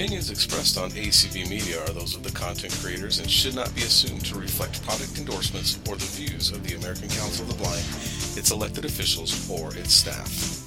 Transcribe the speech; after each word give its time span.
opinions 0.00 0.30
expressed 0.30 0.78
on 0.78 0.90
ACB 0.92 1.46
Media 1.50 1.78
are 1.84 1.90
those 1.90 2.16
of 2.16 2.22
the 2.22 2.32
content 2.32 2.72
creators 2.80 3.18
and 3.18 3.30
should 3.30 3.54
not 3.54 3.74
be 3.74 3.82
assumed 3.82 4.24
to 4.24 4.34
reflect 4.34 4.82
product 4.86 5.18
endorsements 5.18 5.78
or 5.86 5.94
the 5.94 6.06
views 6.06 6.50
of 6.50 6.66
the 6.66 6.74
American 6.74 7.06
Council 7.10 7.44
of 7.44 7.50
the 7.50 7.62
Blind, 7.62 7.84
its 8.34 8.50
elected 8.50 8.86
officials, 8.86 9.50
or 9.50 9.76
its 9.76 9.92
staff. 9.92 10.64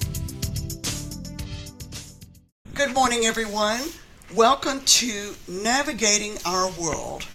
Good 2.74 2.94
morning, 2.94 3.24
everyone. 3.24 3.80
Welcome 4.36 4.82
to 4.82 5.34
Navigating 5.48 6.36
Our 6.46 6.70
World, 6.80 7.26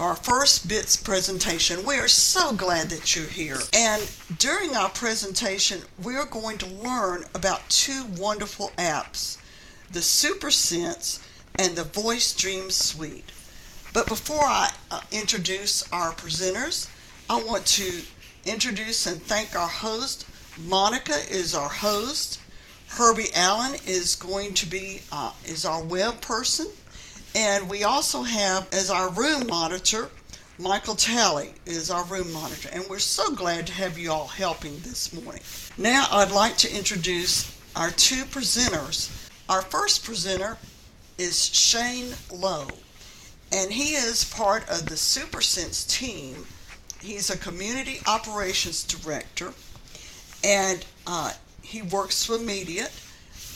our 0.00 0.16
first 0.16 0.68
BITS 0.68 0.96
presentation. 0.96 1.86
We 1.86 2.00
are 2.00 2.08
so 2.08 2.52
glad 2.52 2.90
that 2.90 3.14
you're 3.14 3.26
here. 3.26 3.58
And 3.72 4.02
during 4.40 4.74
our 4.74 4.88
presentation, 4.88 5.82
we're 6.02 6.26
going 6.26 6.58
to 6.58 6.66
learn 6.66 7.26
about 7.32 7.60
two 7.68 8.06
wonderful 8.18 8.72
apps 8.76 9.38
the 9.92 10.00
SuperSense 10.00 11.20
and 11.58 11.76
the 11.76 11.84
Voice 11.84 12.34
Dream 12.34 12.70
Suite. 12.70 13.30
But 13.92 14.08
before 14.08 14.42
I 14.42 14.70
uh, 14.90 15.00
introduce 15.12 15.90
our 15.92 16.12
presenters, 16.12 16.88
I 17.30 17.42
want 17.42 17.64
to 17.66 18.02
introduce 18.44 19.06
and 19.06 19.22
thank 19.22 19.54
our 19.54 19.68
host. 19.68 20.26
Monica 20.66 21.14
is 21.30 21.54
our 21.54 21.68
host. 21.68 22.40
Herbie 22.88 23.32
Allen 23.34 23.78
is 23.86 24.16
going 24.16 24.54
to 24.54 24.66
be 24.66 25.00
uh, 25.12 25.32
is 25.46 25.64
our 25.64 25.82
web 25.82 26.20
person, 26.20 26.66
and 27.34 27.68
we 27.68 27.84
also 27.84 28.22
have 28.22 28.68
as 28.72 28.90
our 28.90 29.10
room 29.10 29.46
monitor. 29.46 30.10
Michael 30.58 30.94
Talley 30.94 31.52
is 31.66 31.90
our 31.90 32.04
room 32.04 32.32
monitor, 32.32 32.68
and 32.72 32.84
we're 32.88 33.00
so 33.00 33.34
glad 33.34 33.66
to 33.66 33.72
have 33.72 33.98
you 33.98 34.12
all 34.12 34.28
helping 34.28 34.78
this 34.80 35.12
morning. 35.12 35.42
Now, 35.76 36.06
I'd 36.10 36.30
like 36.30 36.56
to 36.58 36.76
introduce 36.76 37.58
our 37.74 37.90
two 37.90 38.24
presenters. 38.24 39.10
Our 39.48 39.62
first 39.62 40.04
presenter 40.04 40.56
is 41.18 41.54
Shane 41.54 42.14
Lowe, 42.32 42.68
and 43.52 43.70
he 43.70 43.94
is 43.94 44.24
part 44.24 44.68
of 44.68 44.86
the 44.86 44.96
SuperSense 44.96 45.88
team. 45.88 46.46
He's 47.00 47.30
a 47.30 47.38
community 47.38 48.00
operations 48.06 48.82
director, 48.82 49.52
and 50.42 50.84
uh, 51.06 51.32
he 51.62 51.82
works 51.82 52.24
for 52.24 52.38
Mediate, 52.38 52.90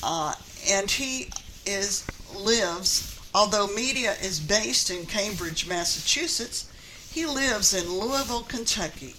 uh, 0.02 0.34
and 0.69 0.91
he 0.91 1.30
is 1.66 2.06
lives. 2.34 3.19
Although 3.34 3.66
Mediate 3.69 4.22
is 4.22 4.41
based 4.41 4.91
in 4.91 5.06
Cambridge, 5.06 5.66
Massachusetts, 5.66 6.70
he 7.12 7.27
lives 7.27 7.75
in 7.75 7.91
Louisville, 7.91 8.42
Kentucky, 8.42 9.14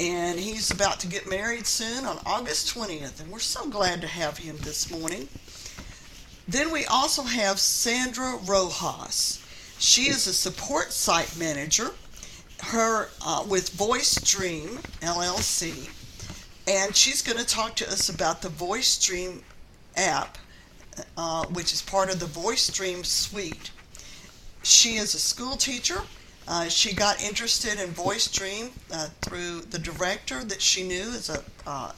and 0.00 0.38
he's 0.38 0.70
about 0.70 1.00
to 1.00 1.06
get 1.06 1.28
married 1.28 1.66
soon 1.66 2.04
on 2.04 2.18
August 2.26 2.74
20th, 2.74 3.20
and 3.20 3.30
we're 3.30 3.38
so 3.38 3.68
glad 3.68 4.00
to 4.00 4.06
have 4.06 4.38
him 4.38 4.56
this 4.58 4.90
morning. 4.90 5.28
Then 6.48 6.70
we 6.70 6.84
also 6.86 7.22
have 7.22 7.58
Sandra 7.58 8.36
Rojas. 8.44 9.42
She 9.78 10.02
is 10.08 10.26
a 10.26 10.32
support 10.32 10.92
site 10.92 11.36
manager. 11.36 11.90
Her 12.62 13.08
uh, 13.24 13.44
with 13.46 13.70
Voice 13.70 14.14
Dream 14.22 14.78
LLC, 15.02 15.90
and 16.66 16.96
she's 16.96 17.20
going 17.20 17.38
to 17.38 17.44
talk 17.44 17.76
to 17.76 17.86
us 17.86 18.08
about 18.08 18.40
the 18.40 18.48
Voice 18.48 18.98
Dream 19.04 19.42
app, 19.96 20.38
uh, 21.18 21.44
which 21.46 21.74
is 21.74 21.82
part 21.82 22.10
of 22.10 22.18
the 22.18 22.26
Voice 22.26 22.68
Dream 22.68 23.04
suite. 23.04 23.70
She 24.62 24.96
is 24.96 25.14
a 25.14 25.18
school 25.18 25.56
teacher. 25.56 26.00
Uh, 26.48 26.68
she 26.68 26.94
got 26.94 27.20
interested 27.22 27.78
in 27.78 27.90
Voice 27.90 28.28
Dream 28.28 28.70
uh, 28.92 29.08
through 29.20 29.62
the 29.62 29.78
director 29.78 30.44
that 30.44 30.62
she 30.62 30.82
knew 30.82 31.10
as 31.10 31.28
a 31.28 31.42
uh, 31.66 31.92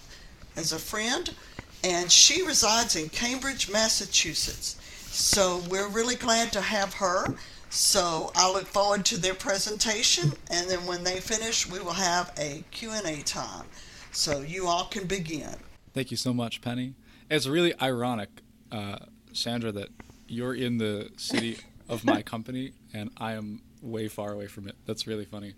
as 0.56 0.72
a 0.72 0.78
friend, 0.78 1.34
and 1.84 2.10
she 2.10 2.44
resides 2.44 2.96
in 2.96 3.08
Cambridge, 3.08 3.70
Massachusetts. 3.70 4.76
So 5.10 5.62
we're 5.68 5.88
really 5.88 6.16
glad 6.16 6.52
to 6.52 6.60
have 6.60 6.94
her. 6.94 7.34
So 7.70 8.32
I 8.34 8.50
look 8.50 8.66
forward 8.66 9.04
to 9.06 9.18
their 9.18 9.34
presentation, 9.34 10.32
and 10.50 10.68
then 10.68 10.86
when 10.86 11.04
they 11.04 11.20
finish, 11.20 11.70
we 11.70 11.80
will 11.80 11.92
have 11.92 12.32
a 12.38 12.64
Q&A 12.70 13.22
time. 13.22 13.66
So 14.12 14.40
you 14.40 14.66
all 14.66 14.86
can 14.86 15.06
begin. 15.06 15.54
Thank 15.92 16.10
you 16.10 16.16
so 16.16 16.32
much, 16.32 16.60
Penny. 16.60 16.94
It's 17.30 17.46
really 17.46 17.78
ironic, 17.80 18.30
uh, 18.72 18.98
Sandra, 19.32 19.70
that 19.72 19.88
you're 20.26 20.54
in 20.54 20.78
the 20.78 21.10
city 21.16 21.58
of 21.88 22.04
my 22.04 22.22
company 22.34 22.72
and 22.92 23.10
I 23.16 23.32
am 23.32 23.60
way 23.82 24.08
far 24.08 24.32
away 24.32 24.46
from 24.46 24.68
it. 24.68 24.76
That's 24.86 25.06
really 25.06 25.24
funny. 25.24 25.54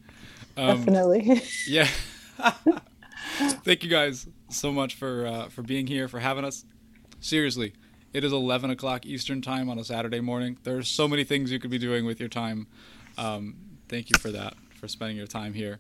Um, 0.57 0.85
Definitely. 0.85 1.43
Yeah. 1.67 1.89
Thank 3.65 3.85
you 3.85 3.91
guys 3.91 4.29
so 4.49 4.73
much 4.73 4.95
for 4.95 5.27
uh, 5.27 5.49
for 5.49 5.63
being 5.63 5.87
here, 5.87 6.09
for 6.09 6.21
having 6.21 6.45
us. 6.45 6.65
Seriously, 7.21 7.75
it 8.13 8.25
is 8.25 8.33
11 8.33 8.71
o'clock 8.71 9.07
Eastern 9.07 9.43
time 9.43 9.69
on 9.69 9.79
a 9.79 9.85
Saturday 9.85 10.21
morning. 10.21 10.59
There 10.65 10.77
are 10.77 10.83
so 10.83 11.07
many 11.07 11.25
things 11.25 11.53
you 11.53 11.59
could 11.59 11.71
be 11.71 11.79
doing 11.79 12.05
with 12.07 12.19
your 12.19 12.29
time. 12.29 12.67
Um, 13.19 13.57
thank 13.89 14.11
you 14.11 14.19
for 14.19 14.31
that, 14.31 14.55
for 14.75 14.89
spending 14.89 15.17
your 15.17 15.27
time 15.27 15.55
here. 15.55 15.79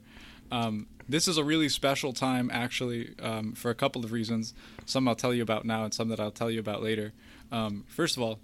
Um, 0.53 0.87
this 1.09 1.27
is 1.27 1.39
a 1.39 1.45
really 1.45 1.69
special 1.69 2.13
time, 2.13 2.51
actually, 2.53 3.15
um, 3.21 3.53
for 3.53 3.71
a 3.71 3.75
couple 3.75 4.05
of 4.05 4.13
reasons. 4.13 4.55
Some 4.87 5.09
I'll 5.09 5.17
tell 5.17 5.35
you 5.35 5.43
about 5.43 5.65
now, 5.65 5.85
and 5.85 5.95
some 5.95 6.09
that 6.09 6.21
I'll 6.21 6.31
tell 6.31 6.51
you 6.51 6.61
about 6.61 6.83
later. 6.83 7.13
Um, 7.51 7.85
first 7.89 8.17
of 8.17 8.23
all, 8.23 8.39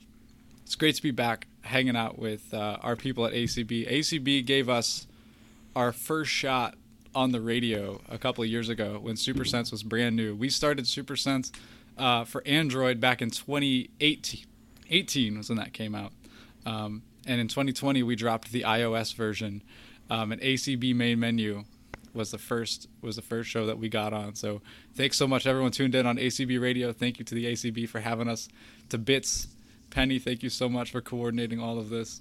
it's 0.64 0.74
great 0.74 0.96
to 0.96 1.02
be 1.02 1.12
back 1.12 1.46
hanging 1.62 1.96
out 1.96 2.18
with 2.18 2.52
uh, 2.52 2.78
our 2.82 2.96
people 2.96 3.24
at 3.24 3.32
ACB. 3.32 3.88
ACB 3.88 4.44
gave 4.44 4.68
us 4.68 5.06
our 5.76 5.92
first 5.92 6.30
shot 6.30 6.74
on 7.16 7.32
the 7.32 7.40
radio 7.40 8.00
a 8.10 8.18
couple 8.18 8.44
of 8.44 8.50
years 8.50 8.68
ago 8.68 8.98
when 9.00 9.16
SuperSense 9.16 9.72
was 9.72 9.82
brand 9.82 10.14
new. 10.14 10.34
We 10.34 10.50
started 10.50 10.84
SuperSense 10.84 11.50
uh, 11.96 12.24
for 12.24 12.42
Android 12.46 13.00
back 13.00 13.22
in 13.22 13.30
2018. 13.30 14.44
18 14.90 15.38
was 15.38 15.48
when 15.48 15.56
that 15.56 15.72
came 15.72 15.94
out. 15.94 16.12
Um, 16.66 17.02
and 17.26 17.40
in 17.40 17.48
2020, 17.48 18.02
we 18.02 18.16
dropped 18.16 18.52
the 18.52 18.62
iOS 18.62 19.14
version. 19.14 19.62
Um, 20.10 20.30
an 20.30 20.40
ACB 20.40 20.94
main 20.94 21.18
menu 21.18 21.64
was 22.12 22.30
the 22.30 22.38
first 22.38 22.86
was 23.00 23.16
the 23.16 23.22
first 23.22 23.48
show 23.48 23.66
that 23.66 23.78
we 23.78 23.88
got 23.88 24.12
on. 24.12 24.34
So 24.34 24.60
thanks 24.94 25.16
so 25.16 25.26
much 25.26 25.46
everyone 25.46 25.70
tuned 25.70 25.94
in 25.94 26.06
on 26.06 26.18
ACB 26.18 26.60
Radio. 26.60 26.92
Thank 26.92 27.18
you 27.18 27.24
to 27.24 27.34
the 27.34 27.46
ACB 27.46 27.88
for 27.88 28.00
having 28.00 28.28
us. 28.28 28.48
To 28.90 28.98
Bits, 28.98 29.48
Penny, 29.90 30.18
thank 30.18 30.42
you 30.42 30.50
so 30.50 30.68
much 30.68 30.92
for 30.92 31.00
coordinating 31.00 31.60
all 31.60 31.78
of 31.78 31.88
this. 31.88 32.20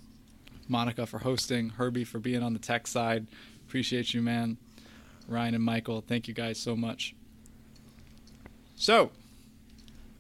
Monica 0.68 1.06
for 1.06 1.20
hosting, 1.20 1.70
Herbie 1.70 2.06
for 2.06 2.18
being 2.18 2.42
on 2.42 2.54
the 2.54 2.60
tech 2.60 2.88
side. 2.88 3.28
Appreciate 3.68 4.14
you, 4.14 4.22
man. 4.22 4.58
Ryan 5.28 5.56
and 5.56 5.64
Michael, 5.64 6.02
thank 6.02 6.28
you 6.28 6.34
guys 6.34 6.60
so 6.60 6.76
much. 6.76 7.16
So, 8.76 9.12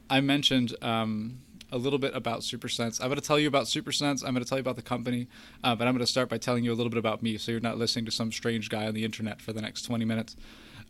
I 0.10 0.22
mentioned 0.22 0.76
um, 0.82 1.40
a 1.72 1.78
little 1.78 2.00
bit 2.00 2.16
about 2.16 2.42
SuperSense. 2.42 3.02
I'm 3.02 3.08
going 3.08 3.20
to 3.20 3.26
tell 3.26 3.40
you 3.40 3.48
about 3.48 3.66
SuperSense. 3.66 4.24
I'm 4.24 4.34
going 4.34 4.44
to 4.44 4.50
tell 4.50 4.58
you 4.58 4.62
about 4.62 4.76
the 4.76 4.82
company, 4.82 5.28
uh, 5.64 5.76
but 5.76 5.88
I'm 5.88 5.94
going 5.94 6.06
to 6.06 6.12
start 6.12 6.30
by 6.30 6.38
telling 6.38 6.64
you 6.64 6.72
a 6.72 6.76
little 6.76 6.90
bit 6.90 7.00
about 7.00 7.22
me 7.22 7.38
so 7.38 7.52
you're 7.52 7.62
not 7.62 7.78
listening 7.78 8.06
to 8.06 8.12
some 8.12 8.32
strange 8.32 8.70
guy 8.70 8.88
on 8.88 8.94
the 8.94 9.04
internet 9.04 9.42
for 9.42 9.52
the 9.54 9.62
next 9.62 9.84
20 9.84 10.06
minutes. 10.06 10.36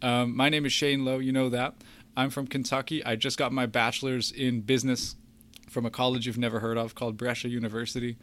Um, 0.01 0.35
my 0.35 0.49
name 0.49 0.65
is 0.65 0.73
Shane 0.73 1.05
Lowe. 1.05 1.19
You 1.19 1.31
know 1.31 1.49
that. 1.49 1.75
I'm 2.17 2.29
from 2.29 2.47
Kentucky. 2.47 3.03
I 3.03 3.15
just 3.15 3.37
got 3.37 3.51
my 3.51 3.65
bachelor's 3.65 4.31
in 4.31 4.61
business 4.61 5.15
from 5.69 5.85
a 5.85 5.89
college 5.89 6.27
you've 6.27 6.37
never 6.37 6.59
heard 6.59 6.77
of 6.77 6.95
called 6.95 7.17
Brescia 7.17 7.49
University. 7.49 8.17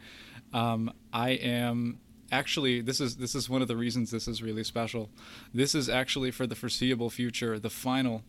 Um, 0.53 0.91
I 1.11 1.31
am 1.31 1.99
actually 2.33 2.81
this 2.81 2.99
is 2.99 3.17
this 3.17 3.35
is 3.35 3.49
one 3.49 3.61
of 3.61 3.67
the 3.67 3.77
reasons 3.77 4.11
this 4.11 4.27
is 4.27 4.41
really 4.41 4.63
special. 4.63 5.09
This 5.53 5.75
is 5.75 5.87
actually 5.87 6.31
for 6.31 6.45
the 6.47 6.55
foreseeable 6.55 7.09
future 7.09 7.59
the 7.59 7.69
final 7.69 8.23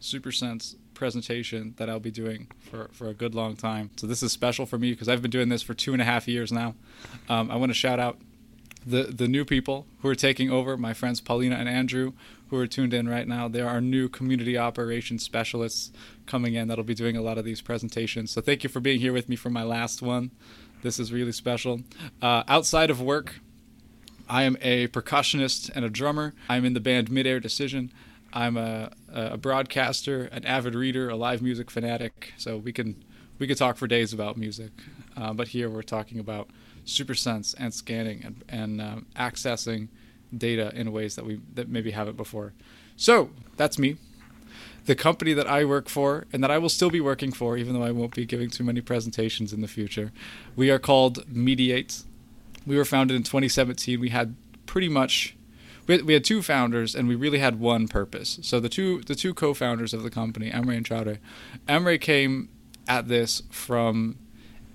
SuperSense 0.00 0.76
presentation 0.92 1.74
that 1.78 1.88
I'll 1.88 2.00
be 2.00 2.10
doing 2.10 2.48
for, 2.70 2.88
for 2.92 3.08
a 3.08 3.14
good 3.14 3.34
long 3.34 3.56
time. 3.56 3.90
So 3.96 4.06
this 4.06 4.22
is 4.22 4.30
special 4.30 4.66
for 4.66 4.78
me 4.78 4.92
because 4.92 5.08
I've 5.08 5.22
been 5.22 5.30
doing 5.30 5.48
this 5.48 5.62
for 5.62 5.74
two 5.74 5.92
and 5.92 6.02
a 6.02 6.04
half 6.04 6.28
years 6.28 6.52
now. 6.52 6.74
Um, 7.28 7.50
I 7.50 7.56
want 7.56 7.70
to 7.70 7.74
shout 7.74 7.98
out 7.98 8.18
the 8.86 9.04
the 9.04 9.26
new 9.26 9.44
people 9.44 9.86
who 10.00 10.08
are 10.08 10.14
taking 10.14 10.50
over. 10.50 10.76
My 10.76 10.92
friends 10.92 11.20
Paulina 11.20 11.56
and 11.56 11.68
Andrew, 11.68 12.12
who 12.50 12.58
are 12.58 12.66
tuned 12.66 12.94
in 12.94 13.08
right 13.08 13.26
now. 13.26 13.48
There 13.48 13.68
are 13.68 13.80
new 13.80 14.08
community 14.08 14.56
operations 14.56 15.22
specialists 15.24 15.92
coming 16.26 16.54
in 16.54 16.68
that'll 16.68 16.84
be 16.84 16.94
doing 16.94 17.16
a 17.16 17.22
lot 17.22 17.38
of 17.38 17.44
these 17.44 17.62
presentations. 17.62 18.30
So 18.30 18.40
thank 18.40 18.62
you 18.62 18.68
for 18.68 18.80
being 18.80 19.00
here 19.00 19.12
with 19.12 19.28
me 19.28 19.36
for 19.36 19.50
my 19.50 19.62
last 19.62 20.02
one. 20.02 20.30
This 20.82 21.00
is 21.00 21.12
really 21.12 21.32
special. 21.32 21.80
Uh, 22.22 22.44
outside 22.46 22.90
of 22.90 23.00
work, 23.00 23.40
I 24.28 24.42
am 24.42 24.56
a 24.60 24.88
percussionist 24.88 25.70
and 25.74 25.84
a 25.84 25.90
drummer. 25.90 26.34
I'm 26.48 26.64
in 26.64 26.74
the 26.74 26.80
band 26.80 27.10
Midair 27.10 27.40
Decision. 27.40 27.92
I'm 28.32 28.56
a, 28.56 28.90
a 29.12 29.36
broadcaster, 29.36 30.24
an 30.24 30.44
avid 30.44 30.74
reader, 30.74 31.08
a 31.08 31.16
live 31.16 31.42
music 31.42 31.70
fanatic. 31.70 32.34
So 32.36 32.56
we 32.58 32.72
can 32.72 33.02
we 33.38 33.46
could 33.46 33.58
talk 33.58 33.76
for 33.76 33.86
days 33.86 34.12
about 34.12 34.36
music, 34.36 34.70
uh, 35.16 35.32
but 35.32 35.48
here 35.48 35.68
we're 35.68 35.82
talking 35.82 36.18
about 36.18 36.48
SuperSense 36.86 37.54
and 37.58 37.72
scanning 37.74 38.22
and, 38.24 38.44
and 38.48 38.80
um, 38.80 39.06
accessing 39.16 39.88
data 40.36 40.72
in 40.74 40.90
ways 40.92 41.16
that 41.16 41.24
we 41.24 41.40
that 41.54 41.68
maybe 41.68 41.90
haven't 41.90 42.16
before. 42.16 42.52
So 42.96 43.30
that's 43.56 43.78
me. 43.78 43.96
The 44.86 44.94
company 44.94 45.32
that 45.32 45.48
I 45.48 45.64
work 45.64 45.88
for 45.88 46.26
and 46.32 46.42
that 46.44 46.50
I 46.50 46.58
will 46.58 46.68
still 46.68 46.90
be 46.90 47.00
working 47.00 47.32
for, 47.32 47.56
even 47.56 47.74
though 47.74 47.82
I 47.82 47.90
won't 47.90 48.14
be 48.14 48.24
giving 48.24 48.50
too 48.50 48.64
many 48.64 48.80
presentations 48.80 49.52
in 49.52 49.60
the 49.60 49.68
future, 49.68 50.12
we 50.54 50.70
are 50.70 50.78
called 50.78 51.28
Mediate. 51.28 52.04
We 52.66 52.76
were 52.76 52.84
founded 52.84 53.16
in 53.16 53.22
2017. 53.22 54.00
We 54.00 54.10
had 54.10 54.34
pretty 54.66 54.88
much 54.88 55.36
we 55.86 55.94
had, 55.94 56.04
we 56.04 56.14
had 56.14 56.24
two 56.24 56.42
founders 56.42 56.94
and 56.94 57.06
we 57.06 57.14
really 57.14 57.38
had 57.38 57.60
one 57.60 57.86
purpose. 57.88 58.38
So 58.42 58.60
the 58.60 58.68
two 58.68 59.02
the 59.02 59.14
two 59.14 59.34
co-founders 59.34 59.94
of 59.94 60.02
the 60.02 60.10
company, 60.10 60.50
Emre 60.50 60.76
and 60.76 60.86
Cagri, 60.86 61.18
Emre 61.68 62.00
came 62.00 62.48
at 62.88 63.08
this 63.08 63.42
from 63.50 64.18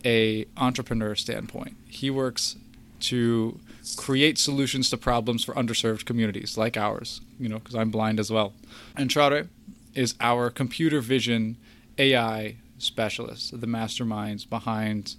a 0.06 0.46
entrepreneur 0.58 1.16
standpoint. 1.16 1.76
He 1.88 2.10
works 2.10 2.56
to 3.02 3.60
create 3.98 4.38
solutions 4.38 4.90
to 4.90 4.98
problems 4.98 5.44
for 5.44 5.54
underserved 5.56 6.06
communities 6.06 6.58
like 6.58 6.78
ours, 6.78 7.22
you 7.40 7.50
know, 7.50 7.60
because 7.60 7.76
I'm 7.76 7.90
blind 7.90 8.20
as 8.20 8.32
well. 8.32 8.54
And 8.96 9.10
Entrare 9.10 9.48
is 9.94 10.16
our 10.20 10.50
computer 10.50 11.02
vision 11.02 11.58
AI 11.98 12.58
specialist, 12.78 13.60
the 13.60 13.68
masterminds 13.68 14.48
behind 14.48 15.16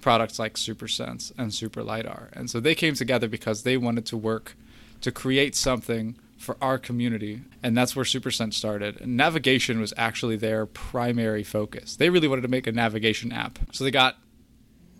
products 0.00 0.38
like 0.38 0.54
SuperSense 0.54 1.32
and 1.36 1.52
Super 1.52 1.82
LiDAR. 1.82 2.30
And 2.32 2.48
so 2.50 2.60
they 2.60 2.74
came 2.74 2.94
together 2.94 3.28
because 3.28 3.62
they 3.62 3.76
wanted 3.76 4.06
to 4.06 4.16
work 4.16 4.56
to 5.00 5.12
create 5.12 5.54
something 5.54 6.16
for 6.38 6.56
our 6.62 6.78
community. 6.78 7.42
And 7.62 7.76
that's 7.76 7.96
where 7.96 8.04
SuperSense 8.04 8.54
started. 8.54 9.00
And 9.00 9.16
navigation 9.16 9.80
was 9.80 9.92
actually 9.96 10.36
their 10.36 10.66
primary 10.66 11.42
focus. 11.42 11.96
They 11.96 12.10
really 12.10 12.28
wanted 12.28 12.42
to 12.42 12.48
make 12.48 12.66
a 12.66 12.72
navigation 12.72 13.32
app. 13.32 13.58
So 13.72 13.84
they 13.84 13.90
got 13.90 14.16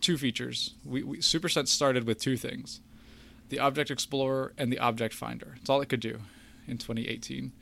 two 0.00 0.18
features. 0.18 0.74
We, 0.84 1.02
we 1.02 1.18
SuperSense 1.18 1.68
started 1.68 2.04
with 2.04 2.20
two 2.20 2.36
things 2.36 2.80
the 3.48 3.58
Object 3.58 3.90
Explorer 3.90 4.52
and 4.58 4.70
the 4.70 4.78
Object 4.78 5.14
Finder. 5.14 5.56
It's 5.60 5.70
all 5.70 5.80
it 5.80 5.88
could 5.88 6.00
do 6.00 6.18
in 6.66 6.76
2018 6.76 7.52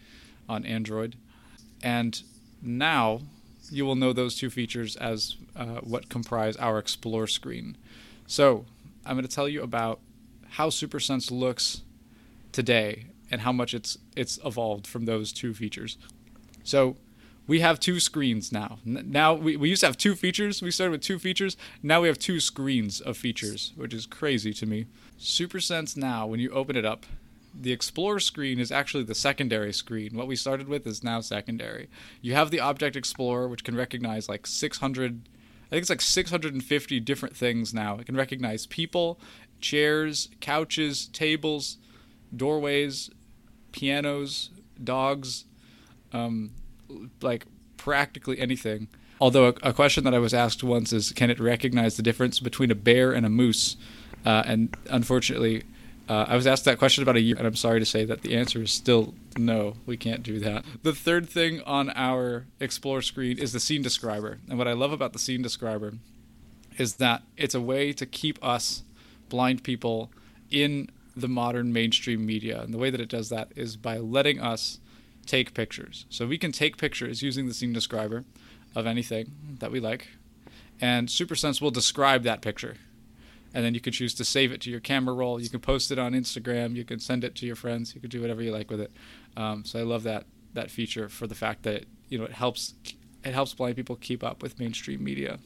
on 0.49 0.65
Android. 0.65 1.15
And 1.81 2.21
now 2.61 3.21
you 3.71 3.85
will 3.85 3.97
know 3.97 4.13
those 4.13 4.37
two 4.37 4.51
features 4.51 4.97
as 4.97 5.37
uh, 5.55 5.81
what 5.83 6.09
comprise 6.09 6.57
our 6.57 6.79
Explore 6.79 7.27
screen. 7.27 7.77
So 8.27 8.65
I'm 9.05 9.17
going 9.17 9.27
to 9.27 9.35
tell 9.35 9.49
you 9.49 9.63
about 9.63 10.01
how 10.51 10.71
SuperSense 10.71 11.31
looks 11.31 11.83
today 12.53 13.07
and 13.31 13.41
how 13.43 13.53
much 13.53 13.75
it's 13.75 13.99
it's 14.15 14.39
evolved 14.45 14.87
from 14.87 15.05
those 15.05 15.33
two 15.33 15.53
features. 15.55 15.99
So 16.65 16.97
we 17.47 17.61
have 17.61 17.79
two 17.79 18.01
screens 18.01 18.51
now. 18.51 18.79
Now 18.85 19.35
we, 19.35 19.57
we 19.57 19.69
used 19.69 19.81
to 19.81 19.87
have 19.87 19.97
two 19.97 20.15
features. 20.17 20.63
We 20.63 20.71
started 20.71 20.93
with 20.93 21.03
two 21.03 21.19
features. 21.19 21.57
Now 21.83 22.01
we 22.01 22.09
have 22.09 22.19
two 22.19 22.41
screens 22.41 23.01
of 23.01 23.17
features, 23.17 23.73
which 23.77 23.95
is 23.95 24.07
crazy 24.07 24.53
to 24.55 24.67
me. 24.67 24.87
SuperSense 25.19 25.97
now, 25.97 26.27
when 26.27 26.41
you 26.41 26.51
open 26.51 26.77
it 26.77 26.85
up, 26.85 27.07
the 27.59 27.73
Explorer 27.73 28.21
screen 28.21 28.59
is 28.59 28.71
actually 28.71 29.05
the 29.05 29.15
secondary 29.15 29.73
screen. 29.73 30.17
What 30.17 30.27
we 30.27 30.37
started 30.37 30.69
with 30.69 30.87
is 30.87 31.03
now 31.03 31.21
secondary. 31.21 31.89
You 32.21 32.35
have 32.35 32.51
the 32.51 32.61
Object 32.61 32.97
Explorer, 32.97 33.49
which 33.49 33.65
can 33.65 33.77
recognize 33.77 34.29
like 34.29 34.47
600, 34.47 35.29
I 35.67 35.69
think 35.71 35.81
it's 35.81 35.91
like 35.91 36.01
650 36.01 37.01
different 37.01 37.37
things 37.37 37.73
now. 37.73 37.99
It 37.99 38.07
can 38.07 38.17
recognize 38.17 38.67
people, 38.67 39.19
chairs, 39.61 40.29
couches, 40.41 41.07
tables, 41.07 41.79
doorways, 42.35 43.11
pianos, 43.73 44.51
dogs, 44.83 45.45
um, 46.13 46.53
like 47.21 47.47
practically 47.77 48.39
anything. 48.39 48.89
Although 49.21 49.47
a, 49.47 49.55
a, 49.63 49.73
question 49.73 50.05
that 50.05 50.15
I 50.15 50.19
was 50.19 50.35
asked 50.35 50.63
once 50.63 50.93
is, 50.93 51.13
can 51.13 51.31
it 51.31 51.41
recognize 51.41 51.97
the 51.97 52.03
difference 52.03 52.39
between 52.39 52.71
a 52.71 52.75
bear 52.75 53.13
and 53.13 53.25
a 53.25 53.31
moose? 53.31 53.77
Uh, 54.27 54.43
and 54.45 54.77
unfortunately, 54.91 55.63
uh, 56.09 56.27
I 56.29 56.37
was 56.37 56.47
asked 56.47 56.65
that 56.67 56.79
question 56.79 57.03
about 57.03 57.17
a 57.17 57.21
year, 57.21 57.37
and 57.37 57.47
I'm 57.47 57.57
sorry 57.57 57.81
to 57.81 57.87
say 57.87 58.05
that 58.05 58.23
the 58.23 58.37
answer 58.37 58.63
is 58.63 58.71
still 58.71 59.15
no, 59.37 59.77
we 59.87 59.97
can't 59.97 60.23
do 60.23 60.39
that. 60.41 60.65
The 60.83 60.95
third 60.95 61.29
thing 61.29 61.61
on 61.63 61.91
our 61.91 62.47
Explore 62.61 63.03
screen 63.03 63.39
is 63.39 63.53
the 63.53 63.61
scene 63.61 63.83
describer. 63.83 64.39
And 64.49 64.57
what 64.57 64.69
I 64.69 64.73
love 64.73 64.93
about 64.93 65.13
the 65.13 65.19
scene 65.19 65.43
describer 65.43 65.95
is 66.79 66.95
that 66.95 67.23
it's 67.37 67.55
a 67.55 67.61
way 67.61 67.93
to 67.93 68.07
keep 68.07 68.43
us 68.45 68.83
blind 69.29 69.63
people 69.63 70.11
in 70.51 70.91
the 71.17 71.29
modern 71.29 71.73
mainstream 71.73 72.25
media. 72.25 72.63
And 72.63 72.73
the 72.73 72.79
way 72.79 72.91
that 72.91 73.01
it 73.01 73.09
does 73.09 73.29
that 73.31 73.51
is 73.57 73.77
by 73.77 73.99
letting 73.99 74.41
us 74.41 74.79
take 75.27 75.55
pictures. 75.55 76.07
So 76.09 76.27
we 76.27 76.39
can 76.39 76.53
take 76.53 76.77
pictures 76.77 77.23
using 77.23 77.49
the 77.49 77.55
scene 77.55 77.73
describer 77.73 78.25
of 78.75 78.87
anything 78.87 79.33
that 79.59 79.73
we 79.73 79.81
like, 79.81 80.09
and 80.81 81.09
SuperSense 81.09 81.61
will 81.61 81.71
describe 81.71 82.23
that 82.23 82.43
picture 82.43 82.77
and 83.57 83.65
then 83.65 83.73
you 83.73 83.81
can 83.81 83.91
choose 83.91 84.13
to 84.13 84.23
save 84.23 84.53
it 84.53 84.61
to 84.61 84.71
your 84.71 84.81
camera 84.81 85.15
roll. 85.15 85.41
You 85.41 85.49
can 85.49 85.61
post 85.61 85.91
it 85.91 85.99
on 85.99 86.13
Instagram. 86.13 86.77
You 86.77 86.85
can 86.85 87.01
send 87.01 87.25
it 87.25 87.35
to 87.37 87.47
your 87.47 87.57
friends. 87.57 87.95
You 87.95 88.03
can 88.03 88.11
do 88.11 88.21
whatever 88.21 88.43
you 88.43 88.53
like 88.53 88.71
with 88.71 88.83
it. 88.83 88.93
Um, 89.35 89.65
so 89.65 89.81
I 89.81 89.83
love 89.83 90.03
that 90.03 90.27
that 90.53 90.71
feature 90.71 91.09
for 91.09 91.27
the 91.27 91.35
fact 91.35 91.63
that 91.63 91.87
you 92.11 92.19
know 92.19 92.25
it 92.25 92.33
helps 92.33 92.75
it 93.25 93.33
helps 93.33 93.55
blind 93.55 93.77
people 93.77 93.97
keep 93.97 94.23
up 94.23 94.43
with 94.43 94.61
mainstream 94.61 95.03
media. 95.03 95.39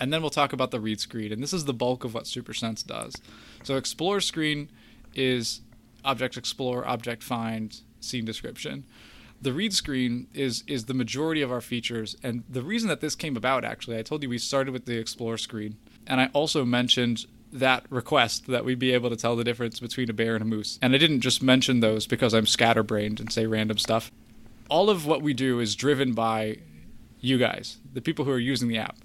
And 0.00 0.10
then 0.10 0.22
we'll 0.22 0.30
talk 0.30 0.54
about 0.54 0.70
the 0.70 0.80
read 0.80 1.00
screen, 1.00 1.30
and 1.30 1.42
this 1.42 1.52
is 1.52 1.66
the 1.66 1.74
bulk 1.74 2.02
of 2.02 2.14
what 2.14 2.24
SuperSense 2.24 2.86
does. 2.86 3.14
So 3.62 3.76
Explore 3.76 4.20
screen 4.20 4.70
is 5.14 5.60
Object 6.06 6.38
Explore, 6.38 6.88
Object 6.88 7.22
Find, 7.22 7.78
Scene 8.00 8.24
Description. 8.24 8.84
The 9.42 9.52
read 9.52 9.74
screen 9.74 10.28
is 10.32 10.64
is 10.66 10.86
the 10.86 10.94
majority 10.94 11.42
of 11.42 11.52
our 11.52 11.60
features, 11.60 12.16
and 12.22 12.44
the 12.48 12.62
reason 12.62 12.88
that 12.88 13.02
this 13.02 13.14
came 13.14 13.36
about 13.36 13.66
actually, 13.66 13.98
I 13.98 14.02
told 14.02 14.22
you 14.22 14.30
we 14.30 14.38
started 14.38 14.70
with 14.70 14.86
the 14.86 14.96
Explore 14.96 15.36
screen 15.36 15.76
and 16.08 16.20
I 16.20 16.30
also 16.32 16.64
mentioned 16.64 17.26
that 17.52 17.84
request 17.90 18.46
that 18.46 18.64
we 18.64 18.74
be 18.74 18.92
able 18.92 19.10
to 19.10 19.16
tell 19.16 19.36
the 19.36 19.44
difference 19.44 19.80
between 19.80 20.10
a 20.10 20.12
bear 20.12 20.34
and 20.34 20.42
a 20.42 20.44
moose. 20.44 20.78
And 20.82 20.94
I 20.94 20.98
didn't 20.98 21.20
just 21.20 21.42
mention 21.42 21.80
those 21.80 22.06
because 22.06 22.34
I'm 22.34 22.46
scatterbrained 22.46 23.20
and 23.20 23.32
say 23.32 23.46
random 23.46 23.78
stuff. 23.78 24.10
All 24.68 24.90
of 24.90 25.06
what 25.06 25.22
we 25.22 25.32
do 25.32 25.60
is 25.60 25.74
driven 25.74 26.12
by 26.12 26.58
you 27.20 27.38
guys, 27.38 27.78
the 27.92 28.00
people 28.00 28.24
who 28.24 28.30
are 28.32 28.38
using 28.38 28.68
the 28.68 28.78
app. 28.78 28.96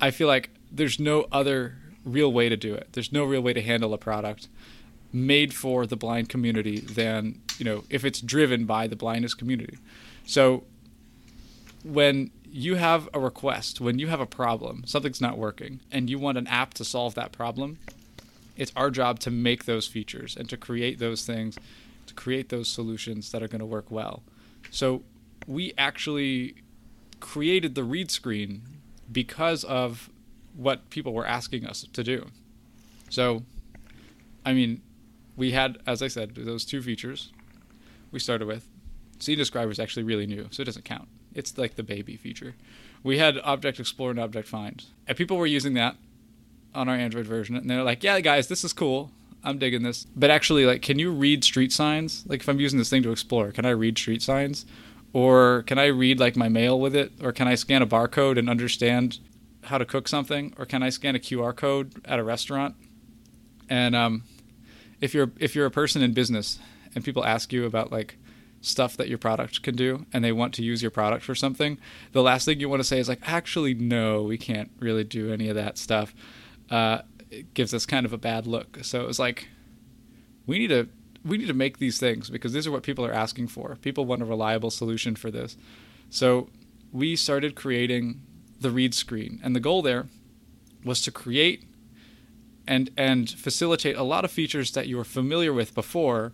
I 0.00 0.10
feel 0.10 0.26
like 0.26 0.50
there's 0.72 0.98
no 0.98 1.26
other 1.30 1.76
real 2.04 2.32
way 2.32 2.48
to 2.48 2.56
do 2.56 2.74
it. 2.74 2.88
There's 2.92 3.12
no 3.12 3.24
real 3.24 3.40
way 3.40 3.52
to 3.52 3.62
handle 3.62 3.94
a 3.94 3.98
product 3.98 4.48
made 5.12 5.52
for 5.52 5.86
the 5.86 5.96
blind 5.96 6.28
community 6.28 6.80
than, 6.80 7.40
you 7.58 7.64
know, 7.64 7.84
if 7.90 8.04
it's 8.04 8.20
driven 8.20 8.64
by 8.64 8.86
the 8.86 8.96
blindness 8.96 9.34
community. 9.34 9.78
So 10.24 10.64
when 11.84 12.30
you 12.52 12.74
have 12.76 13.08
a 13.14 13.20
request, 13.20 13.80
when 13.80 13.98
you 13.98 14.08
have 14.08 14.20
a 14.20 14.26
problem, 14.26 14.82
something's 14.86 15.20
not 15.20 15.38
working, 15.38 15.80
and 15.90 16.10
you 16.10 16.18
want 16.18 16.36
an 16.36 16.46
app 16.48 16.74
to 16.74 16.84
solve 16.84 17.14
that 17.14 17.32
problem, 17.32 17.78
it's 18.56 18.72
our 18.74 18.90
job 18.90 19.20
to 19.20 19.30
make 19.30 19.64
those 19.64 19.86
features 19.86 20.36
and 20.36 20.48
to 20.48 20.56
create 20.56 20.98
those 20.98 21.24
things, 21.24 21.58
to 22.06 22.14
create 22.14 22.48
those 22.48 22.68
solutions 22.68 23.30
that 23.32 23.42
are 23.42 23.48
going 23.48 23.60
to 23.60 23.66
work 23.66 23.90
well. 23.90 24.22
So 24.70 25.02
we 25.46 25.72
actually 25.78 26.56
created 27.20 27.74
the 27.74 27.84
read 27.84 28.10
screen 28.10 28.62
because 29.10 29.64
of 29.64 30.10
what 30.54 30.90
people 30.90 31.12
were 31.12 31.26
asking 31.26 31.64
us 31.66 31.86
to 31.92 32.02
do. 32.02 32.26
So, 33.08 33.44
I 34.44 34.52
mean, 34.52 34.82
we 35.36 35.52
had, 35.52 35.78
as 35.86 36.02
I 36.02 36.08
said, 36.08 36.34
those 36.34 36.64
two 36.64 36.82
features 36.82 37.32
we 38.10 38.18
started 38.18 38.46
with. 38.46 38.66
Scene 39.20 39.38
Describer 39.38 39.70
is 39.70 39.78
actually 39.78 40.02
really 40.02 40.26
new, 40.26 40.48
so 40.50 40.62
it 40.62 40.64
doesn't 40.64 40.84
count. 40.84 41.08
It's 41.40 41.58
like 41.58 41.74
the 41.74 41.82
baby 41.82 42.16
feature. 42.16 42.54
We 43.02 43.18
had 43.18 43.38
Object 43.38 43.80
Explorer 43.80 44.10
and 44.12 44.20
Object 44.20 44.46
Find, 44.46 44.84
and 45.08 45.16
people 45.16 45.36
were 45.36 45.46
using 45.46 45.74
that 45.74 45.96
on 46.74 46.88
our 46.88 46.94
Android 46.94 47.26
version, 47.26 47.56
and 47.56 47.68
they're 47.68 47.82
like, 47.82 48.04
"Yeah, 48.04 48.20
guys, 48.20 48.48
this 48.48 48.62
is 48.62 48.72
cool. 48.72 49.10
I'm 49.42 49.58
digging 49.58 49.82
this." 49.82 50.06
But 50.14 50.30
actually, 50.30 50.66
like, 50.66 50.82
can 50.82 50.98
you 50.98 51.10
read 51.10 51.42
street 51.42 51.72
signs? 51.72 52.24
Like, 52.26 52.40
if 52.40 52.48
I'm 52.48 52.60
using 52.60 52.78
this 52.78 52.90
thing 52.90 53.02
to 53.02 53.10
explore, 53.10 53.52
can 53.52 53.64
I 53.64 53.70
read 53.70 53.98
street 53.98 54.22
signs? 54.22 54.66
Or 55.12 55.64
can 55.66 55.78
I 55.78 55.86
read 55.86 56.20
like 56.20 56.36
my 56.36 56.48
mail 56.48 56.78
with 56.78 56.94
it? 56.94 57.12
Or 57.22 57.32
can 57.32 57.48
I 57.48 57.54
scan 57.56 57.82
a 57.82 57.86
barcode 57.86 58.38
and 58.38 58.48
understand 58.48 59.18
how 59.64 59.78
to 59.78 59.84
cook 59.84 60.06
something? 60.08 60.54
Or 60.56 60.66
can 60.66 60.82
I 60.82 60.90
scan 60.90 61.16
a 61.16 61.18
QR 61.18 61.56
code 61.56 61.94
at 62.04 62.18
a 62.18 62.24
restaurant? 62.24 62.76
And 63.68 63.96
um, 63.96 64.24
if 65.00 65.14
you're 65.14 65.32
if 65.38 65.54
you're 65.54 65.66
a 65.66 65.70
person 65.70 66.02
in 66.02 66.12
business 66.12 66.58
and 66.94 67.04
people 67.04 67.24
ask 67.24 67.52
you 67.52 67.64
about 67.64 67.90
like 67.90 68.16
stuff 68.60 68.96
that 68.96 69.08
your 69.08 69.18
product 69.18 69.62
can 69.62 69.74
do 69.74 70.06
and 70.12 70.22
they 70.22 70.32
want 70.32 70.52
to 70.54 70.62
use 70.62 70.82
your 70.82 70.90
product 70.90 71.24
for 71.24 71.34
something, 71.34 71.78
the 72.12 72.22
last 72.22 72.44
thing 72.44 72.60
you 72.60 72.68
want 72.68 72.80
to 72.80 72.84
say 72.84 72.98
is 72.98 73.08
like, 73.08 73.20
actually, 73.26 73.74
no, 73.74 74.22
we 74.22 74.36
can't 74.36 74.70
really 74.78 75.04
do 75.04 75.32
any 75.32 75.48
of 75.48 75.54
that 75.56 75.78
stuff. 75.78 76.14
Uh, 76.70 77.00
it 77.30 77.54
gives 77.54 77.72
us 77.72 77.86
kind 77.86 78.04
of 78.04 78.12
a 78.12 78.18
bad 78.18 78.46
look. 78.46 78.78
So 78.82 79.00
it 79.00 79.06
was 79.06 79.18
like, 79.18 79.48
we 80.46 80.58
need 80.58 80.68
to 80.68 80.88
we 81.24 81.36
need 81.36 81.48
to 81.48 81.54
make 81.54 81.78
these 81.78 81.98
things 81.98 82.30
because 82.30 82.54
these 82.54 82.66
are 82.66 82.70
what 82.70 82.82
people 82.82 83.04
are 83.04 83.12
asking 83.12 83.48
for. 83.48 83.76
People 83.76 84.06
want 84.06 84.22
a 84.22 84.24
reliable 84.24 84.70
solution 84.70 85.14
for 85.14 85.30
this. 85.30 85.56
So 86.08 86.48
we 86.92 87.14
started 87.14 87.54
creating 87.54 88.22
the 88.58 88.70
read 88.70 88.94
screen, 88.94 89.40
and 89.42 89.54
the 89.54 89.60
goal 89.60 89.82
there 89.82 90.08
was 90.84 91.02
to 91.02 91.10
create 91.10 91.64
and 92.66 92.90
and 92.96 93.28
facilitate 93.30 93.96
a 93.96 94.02
lot 94.02 94.24
of 94.24 94.30
features 94.30 94.72
that 94.72 94.86
you 94.86 94.96
were 94.96 95.04
familiar 95.04 95.52
with 95.52 95.74
before 95.74 96.32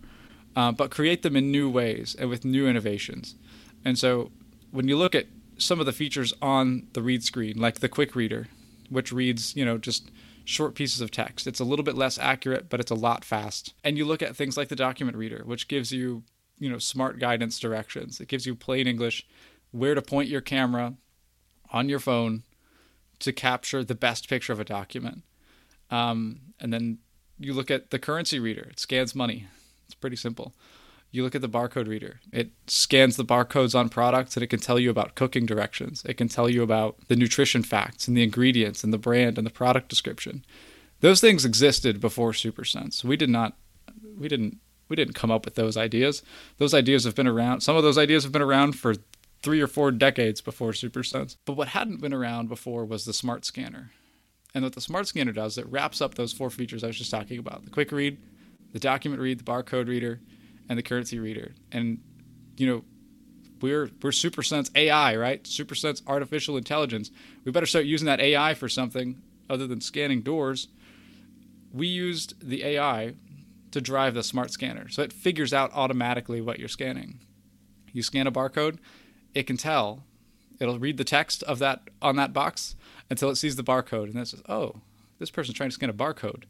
uh, 0.56 0.72
but 0.72 0.90
create 0.90 1.22
them 1.22 1.36
in 1.36 1.52
new 1.52 1.70
ways 1.70 2.16
and 2.18 2.28
with 2.28 2.44
new 2.44 2.66
innovations. 2.66 3.36
And 3.84 3.98
so 3.98 4.32
when 4.72 4.88
you 4.88 4.96
look 4.96 5.14
at 5.14 5.26
some 5.58 5.78
of 5.78 5.86
the 5.86 5.92
features 5.92 6.32
on 6.42 6.88
the 6.94 7.02
read 7.02 7.22
screen, 7.22 7.58
like 7.58 7.80
the 7.80 7.88
quick 7.88 8.16
reader, 8.16 8.48
which 8.90 9.12
reads, 9.12 9.54
you 9.54 9.64
know, 9.64 9.78
just 9.78 10.10
short 10.44 10.74
pieces 10.74 11.00
of 11.00 11.10
text. 11.10 11.46
It's 11.46 11.60
a 11.60 11.64
little 11.64 11.84
bit 11.84 11.96
less 11.96 12.18
accurate, 12.18 12.68
but 12.68 12.80
it's 12.80 12.90
a 12.90 12.96
lot 12.96 13.24
fast. 13.24 13.74
And 13.82 13.98
you 13.98 14.04
look 14.04 14.22
at 14.22 14.36
things 14.36 14.56
like 14.56 14.68
the 14.68 14.76
document 14.76 15.16
reader, 15.16 15.42
which 15.44 15.68
gives 15.68 15.92
you, 15.92 16.22
you 16.58 16.70
know, 16.70 16.78
smart 16.78 17.18
guidance 17.18 17.58
directions. 17.58 18.20
It 18.20 18.28
gives 18.28 18.46
you 18.46 18.54
plain 18.54 18.86
English 18.86 19.26
where 19.72 19.94
to 19.94 20.02
point 20.02 20.28
your 20.28 20.40
camera 20.40 20.94
on 21.72 21.88
your 21.88 21.98
phone 21.98 22.44
to 23.18 23.32
capture 23.32 23.82
the 23.82 23.94
best 23.94 24.28
picture 24.28 24.52
of 24.52 24.60
a 24.60 24.64
document. 24.64 25.22
Um, 25.90 26.40
and 26.60 26.72
then 26.72 26.98
you 27.38 27.52
look 27.52 27.70
at 27.70 27.90
the 27.90 27.98
currency 27.98 28.38
reader, 28.38 28.68
it 28.70 28.78
scans 28.78 29.14
money. 29.14 29.46
Pretty 30.00 30.16
simple. 30.16 30.54
You 31.10 31.22
look 31.22 31.34
at 31.34 31.40
the 31.40 31.48
barcode 31.48 31.88
reader. 31.88 32.20
It 32.32 32.50
scans 32.66 33.16
the 33.16 33.24
barcodes 33.24 33.78
on 33.78 33.88
products 33.88 34.36
and 34.36 34.42
it 34.42 34.48
can 34.48 34.60
tell 34.60 34.78
you 34.78 34.90
about 34.90 35.14
cooking 35.14 35.46
directions. 35.46 36.04
It 36.04 36.14
can 36.14 36.28
tell 36.28 36.48
you 36.48 36.62
about 36.62 36.96
the 37.08 37.16
nutrition 37.16 37.62
facts 37.62 38.06
and 38.06 38.16
the 38.16 38.22
ingredients 38.22 38.84
and 38.84 38.92
the 38.92 38.98
brand 38.98 39.38
and 39.38 39.46
the 39.46 39.52
product 39.52 39.88
description. 39.88 40.44
Those 41.00 41.20
things 41.20 41.44
existed 41.44 42.00
before 42.00 42.32
SuperSense. 42.32 43.04
We 43.04 43.16
did 43.16 43.30
not 43.30 43.56
we 44.18 44.28
didn't 44.28 44.58
we 44.88 44.96
didn't 44.96 45.14
come 45.14 45.30
up 45.30 45.44
with 45.44 45.54
those 45.54 45.76
ideas. 45.76 46.22
Those 46.58 46.74
ideas 46.74 47.04
have 47.04 47.14
been 47.14 47.26
around. 47.26 47.60
Some 47.60 47.76
of 47.76 47.82
those 47.82 47.98
ideas 47.98 48.22
have 48.22 48.32
been 48.32 48.42
around 48.42 48.72
for 48.72 48.94
3 49.42 49.60
or 49.60 49.66
4 49.66 49.90
decades 49.92 50.40
before 50.40 50.72
SuperSense. 50.72 51.36
But 51.44 51.54
what 51.54 51.68
hadn't 51.68 52.00
been 52.00 52.12
around 52.12 52.48
before 52.48 52.84
was 52.84 53.04
the 53.04 53.12
smart 53.12 53.44
scanner. 53.44 53.90
And 54.54 54.64
what 54.64 54.74
the 54.74 54.80
smart 54.80 55.08
scanner 55.08 55.32
does, 55.32 55.58
it 55.58 55.66
wraps 55.66 56.00
up 56.00 56.14
those 56.14 56.32
four 56.32 56.50
features 56.50 56.82
I 56.82 56.86
was 56.86 56.98
just 56.98 57.10
talking 57.10 57.38
about. 57.38 57.64
The 57.64 57.70
quick 57.70 57.92
read, 57.92 58.18
the 58.72 58.78
document 58.78 59.20
read, 59.20 59.38
the 59.38 59.44
barcode 59.44 59.88
reader, 59.88 60.20
and 60.68 60.78
the 60.78 60.82
currency 60.82 61.18
reader. 61.18 61.54
And 61.72 62.00
you 62.56 62.66
know, 62.66 62.84
we're 63.60 63.90
we're 64.02 64.10
SuperSense 64.10 64.70
AI, 64.74 65.16
right? 65.16 65.42
SuperSense 65.44 66.02
artificial 66.06 66.56
intelligence. 66.56 67.10
We 67.44 67.52
better 67.52 67.66
start 67.66 67.84
using 67.84 68.06
that 68.06 68.20
AI 68.20 68.54
for 68.54 68.68
something 68.68 69.22
other 69.48 69.66
than 69.66 69.80
scanning 69.80 70.22
doors. 70.22 70.68
We 71.72 71.86
used 71.86 72.34
the 72.46 72.64
AI 72.64 73.14
to 73.70 73.80
drive 73.80 74.14
the 74.14 74.22
smart 74.22 74.50
scanner. 74.50 74.88
So 74.88 75.02
it 75.02 75.12
figures 75.12 75.52
out 75.52 75.70
automatically 75.74 76.40
what 76.40 76.58
you're 76.58 76.68
scanning. 76.68 77.20
You 77.92 78.02
scan 78.02 78.26
a 78.26 78.32
barcode, 78.32 78.78
it 79.34 79.44
can 79.44 79.56
tell. 79.56 80.04
It'll 80.58 80.78
read 80.78 80.96
the 80.96 81.04
text 81.04 81.42
of 81.42 81.58
that 81.58 81.82
on 82.00 82.16
that 82.16 82.32
box 82.32 82.76
until 83.10 83.30
it 83.30 83.36
sees 83.36 83.56
the 83.56 83.62
barcode 83.62 84.04
and 84.04 84.14
then 84.14 84.22
it 84.22 84.28
says, 84.28 84.42
"Oh, 84.48 84.80
this 85.18 85.30
person's 85.30 85.56
trying 85.56 85.70
to 85.70 85.74
scan 85.74 85.90
a 85.90 85.94
barcode." 85.94 86.44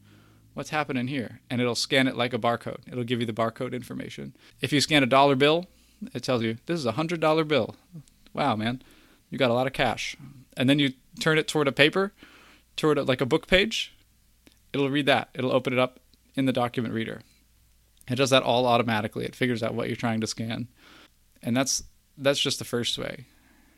What's 0.56 0.70
happening 0.70 1.06
here? 1.06 1.40
And 1.50 1.60
it'll 1.60 1.74
scan 1.74 2.08
it 2.08 2.16
like 2.16 2.32
a 2.32 2.38
barcode. 2.38 2.80
It'll 2.90 3.04
give 3.04 3.20
you 3.20 3.26
the 3.26 3.32
barcode 3.34 3.74
information. 3.74 4.34
If 4.62 4.72
you 4.72 4.80
scan 4.80 5.02
a 5.02 5.06
dollar 5.06 5.34
bill, 5.34 5.66
it 6.14 6.22
tells 6.22 6.42
you 6.42 6.56
this 6.64 6.78
is 6.78 6.86
a 6.86 6.92
hundred 6.92 7.20
dollar 7.20 7.44
bill. 7.44 7.76
Wow, 8.32 8.56
man, 8.56 8.82
you 9.28 9.36
got 9.36 9.50
a 9.50 9.54
lot 9.54 9.66
of 9.66 9.74
cash. 9.74 10.16
And 10.56 10.68
then 10.68 10.78
you 10.78 10.94
turn 11.20 11.36
it 11.36 11.46
toward 11.46 11.68
a 11.68 11.72
paper, 11.72 12.14
toward 12.74 12.96
a, 12.96 13.02
like 13.02 13.20
a 13.20 13.26
book 13.26 13.46
page. 13.46 13.94
It'll 14.72 14.88
read 14.88 15.04
that. 15.04 15.28
It'll 15.34 15.52
open 15.52 15.74
it 15.74 15.78
up 15.78 16.00
in 16.34 16.46
the 16.46 16.54
document 16.54 16.94
reader. 16.94 17.20
It 18.08 18.16
does 18.16 18.30
that 18.30 18.42
all 18.42 18.64
automatically. 18.64 19.26
It 19.26 19.36
figures 19.36 19.62
out 19.62 19.74
what 19.74 19.88
you're 19.88 19.96
trying 19.96 20.22
to 20.22 20.26
scan, 20.26 20.68
and 21.42 21.54
that's 21.54 21.82
that's 22.16 22.40
just 22.40 22.58
the 22.58 22.64
first 22.64 22.96
way 22.96 23.26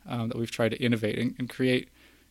um, 0.07 0.29
that 0.29 0.37
we've 0.37 0.51
tried 0.51 0.69
to 0.69 0.81
innovate 0.81 1.19
and, 1.19 1.35
and 1.37 1.49
create 1.49 1.89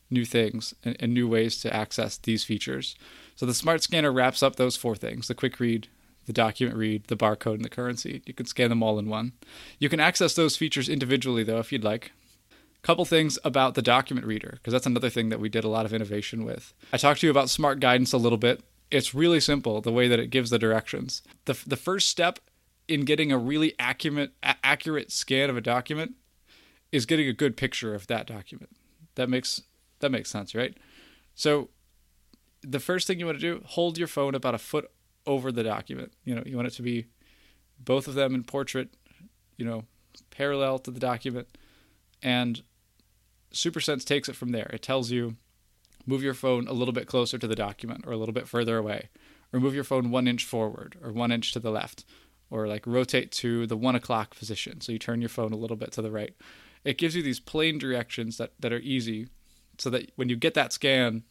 new 0.08 0.24
things 0.24 0.72
and, 0.84 0.96
and 1.00 1.12
new 1.12 1.28
ways 1.28 1.60
to 1.60 1.74
access 1.74 2.16
these 2.16 2.44
features. 2.44 2.96
So 3.38 3.46
the 3.46 3.54
smart 3.54 3.84
scanner 3.84 4.10
wraps 4.10 4.42
up 4.42 4.56
those 4.56 4.74
four 4.74 4.96
things 4.96 5.28
the 5.28 5.34
quick 5.34 5.60
read, 5.60 5.86
the 6.26 6.32
document 6.32 6.76
read, 6.76 7.04
the 7.06 7.16
barcode, 7.16 7.54
and 7.54 7.64
the 7.64 7.68
currency. 7.68 8.20
You 8.26 8.34
can 8.34 8.46
scan 8.46 8.68
them 8.68 8.82
all 8.82 8.98
in 8.98 9.08
one. 9.08 9.30
You 9.78 9.88
can 9.88 10.00
access 10.00 10.34
those 10.34 10.56
features 10.56 10.88
individually, 10.88 11.44
though, 11.44 11.60
if 11.60 11.70
you'd 11.70 11.84
like. 11.84 12.10
Couple 12.82 13.04
things 13.04 13.38
about 13.44 13.76
the 13.76 13.82
document 13.82 14.26
reader, 14.26 14.54
because 14.54 14.72
that's 14.72 14.86
another 14.86 15.08
thing 15.08 15.28
that 15.28 15.38
we 15.38 15.48
did 15.48 15.62
a 15.62 15.68
lot 15.68 15.86
of 15.86 15.94
innovation 15.94 16.44
with. 16.44 16.74
I 16.92 16.96
talked 16.96 17.20
to 17.20 17.28
you 17.28 17.30
about 17.30 17.48
smart 17.48 17.78
guidance 17.78 18.12
a 18.12 18.18
little 18.18 18.38
bit. 18.38 18.60
It's 18.90 19.14
really 19.14 19.38
simple 19.38 19.80
the 19.80 19.92
way 19.92 20.08
that 20.08 20.18
it 20.18 20.30
gives 20.30 20.50
the 20.50 20.58
directions. 20.58 21.22
The, 21.44 21.56
the 21.64 21.76
first 21.76 22.08
step 22.08 22.40
in 22.88 23.04
getting 23.04 23.30
a 23.30 23.38
really 23.38 23.74
accurate, 23.78 24.32
accurate 24.42 25.12
scan 25.12 25.48
of 25.48 25.56
a 25.56 25.60
document 25.60 26.16
is 26.90 27.06
getting 27.06 27.28
a 27.28 27.32
good 27.32 27.56
picture 27.56 27.94
of 27.94 28.08
that 28.08 28.26
document. 28.26 28.70
That 29.14 29.30
makes 29.30 29.62
that 30.00 30.10
makes 30.10 30.28
sense, 30.28 30.56
right? 30.56 30.76
So 31.36 31.68
the 32.62 32.80
first 32.80 33.06
thing 33.06 33.18
you 33.18 33.26
want 33.26 33.38
to 33.38 33.54
do, 33.54 33.62
hold 33.64 33.98
your 33.98 34.08
phone 34.08 34.34
about 34.34 34.54
a 34.54 34.58
foot 34.58 34.90
over 35.26 35.52
the 35.52 35.62
document. 35.62 36.12
You 36.24 36.34
know, 36.34 36.42
you 36.44 36.56
want 36.56 36.68
it 36.68 36.74
to 36.74 36.82
be 36.82 37.06
both 37.78 38.08
of 38.08 38.14
them 38.14 38.34
in 38.34 38.44
portrait, 38.44 38.94
you 39.56 39.64
know, 39.64 39.84
parallel 40.30 40.78
to 40.80 40.90
the 40.90 41.00
document. 41.00 41.48
And 42.22 42.62
SuperSense 43.52 44.04
takes 44.04 44.28
it 44.28 44.36
from 44.36 44.50
there. 44.50 44.70
It 44.72 44.82
tells 44.82 45.10
you 45.10 45.36
move 46.06 46.22
your 46.22 46.34
phone 46.34 46.66
a 46.66 46.72
little 46.72 46.94
bit 46.94 47.06
closer 47.06 47.38
to 47.38 47.46
the 47.46 47.54
document 47.54 48.04
or 48.06 48.12
a 48.12 48.16
little 48.16 48.32
bit 48.32 48.48
further 48.48 48.78
away, 48.78 49.10
or 49.52 49.60
move 49.60 49.74
your 49.74 49.84
phone 49.84 50.10
one 50.10 50.26
inch 50.26 50.44
forward 50.44 50.96
or 51.02 51.12
one 51.12 51.30
inch 51.30 51.52
to 51.52 51.60
the 51.60 51.70
left, 51.70 52.04
or 52.50 52.66
like 52.66 52.86
rotate 52.86 53.30
to 53.30 53.66
the 53.66 53.76
one 53.76 53.94
o'clock 53.94 54.36
position. 54.36 54.80
So 54.80 54.92
you 54.92 54.98
turn 54.98 55.20
your 55.20 55.28
phone 55.28 55.52
a 55.52 55.56
little 55.56 55.76
bit 55.76 55.92
to 55.92 56.02
the 56.02 56.10
right. 56.10 56.34
It 56.84 56.98
gives 56.98 57.14
you 57.14 57.22
these 57.22 57.40
plain 57.40 57.78
directions 57.78 58.38
that, 58.38 58.52
that 58.60 58.72
are 58.72 58.78
easy 58.78 59.28
so 59.76 59.90
that 59.90 60.10
when 60.16 60.28
you 60.28 60.36
get 60.36 60.54
that 60.54 60.72
scan, 60.72 61.24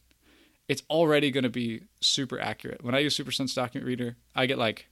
it's 0.67 0.83
already 0.89 1.31
going 1.31 1.43
to 1.43 1.49
be 1.49 1.83
super 2.01 2.39
accurate. 2.39 2.83
When 2.83 2.95
I 2.95 2.99
use 2.99 3.17
SuperSense 3.17 3.55
Document 3.55 3.87
Reader, 3.87 4.17
I 4.35 4.45
get 4.45 4.57
like, 4.57 4.87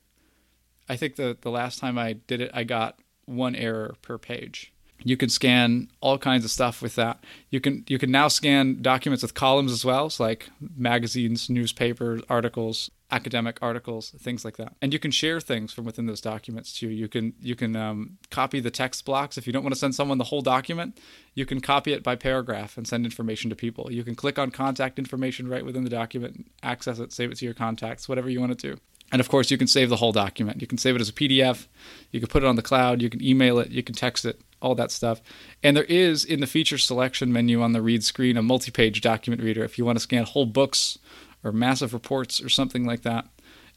I 0.88 0.96
think 0.96 1.15
the, 1.15 1.38
the 1.39 1.51
last 1.51 1.79
time 1.79 1.98
I 1.98 2.13
did 2.13 2.41
it, 2.41 2.51
I 2.53 2.63
got 2.63 3.00
one 3.25 3.55
error 3.55 3.96
per 4.01 4.17
page. 4.17 4.72
You 5.04 5.18
can 5.18 5.30
scan 5.30 5.90
all 6.02 6.18
kinds 6.18 6.46
of 6.46 6.52
stuff 6.52 6.82
with 6.82 6.96
that. 6.96 7.24
You 7.50 7.60
can 7.60 7.84
you 7.88 8.00
can 8.00 8.12
now 8.12 8.28
scan 8.28 8.82
documents 8.82 9.22
with 9.22 9.34
columns 9.34 9.72
as 9.72 9.86
well, 9.86 10.10
so 10.10 10.24
like 10.24 10.50
magazines, 10.75 11.50
newspapers, 11.50 12.22
articles, 12.30 12.90
academic 13.12 13.60
articles, 13.62 14.10
things 14.12 14.44
like 14.44 14.58
that. 14.58 14.74
And 14.82 14.92
you 14.92 15.00
can 15.00 15.12
share 15.12 15.40
things 15.40 15.72
from 15.72 15.86
within 15.86 16.06
those 16.06 16.22
documents 16.22 16.74
too. 16.74 16.90
You 16.90 17.08
can 17.08 17.34
you 17.40 17.56
can 17.56 17.75
um, 17.75 18.18
copy 18.32 18.60
the 18.60 18.72
text 18.72 19.06
blocks 19.06 19.38
if 19.38 19.46
you 19.46 19.54
don't 19.54 19.64
want 19.64 19.74
to 19.74 19.80
send 19.80 19.96
someone 19.96 20.18
the 20.18 20.25
whole 20.25 20.42
document. 20.42 21.00
You 21.34 21.46
can 21.46 21.62
copy 21.62 21.94
it 21.94 22.04
by 22.04 22.16
paragraph 22.16 22.78
and 22.78 22.88
send 22.88 23.06
information 23.06 23.50
to 23.50 23.56
people. 23.56 23.92
You 23.92 24.04
can 24.04 24.16
click 24.16 24.40
on 24.40 24.52
contact 24.52 24.98
information 24.98 25.48
right 25.48 25.66
within 25.66 25.84
the 25.84 25.90
document, 25.90 26.52
access 26.64 27.00
it, 27.00 27.14
save 27.14 27.32
it 27.32 27.38
to 27.38 27.46
your 27.46 27.54
contacts, 27.54 28.10
whatever 28.10 28.30
you 28.30 28.40
want 28.40 28.58
to 28.58 28.74
do. 28.74 28.80
And 29.12 29.20
of 29.20 29.30
course, 29.30 29.52
you 29.52 29.58
can 29.58 29.68
save 29.68 29.90
the 29.90 29.98
whole 29.98 30.12
document. 30.12 30.62
You 30.62 30.68
can 30.68 30.80
save 30.80 30.96
it 30.96 31.02
as 31.02 31.10
a 31.10 31.14
PDF. 31.14 31.68
You 32.12 32.20
can 32.20 32.28
put 32.28 32.44
it 32.44 32.48
on 32.48 32.56
the 32.56 32.64
cloud. 32.64 33.02
You 33.02 33.10
can 33.10 33.24
email 33.24 33.60
it. 33.60 33.70
You 33.70 33.84
can 33.84 33.94
text 33.94 34.25
it. 34.25 34.42
All 34.65 34.74
that 34.75 34.89
stuff. 34.89 35.22
And 35.62 35.77
there 35.77 35.84
is 35.84 36.25
in 36.25 36.39
the 36.39 36.48
feature 36.48 36.79
selection 36.79 37.31
menu 37.31 37.62
on 37.62 37.74
the 37.74 37.84
read 37.84 38.03
screen 38.03 38.36
a 38.36 38.41
multi-page 38.41 39.00
document 39.00 39.43
reader 39.43 39.63
if 39.63 39.77
you 39.77 39.86
want 39.86 39.98
to 39.98 40.01
scan 40.01 40.24
whole 40.24 40.48
books 40.48 40.98
or 41.43 41.51
massive 41.51 41.93
reports 41.93 42.41
or 42.41 42.50
something 42.50 42.84
like 42.84 43.03
that, 43.03 43.27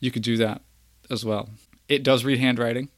you 0.00 0.10
could 0.10 0.22
do 0.22 0.38
that 0.38 0.62
as 1.10 1.26
well. 1.26 1.50
It 1.90 2.02
does 2.02 2.24
read 2.24 2.38
handwriting. 2.38 2.88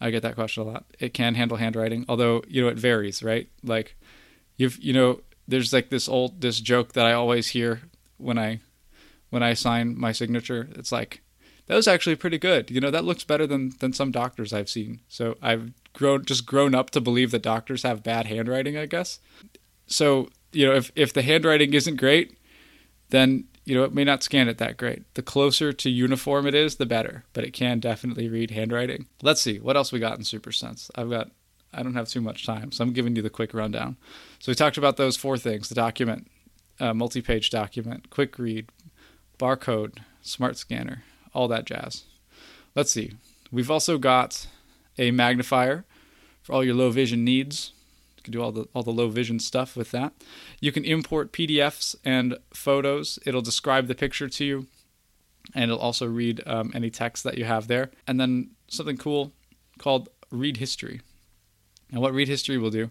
I 0.00 0.10
get 0.10 0.22
that 0.22 0.36
question 0.36 0.62
a 0.62 0.66
lot. 0.66 0.84
It 1.00 1.14
can 1.14 1.34
handle 1.34 1.56
handwriting, 1.56 2.04
although 2.08 2.44
you 2.46 2.62
know 2.62 2.68
it 2.68 2.78
varies, 2.78 3.24
right? 3.24 3.48
Like 3.64 3.96
you've 4.56 4.78
you 4.78 4.92
know 4.92 5.20
there's 5.48 5.72
like 5.72 5.88
this 5.88 6.08
old 6.08 6.40
this 6.40 6.60
joke 6.60 6.92
that 6.92 7.06
I 7.06 7.12
always 7.12 7.48
hear 7.48 7.82
when 8.18 8.38
I 8.38 8.60
when 9.30 9.42
I 9.42 9.54
sign 9.54 9.98
my 9.98 10.12
signature. 10.12 10.68
It's 10.76 10.92
like 10.92 11.22
that 11.66 11.74
was 11.74 11.88
actually 11.88 12.16
pretty 12.16 12.38
good. 12.38 12.70
You 12.70 12.80
know 12.80 12.90
that 12.92 13.04
looks 13.04 13.24
better 13.24 13.46
than 13.46 13.72
than 13.80 13.92
some 13.92 14.12
doctors 14.12 14.52
I've 14.52 14.68
seen. 14.68 15.00
So 15.08 15.36
I've 15.42 15.72
grown 15.96 16.24
just 16.24 16.46
grown 16.46 16.74
up 16.74 16.90
to 16.90 17.00
believe 17.00 17.32
that 17.32 17.42
doctors 17.42 17.82
have 17.82 18.04
bad 18.04 18.26
handwriting. 18.26 18.76
I 18.76 18.86
guess. 18.86 19.18
So 19.86 20.28
you 20.52 20.66
know 20.66 20.74
if 20.74 20.92
if 20.94 21.12
the 21.12 21.22
handwriting 21.22 21.74
isn't 21.74 21.96
great, 21.96 22.36
then 23.08 23.46
you 23.66 23.74
know, 23.74 23.82
it 23.82 23.92
may 23.92 24.04
not 24.04 24.22
scan 24.22 24.48
it 24.48 24.58
that 24.58 24.76
great. 24.76 25.12
The 25.14 25.22
closer 25.22 25.72
to 25.72 25.90
uniform 25.90 26.46
it 26.46 26.54
is, 26.54 26.76
the 26.76 26.86
better, 26.86 27.24
but 27.32 27.42
it 27.42 27.52
can 27.52 27.80
definitely 27.80 28.28
read 28.28 28.52
handwriting. 28.52 29.06
Let's 29.22 29.42
see, 29.42 29.58
what 29.58 29.76
else 29.76 29.90
we 29.90 29.98
got 29.98 30.16
in 30.16 30.22
SuperSense? 30.22 30.88
I've 30.94 31.10
got, 31.10 31.32
I 31.74 31.82
don't 31.82 31.96
have 31.96 32.08
too 32.08 32.20
much 32.20 32.46
time, 32.46 32.70
so 32.70 32.84
I'm 32.84 32.92
giving 32.92 33.16
you 33.16 33.22
the 33.22 33.28
quick 33.28 33.52
rundown. 33.52 33.96
So 34.38 34.52
we 34.52 34.54
talked 34.54 34.78
about 34.78 34.96
those 34.96 35.16
four 35.16 35.36
things 35.36 35.68
the 35.68 35.74
document, 35.74 36.30
uh, 36.78 36.94
multi 36.94 37.20
page 37.20 37.50
document, 37.50 38.08
quick 38.08 38.38
read, 38.38 38.68
barcode, 39.36 39.98
smart 40.22 40.56
scanner, 40.56 41.02
all 41.34 41.48
that 41.48 41.64
jazz. 41.64 42.04
Let's 42.76 42.92
see, 42.92 43.14
we've 43.50 43.70
also 43.70 43.98
got 43.98 44.46
a 44.98 45.10
magnifier 45.10 45.84
for 46.42 46.52
all 46.52 46.64
your 46.64 46.74
low 46.74 46.90
vision 46.90 47.24
needs 47.24 47.72
You 48.16 48.22
can 48.22 48.32
do 48.32 48.42
all 48.42 48.52
the 48.52 48.66
all 48.74 48.82
the 48.82 48.92
low 48.92 49.08
vision 49.08 49.38
stuff 49.38 49.76
with 49.76 49.90
that. 49.90 50.12
You 50.60 50.72
can 50.72 50.84
import 50.84 51.32
PDFs 51.32 51.96
and 52.04 52.38
photos. 52.52 53.18
It'll 53.26 53.42
describe 53.42 53.86
the 53.86 53.94
picture 53.94 54.28
to 54.28 54.44
you, 54.44 54.66
and 55.54 55.64
it'll 55.64 55.78
also 55.78 56.06
read 56.06 56.42
um, 56.46 56.72
any 56.74 56.90
text 56.90 57.24
that 57.24 57.38
you 57.38 57.44
have 57.44 57.68
there. 57.68 57.90
And 58.06 58.20
then 58.20 58.50
something 58.68 58.96
cool 58.96 59.32
called 59.78 60.08
Read 60.30 60.56
History. 60.56 61.00
And 61.90 62.00
what 62.00 62.14
Read 62.14 62.28
History 62.28 62.58
will 62.58 62.70
do 62.70 62.90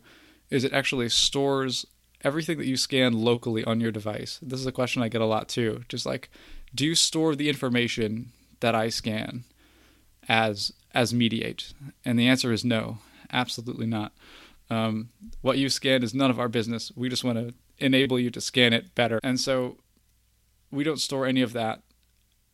is 0.50 0.64
it 0.64 0.74
actually 0.74 1.10
stores 1.10 1.86
everything 2.24 2.58
that 2.58 2.68
you 2.68 2.78
scan 2.78 3.14
locally 3.14 3.64
on 3.64 3.80
your 3.80 3.92
device. 3.92 4.40
This 4.42 4.60
is 4.60 4.66
a 4.66 4.72
question 4.72 5.02
I 5.02 5.10
get 5.10 5.22
a 5.22 5.26
lot 5.26 5.48
too. 5.48 5.84
Just 5.90 6.06
like, 6.06 6.30
do 6.74 6.86
you 6.86 6.96
store 6.96 7.36
the 7.36 7.50
information 7.50 8.32
that 8.62 8.76
I 8.76 8.90
scan 8.90 9.44
as 10.28 10.72
as 10.96 11.14
mediate? 11.14 11.74
And 12.04 12.18
the 12.18 12.28
answer 12.28 12.52
is 12.52 12.66
no, 12.66 12.98
absolutely 13.32 13.86
not. 13.86 14.14
Um, 14.70 15.10
what 15.42 15.60
you 15.60 15.70
scan 15.70 16.02
is 16.02 16.16
none 16.16 16.32
of 16.32 16.40
our 16.40 16.50
business. 16.50 16.92
We 16.96 17.10
just 17.10 17.24
want 17.24 17.38
to 17.38 17.54
enable 17.78 18.20
you 18.20 18.32
to 18.32 18.42
scan 18.42 18.74
it 18.74 18.96
better. 18.96 19.20
And 19.22 19.40
so 19.40 19.78
we 20.72 20.84
don't 20.84 21.00
store 21.00 21.28
any 21.28 21.42
of 21.42 21.54
that 21.54 21.84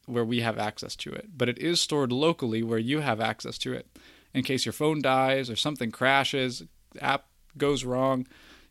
where 0.08 0.26
we 0.26 0.42
have 0.42 0.58
access 0.58 0.96
to 0.98 1.14
it, 1.14 1.30
but 1.38 1.48
it 1.48 1.60
is 1.60 1.80
stored 1.80 2.12
locally 2.12 2.64
where 2.64 2.80
you 2.80 3.00
have 3.00 3.22
access 3.22 3.58
to 3.60 3.72
it. 3.72 3.88
In 4.34 4.44
case 4.44 4.66
your 4.66 4.74
phone 4.74 5.02
dies 5.02 5.50
or 5.50 5.56
something 5.56 5.92
crashes, 5.92 6.64
app 7.00 7.28
goes 7.58 7.86
wrong, 7.86 8.28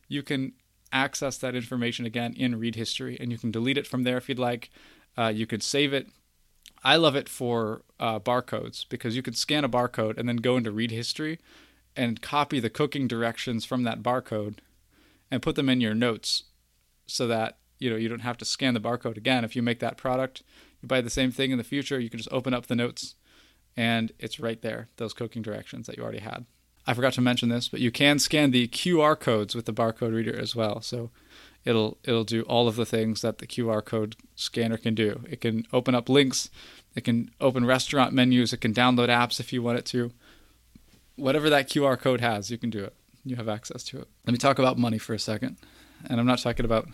you 0.07 0.21
can 0.21 0.53
access 0.91 1.37
that 1.37 1.55
information 1.55 2.05
again 2.05 2.33
in 2.33 2.59
read 2.59 2.75
history 2.75 3.17
and 3.19 3.31
you 3.31 3.37
can 3.37 3.49
delete 3.49 3.77
it 3.77 3.87
from 3.87 4.03
there 4.03 4.17
if 4.17 4.27
you'd 4.27 4.37
like. 4.37 4.69
Uh, 5.17 5.27
you 5.27 5.47
can 5.47 5.61
save 5.61 5.93
it 5.93 6.07
I 6.83 6.95
love 6.95 7.15
it 7.15 7.29
for 7.29 7.83
uh, 7.99 8.19
barcodes 8.19 8.85
because 8.87 9.15
you 9.15 9.21
can 9.21 9.33
scan 9.33 9.63
a 9.63 9.69
barcode 9.69 10.17
and 10.17 10.27
then 10.27 10.37
go 10.37 10.57
into 10.57 10.71
read 10.71 10.91
history 10.91 11.39
and 11.95 12.21
copy 12.21 12.59
the 12.59 12.69
cooking 12.69 13.07
directions 13.07 13.65
from 13.65 13.83
that 13.83 14.01
barcode 14.01 14.57
and 15.29 15.41
put 15.41 15.55
them 15.55 15.69
in 15.69 15.81
your 15.81 15.93
notes 15.93 16.43
so 17.05 17.27
that 17.27 17.57
you 17.79 17.89
know 17.89 17.95
you 17.95 18.09
don't 18.09 18.19
have 18.19 18.37
to 18.37 18.45
scan 18.45 18.73
the 18.73 18.79
barcode 18.79 19.17
again. 19.17 19.43
If 19.43 19.55
you 19.55 19.61
make 19.61 19.79
that 19.79 19.97
product 19.97 20.43
you 20.81 20.87
buy 20.87 21.01
the 21.01 21.09
same 21.09 21.31
thing 21.31 21.51
in 21.51 21.57
the 21.57 21.63
future 21.63 21.99
you 21.99 22.09
can 22.09 22.17
just 22.17 22.31
open 22.31 22.53
up 22.53 22.67
the 22.67 22.75
notes 22.75 23.15
and 23.77 24.11
it's 24.17 24.39
right 24.39 24.61
there 24.61 24.89
those 24.97 25.13
cooking 25.13 25.41
directions 25.41 25.87
that 25.87 25.97
you 25.97 26.03
already 26.03 26.19
had. 26.19 26.45
I 26.87 26.95
forgot 26.95 27.13
to 27.13 27.21
mention 27.21 27.49
this 27.49 27.67
but 27.67 27.79
you 27.79 27.91
can 27.91 28.17
scan 28.17 28.49
the 28.51 28.67
qr 28.67 29.19
codes 29.19 29.53
with 29.53 29.65
the 29.65 29.73
barcode 29.73 30.15
reader 30.15 30.35
as 30.35 30.55
well. 30.55 30.81
So 30.81 31.11
it'll 31.65 31.97
it'll 32.03 32.23
do 32.23 32.41
all 32.43 32.67
of 32.67 32.75
the 32.75 32.85
things 32.85 33.21
that 33.21 33.37
the 33.37 33.47
qr 33.47 33.83
code 33.83 34.15
scanner 34.35 34.77
can 34.77 34.95
do 34.95 35.23
it 35.29 35.41
can 35.41 35.65
open 35.71 35.93
up 35.95 36.09
links 36.09 36.49
it 36.95 37.03
can 37.03 37.29
open 37.39 37.65
restaurant 37.65 38.13
menus 38.13 38.53
it 38.53 38.61
can 38.61 38.73
download 38.73 39.09
apps 39.09 39.39
if 39.39 39.53
you 39.53 39.61
want 39.61 39.77
it 39.77 39.85
to 39.85 40.11
whatever 41.15 41.49
that 41.49 41.69
qr 41.69 41.99
code 41.99 42.21
has 42.21 42.49
you 42.49 42.57
can 42.57 42.69
do 42.69 42.83
it 42.83 42.95
you 43.23 43.35
have 43.35 43.49
access 43.49 43.83
to 43.83 43.99
it 43.99 44.07
let 44.25 44.31
me 44.31 44.37
talk 44.37 44.57
about 44.57 44.77
money 44.77 44.97
for 44.97 45.13
a 45.13 45.19
second 45.19 45.57
and 46.09 46.19
i'm 46.19 46.25
not 46.25 46.39
talking 46.39 46.65
about 46.65 46.87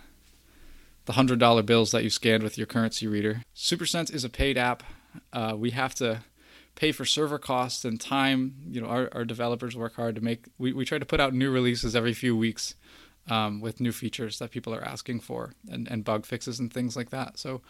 the 1.08 1.14
hundred 1.14 1.40
dollar 1.40 1.64
bills 1.64 1.92
that 1.92 2.04
you 2.04 2.10
scanned 2.10 2.44
with 2.44 2.58
your 2.58 2.68
currency 2.68 3.08
reader. 3.08 3.42
SuperSense 3.56 4.14
is 4.14 4.24
a 4.24 4.30
paid 4.30 4.58
app. 4.58 4.84
Uh, 5.34 5.56
we 5.58 5.72
have 5.72 5.96
to 5.96 6.20
pay 6.76 6.92
for 6.92 7.06
server 7.06 7.40
costs 7.40 7.86
and 7.86 8.00
time. 8.00 8.56
You 8.70 8.82
know, 8.82 8.88
our, 8.88 9.10
our 9.14 9.26
developers 9.26 9.76
work 9.76 9.96
hard 9.96 10.16
to 10.16 10.22
make. 10.22 10.46
We, 10.58 10.74
we 10.74 10.84
try 10.84 11.00
to 11.00 11.06
put 11.06 11.22
out 11.22 11.34
new 11.34 11.50
releases 11.50 11.96
every 11.96 12.14
few 12.14 12.36
weeks 12.36 12.76
um, 13.30 13.62
with 13.62 13.82
new 13.82 13.92
features 13.92 14.40
that 14.40 14.52
people 14.52 14.74
are 14.74 14.84
asking 14.84 15.20
for 15.22 15.54
and, 15.70 15.88
and 15.90 16.04
bug 16.04 16.26
fixes 16.26 16.60
and 16.60 16.72
things 16.72 16.96
like 16.96 17.10
that. 17.10 17.38
So, 17.38 17.62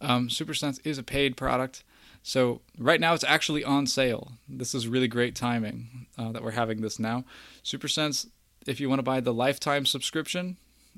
um, 0.00 0.28
SuperSense 0.28 0.78
is 0.84 0.98
a 0.98 1.02
paid 1.02 1.36
product. 1.36 1.82
So 2.22 2.60
right 2.78 3.00
now 3.00 3.14
it's 3.14 3.24
actually 3.24 3.64
on 3.64 3.86
sale. 3.86 4.32
This 4.48 4.74
is 4.74 4.86
really 4.86 5.08
great 5.08 5.34
timing 5.34 6.06
uh, 6.16 6.32
that 6.32 6.42
we're 6.42 6.52
having 6.52 6.80
this 6.80 6.98
now. 6.98 7.24
SuperSense, 7.64 8.26
if 8.66 8.80
you 8.80 8.88
want 8.88 8.98
to 8.98 9.04
buy 9.04 9.20
the 9.20 9.32
lifetime 9.32 9.86
subscription, 9.86 10.56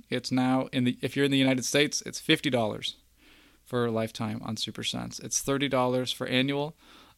it's 0.08 0.32
now 0.32 0.68
in 0.72 0.84
the 0.84 0.98
if 1.02 1.14
you're 1.14 1.24
in 1.24 1.30
the 1.30 1.38
United 1.38 1.64
States, 1.64 2.02
it's 2.06 2.18
fifty 2.18 2.50
dollars 2.50 2.96
for 3.64 3.90
lifetime 3.90 4.40
on 4.44 4.56
SuperSense. 4.56 5.22
It's 5.22 5.40
thirty 5.40 5.68
dollars 5.68 6.10
for 6.10 6.26
annual, 6.26 6.74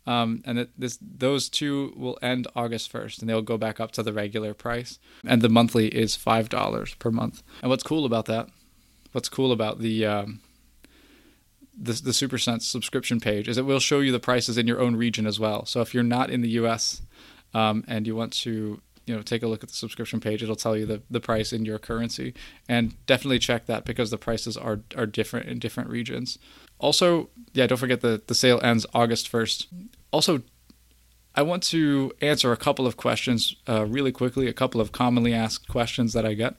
um, 0.06 0.42
and 0.44 0.58
it, 0.58 0.70
this 0.76 0.98
those 1.00 1.48
two 1.48 1.92
will 1.96 2.18
end 2.22 2.46
August 2.56 2.90
first, 2.90 3.20
and 3.20 3.28
they'll 3.28 3.42
go 3.42 3.58
back 3.58 3.78
up 3.78 3.92
to 3.92 4.02
the 4.02 4.12
regular 4.12 4.54
price. 4.54 4.98
And 5.24 5.42
the 5.42 5.48
monthly 5.48 5.88
is 5.88 6.16
five 6.16 6.48
dollars 6.48 6.94
per 6.94 7.10
month. 7.10 7.42
And 7.62 7.70
what's 7.70 7.84
cool 7.84 8.04
about 8.04 8.26
that? 8.26 8.48
What's 9.12 9.28
cool 9.28 9.52
about 9.52 9.78
the 9.78 10.04
um, 10.06 10.40
the, 11.76 11.92
the 11.92 12.10
SuperSense 12.10 12.62
subscription 12.62 13.20
page 13.20 13.48
is 13.48 13.58
it 13.58 13.64
will 13.64 13.80
show 13.80 14.00
you 14.00 14.12
the 14.12 14.20
prices 14.20 14.58
in 14.58 14.66
your 14.66 14.80
own 14.80 14.96
region 14.96 15.26
as 15.26 15.38
well. 15.38 15.66
So 15.66 15.80
if 15.80 15.94
you're 15.94 16.02
not 16.02 16.30
in 16.30 16.42
the 16.42 16.50
U.S. 16.50 17.02
Um, 17.54 17.84
and 17.86 18.06
you 18.06 18.16
want 18.16 18.32
to 18.32 18.80
you 19.06 19.14
know 19.14 19.22
take 19.22 19.42
a 19.42 19.46
look 19.46 19.62
at 19.62 19.68
the 19.68 19.74
subscription 19.74 20.20
page 20.20 20.42
it'll 20.42 20.56
tell 20.56 20.76
you 20.76 20.86
the, 20.86 21.02
the 21.10 21.20
price 21.20 21.52
in 21.52 21.64
your 21.64 21.78
currency 21.78 22.34
and 22.68 22.94
definitely 23.06 23.38
check 23.38 23.66
that 23.66 23.84
because 23.84 24.10
the 24.10 24.18
prices 24.18 24.56
are 24.56 24.80
are 24.96 25.06
different 25.06 25.48
in 25.48 25.58
different 25.58 25.90
regions 25.90 26.38
also 26.82 27.30
yeah 27.52 27.66
don't 27.66 27.78
forget 27.78 28.00
the 28.00 28.20
the 28.26 28.34
sale 28.34 28.60
ends 28.62 28.84
august 28.94 29.30
1st 29.30 29.66
also 30.10 30.42
i 31.34 31.42
want 31.42 31.62
to 31.62 32.12
answer 32.20 32.52
a 32.52 32.56
couple 32.56 32.86
of 32.86 32.96
questions 32.96 33.56
uh, 33.68 33.86
really 33.86 34.12
quickly 34.12 34.46
a 34.46 34.52
couple 34.52 34.80
of 34.80 34.92
commonly 34.92 35.32
asked 35.32 35.68
questions 35.68 36.12
that 36.12 36.26
i 36.26 36.34
get 36.34 36.54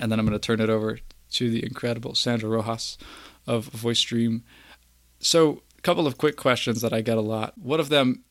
and 0.00 0.10
then 0.10 0.18
i'm 0.18 0.26
going 0.26 0.38
to 0.38 0.44
turn 0.44 0.60
it 0.60 0.70
over 0.70 0.98
to 1.30 1.50
the 1.50 1.64
incredible 1.64 2.14
sandra 2.14 2.48
rojas 2.48 2.98
of 3.46 3.66
voice 3.66 4.00
dream 4.02 4.42
so 5.20 5.62
a 5.78 5.82
couple 5.82 6.06
of 6.06 6.18
quick 6.18 6.36
questions 6.36 6.80
that 6.80 6.92
i 6.92 7.00
get 7.00 7.18
a 7.18 7.22
lot 7.22 7.56
one 7.58 7.78
of 7.80 7.88
them 7.88 8.24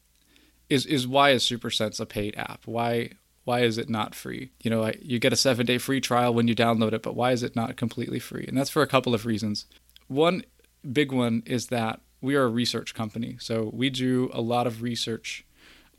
is 0.72 0.86
is 0.86 1.06
why 1.06 1.32
is 1.32 1.44
SuperSense 1.44 2.00
a 2.00 2.06
paid 2.06 2.34
app? 2.38 2.62
Why 2.66 3.12
why 3.44 3.62
is 3.62 3.78
it 3.78 3.90
not 3.90 4.16
free? 4.16 4.52
You 4.64 4.72
know, 4.72 4.92
you 5.02 5.20
get 5.20 5.34
a 5.34 5.36
seven 5.36 5.66
day 5.66 5.78
free 5.78 6.00
trial 6.00 6.34
when 6.34 6.48
you 6.48 6.56
download 6.56 6.94
it, 6.94 7.04
but 7.04 7.16
why 7.16 7.34
is 7.34 7.44
it 7.44 7.56
not 7.56 7.76
completely 7.76 8.20
free? 8.20 8.46
And 8.48 8.58
that's 8.58 8.70
for 8.70 8.82
a 8.82 8.88
couple 8.88 9.14
of 9.14 9.26
reasons. 9.26 9.66
One 10.08 10.44
big 10.90 11.12
one 11.12 11.44
is 11.46 11.68
that 11.68 12.02
we 12.22 12.36
are 12.36 12.44
a 12.44 12.50
research 12.50 12.94
company, 12.94 13.38
so 13.40 13.70
we 13.74 13.90
do 13.90 14.30
a 14.34 14.42
lot 14.42 14.68
of 14.68 14.82
research 14.82 15.46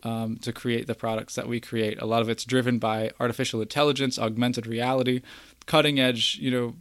um, 0.05 0.37
to 0.39 0.53
create 0.53 0.87
the 0.87 0.95
products 0.95 1.35
that 1.35 1.49
we 1.49 1.61
create. 1.61 2.01
A 2.01 2.07
lot 2.07 2.23
of 2.23 2.29
it's 2.29 2.45
driven 2.45 2.79
by 2.79 3.11
artificial 3.21 3.61
intelligence, 3.61 4.19
augmented 4.19 4.67
reality, 4.67 5.23
cutting 5.67 6.01
edge, 6.01 6.39
you 6.41 6.51
know, 6.51 6.75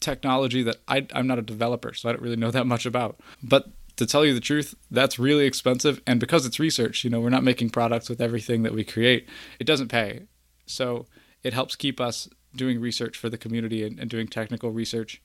technology 0.00 0.62
that 0.62 0.76
I, 0.88 1.06
I'm 1.14 1.26
not 1.26 1.38
a 1.38 1.42
developer, 1.42 1.94
so 1.94 2.08
I 2.08 2.12
don't 2.12 2.22
really 2.22 2.36
know 2.36 2.50
that 2.50 2.66
much 2.66 2.86
about. 2.86 3.20
But 3.42 3.68
to 3.96 4.06
tell 4.06 4.24
you 4.24 4.34
the 4.34 4.40
truth, 4.40 4.74
that's 4.90 5.18
really 5.18 5.46
expensive. 5.46 6.02
And 6.06 6.20
because 6.20 6.44
it's 6.44 6.60
research, 6.60 7.02
you 7.02 7.10
know, 7.10 7.20
we're 7.20 7.30
not 7.30 7.44
making 7.44 7.70
products 7.70 8.08
with 8.08 8.20
everything 8.20 8.62
that 8.62 8.74
we 8.74 8.84
create, 8.84 9.26
it 9.58 9.64
doesn't 9.64 9.88
pay. 9.88 10.26
So 10.66 11.06
it 11.42 11.54
helps 11.54 11.76
keep 11.76 12.00
us 12.00 12.28
doing 12.54 12.80
research 12.80 13.16
for 13.16 13.30
the 13.30 13.38
community 13.38 13.84
and, 13.84 13.98
and 13.98 14.10
doing 14.10 14.28
technical 14.28 14.70
research. 14.70 15.22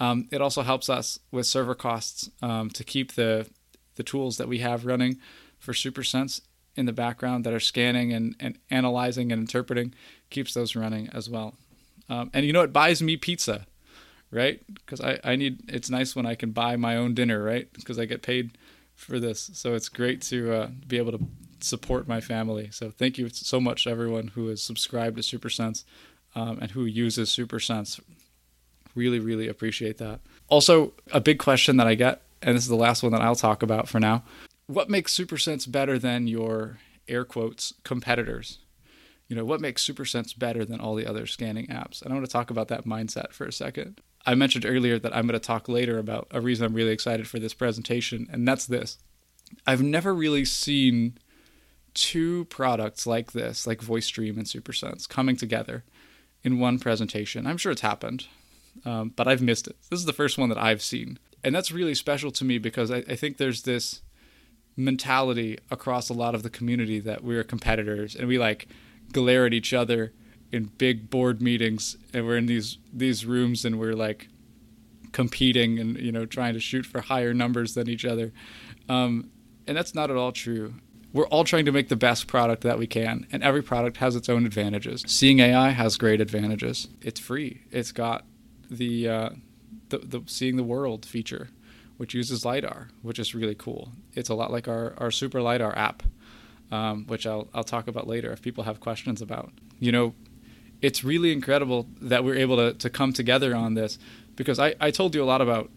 Um, 0.00 0.28
it 0.30 0.40
also 0.40 0.62
helps 0.62 0.88
us 0.88 1.18
with 1.30 1.46
server 1.46 1.74
costs 1.74 2.30
um, 2.42 2.70
to 2.70 2.84
keep 2.84 3.14
the 3.14 3.48
the 3.96 4.02
tools 4.04 4.36
that 4.36 4.46
we 4.46 4.58
have 4.58 4.86
running 4.86 5.18
for 5.58 5.72
SuperSense 5.72 6.40
in 6.76 6.86
the 6.86 6.92
background 6.92 7.42
that 7.42 7.52
are 7.52 7.58
scanning 7.58 8.12
and, 8.12 8.36
and 8.38 8.56
analyzing 8.70 9.32
and 9.32 9.40
interpreting 9.40 9.92
keeps 10.30 10.54
those 10.54 10.76
running 10.76 11.08
as 11.08 11.28
well. 11.28 11.54
Um, 12.08 12.30
and 12.32 12.46
you 12.46 12.52
know, 12.52 12.62
it 12.62 12.72
buys 12.72 13.02
me 13.02 13.16
pizza 13.16 13.66
right? 14.30 14.60
Because 14.72 15.00
I, 15.00 15.18
I 15.24 15.36
need 15.36 15.62
it's 15.68 15.90
nice 15.90 16.14
when 16.14 16.26
I 16.26 16.34
can 16.34 16.50
buy 16.50 16.76
my 16.76 16.96
own 16.96 17.14
dinner, 17.14 17.42
right? 17.42 17.72
Because 17.72 17.98
I 17.98 18.04
get 18.04 18.22
paid 18.22 18.56
for 18.94 19.18
this, 19.18 19.50
so 19.54 19.74
it's 19.74 19.88
great 19.88 20.22
to 20.22 20.52
uh, 20.52 20.70
be 20.86 20.98
able 20.98 21.12
to 21.12 21.24
support 21.60 22.08
my 22.08 22.20
family. 22.20 22.68
So 22.70 22.90
thank 22.90 23.18
you 23.18 23.28
so 23.30 23.60
much 23.60 23.86
everyone 23.86 24.28
who 24.28 24.48
has 24.48 24.62
subscribed 24.62 25.16
to 25.16 25.22
SuperSense 25.22 25.84
um, 26.34 26.58
and 26.60 26.72
who 26.72 26.84
uses 26.84 27.30
SuperSense. 27.30 28.00
Really, 28.94 29.18
really 29.18 29.48
appreciate 29.48 29.98
that. 29.98 30.20
Also, 30.48 30.92
a 31.12 31.20
big 31.20 31.38
question 31.38 31.76
that 31.76 31.86
I 31.86 31.94
get, 31.94 32.22
and 32.42 32.56
this 32.56 32.64
is 32.64 32.68
the 32.68 32.76
last 32.76 33.02
one 33.02 33.12
that 33.12 33.20
I'll 33.20 33.36
talk 33.36 33.62
about 33.62 33.88
for 33.88 34.00
now. 34.00 34.24
What 34.66 34.90
makes 34.90 35.16
SuperSense 35.16 35.70
better 35.70 35.98
than 35.98 36.26
your 36.26 36.78
air 37.06 37.24
quotes 37.24 37.74
competitors? 37.84 38.58
You 39.28 39.36
know, 39.36 39.44
what 39.44 39.60
makes 39.60 39.86
SuperSense 39.86 40.38
better 40.38 40.64
than 40.64 40.80
all 40.80 40.94
the 40.94 41.06
other 41.06 41.26
scanning 41.26 41.66
apps? 41.66 42.02
And 42.02 42.12
I 42.12 42.14
want 42.14 42.26
to 42.26 42.32
talk 42.32 42.50
about 42.50 42.68
that 42.68 42.86
mindset 42.86 43.32
for 43.32 43.46
a 43.46 43.52
second. 43.52 44.00
I 44.26 44.34
mentioned 44.34 44.66
earlier 44.66 44.98
that 44.98 45.14
I'm 45.14 45.26
going 45.26 45.38
to 45.38 45.46
talk 45.46 45.68
later 45.68 45.98
about 45.98 46.28
a 46.30 46.40
reason 46.40 46.66
I'm 46.66 46.74
really 46.74 46.90
excited 46.90 47.28
for 47.28 47.38
this 47.38 47.54
presentation, 47.54 48.26
and 48.30 48.46
that's 48.46 48.66
this. 48.66 48.98
I've 49.66 49.82
never 49.82 50.14
really 50.14 50.44
seen 50.44 51.18
two 51.94 52.44
products 52.46 53.06
like 53.06 53.32
this, 53.32 53.66
like 53.66 53.80
Voice 53.80 54.08
Dream 54.08 54.38
and 54.38 54.46
SuperSense, 54.46 55.08
coming 55.08 55.36
together 55.36 55.84
in 56.42 56.58
one 56.58 56.78
presentation. 56.78 57.46
I'm 57.46 57.56
sure 57.56 57.72
it's 57.72 57.80
happened, 57.80 58.26
um, 58.84 59.12
but 59.14 59.28
I've 59.28 59.42
missed 59.42 59.66
it. 59.66 59.76
This 59.90 60.00
is 60.00 60.06
the 60.06 60.12
first 60.12 60.38
one 60.38 60.48
that 60.48 60.58
I've 60.58 60.82
seen. 60.82 61.18
And 61.44 61.54
that's 61.54 61.70
really 61.70 61.94
special 61.94 62.30
to 62.32 62.44
me 62.44 62.58
because 62.58 62.90
I, 62.90 62.98
I 62.98 63.16
think 63.16 63.36
there's 63.36 63.62
this 63.62 64.02
mentality 64.76 65.58
across 65.70 66.08
a 66.08 66.14
lot 66.14 66.34
of 66.34 66.42
the 66.42 66.50
community 66.50 67.00
that 67.00 67.22
we're 67.24 67.42
competitors 67.42 68.14
and 68.14 68.28
we 68.28 68.38
like 68.38 68.68
glare 69.12 69.44
at 69.44 69.52
each 69.52 69.72
other 69.74 70.12
in 70.52 70.64
big 70.78 71.10
board 71.10 71.42
meetings 71.42 71.96
and 72.14 72.24
we're 72.24 72.36
in 72.36 72.46
these 72.46 72.78
these 72.92 73.26
rooms 73.26 73.64
and 73.64 73.78
we're 73.78 73.94
like 73.94 74.28
competing 75.12 75.78
and 75.78 75.98
you 75.98 76.12
know 76.12 76.24
trying 76.24 76.54
to 76.54 76.60
shoot 76.60 76.86
for 76.86 77.00
higher 77.00 77.34
numbers 77.34 77.74
than 77.74 77.88
each 77.88 78.04
other. 78.04 78.32
Um, 78.88 79.30
and 79.66 79.76
that's 79.76 79.94
not 79.94 80.10
at 80.10 80.16
all 80.16 80.32
true. 80.32 80.74
We're 81.12 81.26
all 81.26 81.44
trying 81.44 81.64
to 81.64 81.72
make 81.72 81.88
the 81.88 81.96
best 81.96 82.26
product 82.26 82.62
that 82.62 82.78
we 82.78 82.86
can 82.86 83.26
and 83.32 83.42
every 83.42 83.62
product 83.62 83.96
has 83.96 84.14
its 84.14 84.28
own 84.28 84.46
advantages. 84.46 85.02
Seeing 85.06 85.40
ai 85.40 85.70
has 85.70 85.96
great 85.96 86.20
advantages. 86.20 86.88
It's 87.02 87.18
free. 87.18 87.62
It's 87.72 87.90
got 87.92 88.24
the 88.70 89.08
uh, 89.08 89.30
the, 89.88 89.98
the 89.98 90.22
seeing 90.26 90.56
the 90.56 90.64
world 90.64 91.06
feature 91.06 91.48
which 91.96 92.14
uses 92.14 92.44
lidar 92.44 92.88
which 93.02 93.18
is 93.18 93.34
really 93.34 93.54
cool. 93.54 93.92
It's 94.14 94.28
a 94.28 94.34
lot 94.34 94.52
like 94.52 94.68
our, 94.68 94.94
our 94.98 95.10
super 95.10 95.42
lidar 95.42 95.76
app 95.76 96.02
um, 96.70 97.06
which 97.06 97.26
I'll, 97.26 97.48
I'll 97.54 97.64
talk 97.64 97.88
about 97.88 98.06
later 98.06 98.30
if 98.32 98.42
people 98.42 98.64
have 98.64 98.80
questions 98.80 99.22
about. 99.22 99.52
You 99.78 99.92
know 99.92 100.14
it's 100.80 101.02
really 101.02 101.32
incredible 101.32 101.88
that 102.00 102.24
we're 102.24 102.36
able 102.36 102.56
to, 102.56 102.72
to 102.74 102.90
come 102.90 103.12
together 103.12 103.54
on 103.54 103.74
this 103.74 103.98
because 104.36 104.58
I, 104.58 104.74
I 104.80 104.90
told 104.90 105.14
you 105.14 105.22
a 105.22 105.26
lot 105.26 105.40
about 105.40 105.70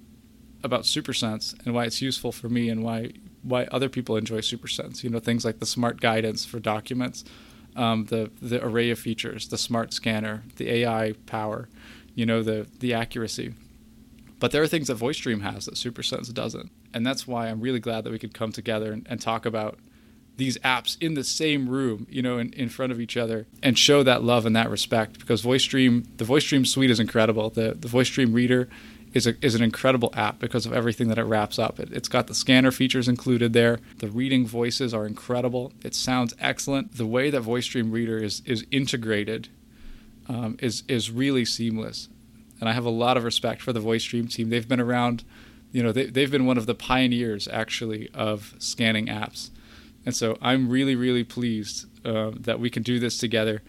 about 0.64 0.84
SuperSense 0.84 1.56
and 1.66 1.74
why 1.74 1.86
it's 1.86 2.02
useful 2.02 2.32
for 2.32 2.48
me 2.48 2.70
and 2.70 2.84
why 2.84 3.12
why 3.42 3.66
other 3.66 3.90
people 3.90 4.16
enjoy 4.16 4.38
SuperSense. 4.38 5.04
You 5.04 5.10
know, 5.10 5.20
things 5.20 5.44
like 5.44 5.60
the 5.60 5.66
smart 5.66 6.00
guidance 6.00 6.46
for 6.46 6.60
documents, 6.60 7.24
um, 7.76 8.06
the 8.06 8.30
the 8.42 8.64
array 8.64 8.92
of 8.92 9.00
features, 9.00 9.48
the 9.48 9.58
smart 9.58 9.94
scanner, 9.94 10.44
the 10.58 10.70
AI 10.70 11.14
power, 11.26 11.68
you 12.16 12.26
know, 12.26 12.44
the 12.44 12.68
the 12.80 12.94
accuracy. 12.94 13.54
But 14.40 14.52
there 14.52 14.64
are 14.64 14.68
things 14.68 14.88
that 14.88 14.96
Voice 14.96 15.18
Dream 15.18 15.42
has 15.42 15.66
that 15.66 15.76
SuperSense 15.76 16.34
doesn't, 16.34 16.72
and 16.94 17.06
that's 17.06 17.28
why 17.28 17.48
I'm 17.48 17.62
really 17.62 17.80
glad 17.80 18.04
that 18.04 18.12
we 18.12 18.20
could 18.20 18.34
come 18.34 18.52
together 18.52 18.92
and, 18.92 19.06
and 19.10 19.22
talk 19.22 19.46
about 19.46 19.78
these 20.38 20.58
apps 20.60 20.98
in 21.00 21.14
the 21.14 21.24
same 21.24 21.70
room, 21.70 22.08
you 22.10 22.22
know, 22.22 22.40
in, 22.40 22.52
in 22.54 22.70
front 22.70 22.92
of 22.92 23.00
each 23.00 23.16
other 23.18 23.46
and 23.62 23.78
show 23.78 24.02
that 24.02 24.24
love 24.24 24.46
and 24.46 24.56
that 24.56 24.70
respect 24.70 25.20
because 25.20 25.42
Voice 25.42 25.64
Dream, 25.66 26.04
the 26.18 26.26
Voice 26.26 26.46
Dream 26.46 26.66
suite 26.66 26.90
is 26.90 27.00
incredible. 27.00 27.52
The, 27.52 27.76
the 27.80 27.88
Voice 27.88 28.10
Dream 28.10 28.34
reader 28.34 28.68
is, 29.14 29.28
a, 29.28 29.36
is 29.46 29.56
an 29.56 29.62
incredible 29.62 30.10
app 30.14 30.40
because 30.40 30.66
of 30.66 30.74
everything 30.74 31.10
that 31.10 31.18
it 31.18 31.24
wraps 31.24 31.60
up. 31.60 31.80
It, 31.80 31.90
has 31.90 32.08
got 32.08 32.28
the 32.28 32.34
scanner 32.34 32.72
features 32.72 33.08
included 33.08 33.54
there. 33.54 33.80
The 33.98 34.08
reading 34.08 34.48
voices 34.48 34.94
are 34.94 35.06
incredible. 35.06 35.74
It 35.84 35.94
sounds 35.94 36.34
excellent. 36.40 36.98
The 36.98 37.06
way 37.06 37.30
that 37.30 37.42
Voice 37.42 37.68
Dream 37.68 37.92
Reader 37.92 38.18
is, 38.18 38.42
is 38.46 38.66
integrated 38.72 39.50
um, 40.32 40.58
is, 40.60 40.84
is 40.88 41.12
really 41.12 41.46
seamless. 41.46 42.08
And 42.60 42.70
I 42.70 42.74
have 42.74 42.86
a 42.86 42.90
lot 42.90 43.18
of 43.18 43.24
respect 43.24 43.62
for 43.62 43.74
the 43.74 43.80
Voice 43.80 44.04
Dream 44.04 44.28
team. 44.28 44.50
They've 44.50 44.68
been 44.68 44.80
around, 44.80 45.24
you 45.72 45.84
know, 45.84 45.92
they, 45.92 46.06
they've 46.06 46.32
been 46.32 46.46
one 46.46 46.58
of 46.58 46.68
the 46.68 46.76
pioneers 46.76 47.48
actually 47.48 48.10
of 48.14 48.56
scanning 48.60 49.08
apps. 49.08 49.50
And 50.06 50.16
so 50.16 50.38
I'm 50.42 50.70
really, 50.70 50.96
really 50.96 51.24
pleased 51.24 51.88
uh, 52.06 52.32
that 52.40 52.60
we 52.60 52.70
can 52.70 52.84
do 52.84 53.00
this 53.00 53.18
together 53.18 53.62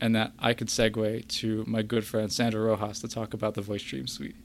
and 0.00 0.14
that 0.14 0.32
I 0.38 0.54
could 0.54 0.68
segue 0.68 1.28
to 1.28 1.64
my 1.66 1.82
good 1.82 2.04
friend 2.04 2.32
Sandra 2.32 2.62
Rojas 2.62 3.00
to 3.00 3.08
talk 3.08 3.34
about 3.34 3.54
the 3.54 3.62
Voice 3.62 3.82
Dream 3.82 4.06
suite. 4.06 4.36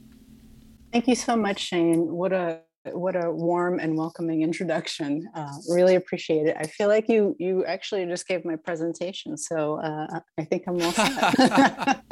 Thank 0.92 1.08
you 1.08 1.16
so 1.16 1.36
much, 1.36 1.60
Shane. 1.60 2.12
What 2.14 2.34
a 2.34 2.60
what 2.92 3.16
a 3.16 3.32
warm 3.32 3.80
and 3.80 3.98
welcoming 3.98 4.42
introduction. 4.42 5.30
Uh, 5.34 5.54
really 5.70 5.96
appreciate 5.96 6.48
it. 6.48 6.58
I 6.60 6.64
feel 6.64 6.88
like 6.88 7.08
you 7.08 7.36
you 7.40 7.66
actually 7.66 8.06
just 8.06 8.28
gave 8.28 8.44
my 8.44 8.56
presentation, 8.58 9.38
so 9.38 9.80
uh, 9.80 10.20
I 10.38 10.44
think 10.44 10.64
I'm 10.68 10.82
all 10.82 10.92
set. 10.92 12.04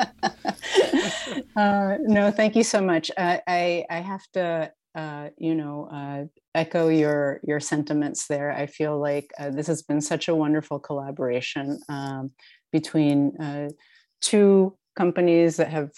uh, 1.56 1.98
no, 2.02 2.32
thank 2.32 2.56
you 2.56 2.64
so 2.64 2.82
much. 2.82 3.12
I 3.18 3.86
I 3.90 4.00
have 4.00 4.24
to 4.34 4.72
uh, 4.96 5.30
you 5.38 5.56
know 5.56 5.90
uh, 5.92 6.26
echo 6.56 6.88
your 6.88 7.42
your 7.44 7.60
sentiments 7.60 8.28
there. 8.28 8.52
I 8.52 8.66
feel 8.66 9.00
like 9.00 9.32
uh, 9.38 9.50
this 9.50 9.68
has 9.68 9.82
been 9.82 10.02
such 10.02 10.28
a 10.28 10.36
wonderful 10.36 10.80
collaboration 10.80 11.80
um, 11.90 12.32
between 12.72 13.34
two 14.22 14.78
companies 14.96 15.58
that 15.58 15.70
have 15.70 15.92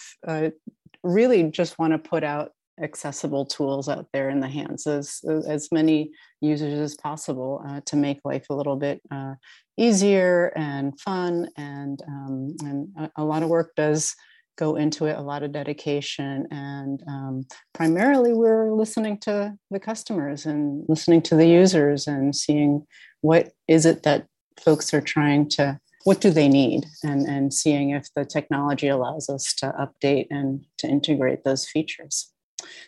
really 1.02 1.42
just 1.44 1.78
want 1.78 1.92
to 1.92 1.98
put 1.98 2.24
out 2.24 2.52
accessible 2.82 3.46
tools 3.46 3.88
out 3.88 4.06
there 4.12 4.28
in 4.30 4.40
the 4.40 4.48
hands 4.48 4.86
as 4.86 5.20
as 5.46 5.68
many 5.70 6.10
users 6.40 6.78
as 6.78 6.96
possible 6.96 7.62
uh, 7.68 7.80
to 7.86 7.96
make 7.96 8.20
life 8.24 8.46
a 8.50 8.54
little 8.54 8.76
bit 8.76 9.00
uh, 9.10 9.34
easier 9.76 10.52
and 10.56 10.98
fun 11.00 11.48
and 11.56 12.02
um, 12.08 12.54
and 12.64 12.88
a, 12.98 13.22
a, 13.22 13.24
lot 13.24 13.42
of 13.42 13.48
work 13.48 13.72
does 13.76 14.14
go 14.56 14.76
into 14.76 15.06
it 15.06 15.16
a 15.16 15.22
lot 15.22 15.42
of 15.42 15.52
dedication 15.52 16.46
and 16.50 17.02
um, 17.08 17.44
primarily 17.72 18.32
we're 18.32 18.72
listening 18.72 19.18
to 19.18 19.54
the 19.70 19.80
customers 19.80 20.44
and 20.46 20.84
listening 20.88 21.22
to 21.22 21.36
the 21.36 21.46
users 21.46 22.06
and 22.06 22.34
seeing 22.34 22.84
what 23.20 23.52
is 23.68 23.86
it 23.86 24.02
that 24.02 24.26
folks 24.60 24.92
are 24.92 25.00
trying 25.00 25.48
to 25.48 25.78
what 26.04 26.20
do 26.20 26.30
they 26.30 26.48
need? 26.48 26.84
And 27.02 27.26
and 27.26 27.54
seeing 27.54 27.88
if 27.88 28.08
the 28.14 28.26
technology 28.26 28.88
allows 28.88 29.30
us 29.30 29.54
to 29.54 29.72
update 29.72 30.26
and 30.28 30.62
to 30.76 30.86
integrate 30.86 31.44
those 31.44 31.66
features 31.66 32.33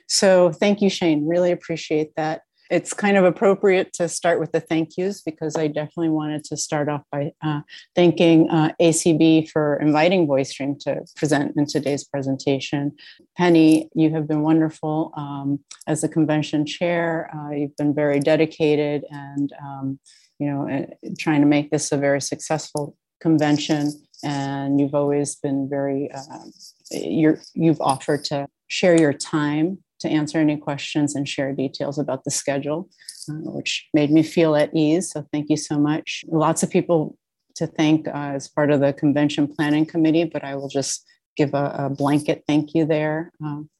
so 0.08 0.52
thank 0.52 0.80
you, 0.82 0.90
Shane. 0.90 1.26
Really 1.26 1.52
appreciate 1.52 2.14
that. 2.16 2.42
It's 2.68 2.92
kind 2.92 3.16
of 3.16 3.24
appropriate 3.24 3.92
to 3.94 4.08
start 4.08 4.40
with 4.40 4.50
the 4.50 4.60
thank 4.60 4.96
yous 4.96 5.22
because 5.22 5.56
I 5.56 5.68
definitely 5.68 6.08
wanted 6.08 6.42
to 6.44 6.56
start 6.56 6.88
off 6.88 7.02
by 7.12 7.32
uh, 7.40 7.60
thanking 7.94 8.50
uh, 8.50 8.72
ACB 8.80 9.48
for 9.48 9.76
inviting 9.76 10.26
Voice 10.26 10.52
Dream 10.52 10.76
to 10.80 11.02
present 11.14 11.52
in 11.56 11.66
today's 11.66 12.02
presentation. 12.02 12.92
Penny, 13.36 13.88
you 13.94 14.10
have 14.10 14.26
been 14.26 14.42
wonderful 14.42 15.12
um, 15.16 15.60
as 15.86 16.00
the 16.00 16.08
convention 16.08 16.66
chair. 16.66 17.30
Uh, 17.32 17.50
you've 17.50 17.76
been 17.76 17.94
very 17.94 18.18
dedicated 18.18 19.04
and 19.10 19.52
um, 19.62 20.00
you 20.40 20.50
know 20.50 20.68
uh, 20.68 20.86
trying 21.18 21.42
to 21.42 21.46
make 21.46 21.70
this 21.70 21.92
a 21.92 21.96
very 21.96 22.20
successful 22.20 22.96
convention. 23.20 23.92
And 24.24 24.80
you've 24.80 24.94
always 24.94 25.36
been 25.36 25.68
very 25.68 26.10
uh, 26.10 26.46
you're, 26.90 27.40
you've 27.54 27.80
offered 27.80 28.24
to 28.26 28.46
share 28.68 28.98
your 28.98 29.12
time 29.12 29.78
to 30.00 30.08
answer 30.08 30.38
any 30.38 30.56
questions 30.56 31.14
and 31.14 31.28
share 31.28 31.52
details 31.52 31.98
about 31.98 32.24
the 32.24 32.30
schedule, 32.30 32.88
uh, 33.30 33.50
which 33.50 33.88
made 33.94 34.10
me 34.10 34.22
feel 34.22 34.54
at 34.54 34.70
ease. 34.74 35.10
So 35.10 35.26
thank 35.32 35.48
you 35.48 35.56
so 35.56 35.78
much. 35.78 36.24
Lots 36.28 36.62
of 36.62 36.70
people 36.70 37.16
to 37.56 37.66
thank 37.66 38.06
uh, 38.06 38.12
as 38.12 38.48
part 38.48 38.70
of 38.70 38.80
the 38.80 38.92
convention 38.92 39.48
planning 39.48 39.86
committee, 39.86 40.24
but 40.24 40.44
I 40.44 40.54
will 40.56 40.68
just 40.68 41.04
give 41.36 41.54
a, 41.54 41.74
a 41.78 41.90
blanket 41.90 42.44
thank 42.46 42.74
you 42.74 42.84
there. 42.84 43.32
Um, 43.42 43.70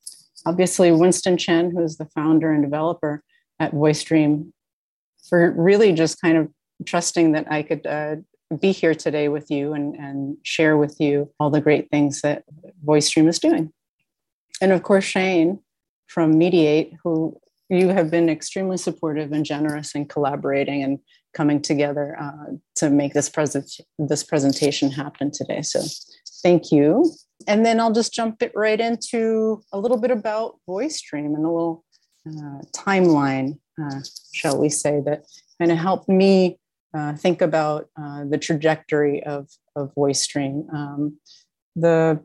obviously, 0.46 0.90
Winston 0.92 1.36
Chen, 1.36 1.70
who 1.70 1.82
is 1.82 1.98
the 1.98 2.06
founder 2.14 2.52
and 2.52 2.62
developer 2.62 3.22
at 3.60 3.72
Voice 3.72 4.02
Dream, 4.02 4.52
for 5.28 5.52
really 5.52 5.92
just 5.92 6.20
kind 6.20 6.38
of 6.38 6.48
trusting 6.86 7.32
that 7.32 7.50
I 7.50 7.62
could 7.62 7.86
uh, 7.86 8.16
be 8.60 8.72
here 8.72 8.94
today 8.94 9.28
with 9.28 9.50
you 9.50 9.74
and, 9.74 9.94
and 9.96 10.36
share 10.42 10.76
with 10.76 10.96
you 11.00 11.30
all 11.40 11.50
the 11.50 11.60
great 11.60 11.90
things 11.90 12.22
that 12.22 12.44
Voice 12.82 13.10
Dream 13.10 13.28
is 13.28 13.38
doing 13.38 13.72
and 14.60 14.72
of 14.72 14.82
course, 14.82 15.04
Shane 15.04 15.60
from 16.06 16.38
Mediate, 16.38 16.92
who 17.02 17.38
you 17.68 17.88
have 17.88 18.10
been 18.10 18.28
extremely 18.28 18.76
supportive 18.76 19.32
and 19.32 19.44
generous 19.44 19.94
in 19.94 20.06
collaborating 20.06 20.82
and 20.82 20.98
coming 21.34 21.60
together 21.60 22.16
uh, 22.18 22.52
to 22.76 22.90
make 22.90 23.12
this 23.12 23.28
present 23.28 23.70
this 23.98 24.22
presentation 24.22 24.90
happen 24.90 25.30
today. 25.30 25.62
So, 25.62 25.82
thank 26.42 26.70
you. 26.70 27.12
And 27.46 27.66
then 27.66 27.80
I'll 27.80 27.92
just 27.92 28.14
jump 28.14 28.42
it 28.42 28.52
right 28.54 28.80
into 28.80 29.62
a 29.72 29.78
little 29.78 29.98
bit 29.98 30.10
about 30.10 30.58
Voice 30.66 31.00
Dream 31.02 31.34
and 31.34 31.44
a 31.44 31.50
little 31.50 31.84
uh, 32.26 32.60
timeline, 32.74 33.58
uh, 33.82 34.00
shall 34.32 34.58
we 34.58 34.68
say, 34.68 35.00
that 35.04 35.24
kind 35.58 35.70
of 35.70 35.78
helped 35.78 36.08
me 36.08 36.58
uh, 36.94 37.14
think 37.14 37.42
about 37.42 37.88
uh, 38.00 38.24
the 38.24 38.38
trajectory 38.38 39.22
of 39.24 39.48
of 39.74 39.92
Voice 39.94 40.26
Dream. 40.26 40.66
Um, 40.72 41.18
the 41.74 42.24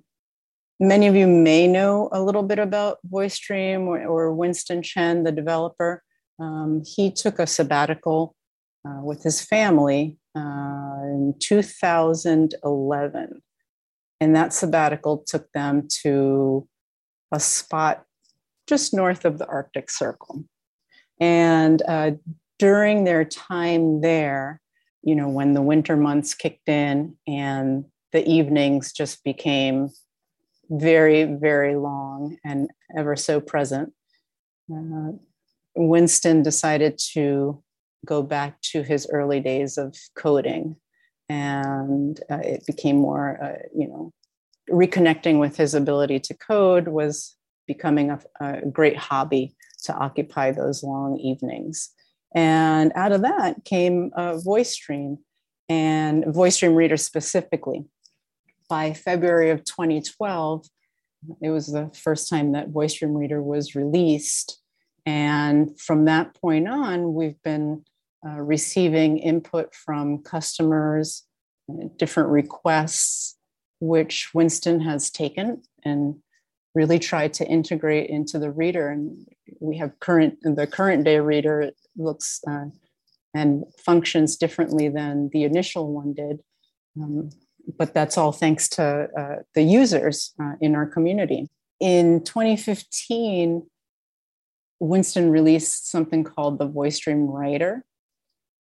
Many 0.84 1.06
of 1.06 1.16
you 1.16 1.28
may 1.28 1.68
know 1.68 2.10
a 2.12 2.24
little 2.24 2.42
bit 2.42 2.58
about 2.58 2.98
Voice 3.04 3.38
Dream 3.38 3.84
or, 3.84 4.04
or 4.04 4.34
Winston 4.34 4.82
Chen, 4.82 5.24
the 5.24 5.32
developer. 5.32 6.02
Um, 6.40 6.82
he 6.84 7.12
took 7.12 7.38
a 7.38 7.46
sabbatical 7.46 8.36
uh, 8.84 9.00
with 9.04 9.22
his 9.22 9.42
family 9.42 10.18
uh, 10.36 11.02
in 11.04 11.36
2011. 11.40 13.44
And 14.20 14.36
that 14.36 14.54
sabbatical 14.54 15.24
took 15.28 15.52
them 15.52 15.88
to 16.02 16.68
a 17.32 17.40
spot 17.40 18.04
just 18.66 18.92
north 18.92 19.24
of 19.24 19.38
the 19.38 19.46
Arctic 19.46 19.92
Circle. 19.92 20.46
And 21.20 21.84
uh, 21.88 22.14
during 22.58 23.04
their 23.04 23.24
time 23.24 24.02
there, 24.02 24.60
you 25.04 25.14
know, 25.14 25.30
when 25.30 25.54
the 25.54 25.62
winter 25.62 25.96
months 25.96 26.34
kicked 26.34 26.68
in 26.68 27.18
and 27.28 27.86
the 28.14 28.28
evenings 28.28 28.94
just 28.94 29.24
became 29.24 29.92
very, 30.72 31.26
very 31.26 31.76
long 31.76 32.38
and 32.46 32.70
ever 32.98 33.16
so 33.16 33.42
present. 33.42 33.94
Uh, 34.74 35.12
Winston 35.76 36.44
decided 36.44 36.98
to 37.14 37.62
go 38.06 38.24
back 38.24 38.60
to 38.62 38.82
his 38.82 39.08
early 39.12 39.42
days 39.42 39.78
of 39.78 39.96
coding, 40.16 40.78
and 41.30 42.20
uh, 42.32 42.38
it 42.38 42.66
became 42.66 42.96
more, 42.96 43.38
uh, 43.44 43.68
you 43.76 43.88
know, 43.88 44.12
reconnecting 44.70 45.40
with 45.40 45.58
his 45.58 45.74
ability 45.74 46.20
to 46.20 46.34
code 46.34 46.88
was 46.88 47.36
becoming 47.68 48.10
a, 48.10 48.20
a 48.40 48.66
great 48.66 48.98
hobby 48.98 49.54
to 49.84 49.94
occupy 49.94 50.52
those 50.52 50.84
long 50.84 51.18
evenings. 51.20 51.90
And 52.34 52.94
out 52.96 53.12
of 53.12 53.22
that 53.22 53.66
came 53.66 54.12
a 54.16 54.38
Voice 54.38 54.76
Dream 54.76 55.18
and 55.68 56.26
Voice 56.34 56.58
Dream 56.58 56.76
Reader 56.76 56.98
specifically 56.98 57.86
by 58.72 58.94
February 58.94 59.50
of 59.50 59.66
2012, 59.66 60.66
it 61.42 61.50
was 61.50 61.68
the 61.68 61.92
first 61.94 62.30
time 62.30 62.54
that 62.54 62.70
Voice 62.70 62.94
Dream 62.94 63.14
Reader 63.14 63.44
was 63.44 63.76
released. 63.76 64.62
And 65.06 65.78
from 65.78 66.06
that 66.06 66.34
point 66.36 66.70
on, 66.70 67.14
we've 67.14 67.42
been 67.44 67.84
uh, 68.26 68.40
receiving 68.40 69.18
input 69.18 69.76
from 69.76 70.20
customers, 70.20 71.24
different 71.98 72.30
requests, 72.30 73.36
which 73.82 74.30
Winston 74.34 74.80
has 74.80 75.12
taken 75.12 75.64
and 75.84 76.16
really 76.74 76.98
tried 76.98 77.34
to 77.34 77.46
integrate 77.46 78.10
into 78.10 78.40
the 78.40 78.52
reader. 78.52 78.88
And 78.88 79.28
we 79.60 79.80
have 79.80 80.00
current, 80.00 80.38
the 80.44 80.66
current 80.66 81.04
day 81.04 81.20
reader 81.20 81.72
looks 81.98 82.40
uh, 82.50 82.68
and 83.34 83.66
functions 83.84 84.38
differently 84.38 84.88
than 84.88 85.30
the 85.34 85.44
initial 85.44 85.92
one 85.92 86.14
did. 86.14 86.40
Um, 86.98 87.32
but 87.78 87.94
that's 87.94 88.18
all 88.18 88.32
thanks 88.32 88.68
to 88.70 89.10
uh, 89.18 89.36
the 89.56 89.64
users 89.64 90.34
uh, 90.42 90.54
in 90.62 90.76
our 90.76 90.86
community. 90.86 91.50
In 91.80 92.24
2015, 92.24 93.68
Winston 94.80 95.30
released 95.30 95.90
something 95.90 96.24
called 96.24 96.58
the 96.58 96.68
Voice 96.68 97.00
Dream 97.00 97.28
Writer, 97.28 97.84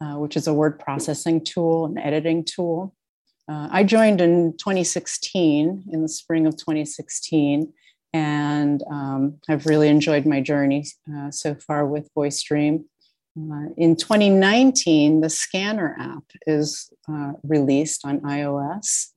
uh, 0.01 0.15
which 0.15 0.35
is 0.35 0.47
a 0.47 0.53
word 0.53 0.79
processing 0.79 1.43
tool, 1.43 1.85
an 1.85 1.97
editing 1.97 2.43
tool. 2.43 2.95
Uh, 3.47 3.67
I 3.71 3.83
joined 3.83 4.21
in 4.21 4.53
2016, 4.57 5.85
in 5.91 6.01
the 6.01 6.07
spring 6.07 6.45
of 6.45 6.57
2016, 6.57 7.73
and 8.13 8.83
um, 8.89 9.39
I've 9.49 9.65
really 9.65 9.87
enjoyed 9.87 10.25
my 10.25 10.41
journey 10.41 10.85
uh, 11.13 11.31
so 11.31 11.55
far 11.55 11.85
with 11.85 12.09
Voice 12.13 12.41
Dream. 12.41 12.85
Uh, 13.39 13.69
in 13.77 13.95
2019, 13.95 15.21
the 15.21 15.29
Scanner 15.29 15.95
app 15.97 16.23
is 16.45 16.91
uh, 17.09 17.33
released 17.43 18.05
on 18.05 18.19
iOS, 18.21 19.07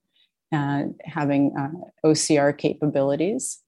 uh, 0.55 0.85
having 1.05 1.53
uh, 1.59 2.09
OCR 2.09 2.57
capabilities. 2.57 3.61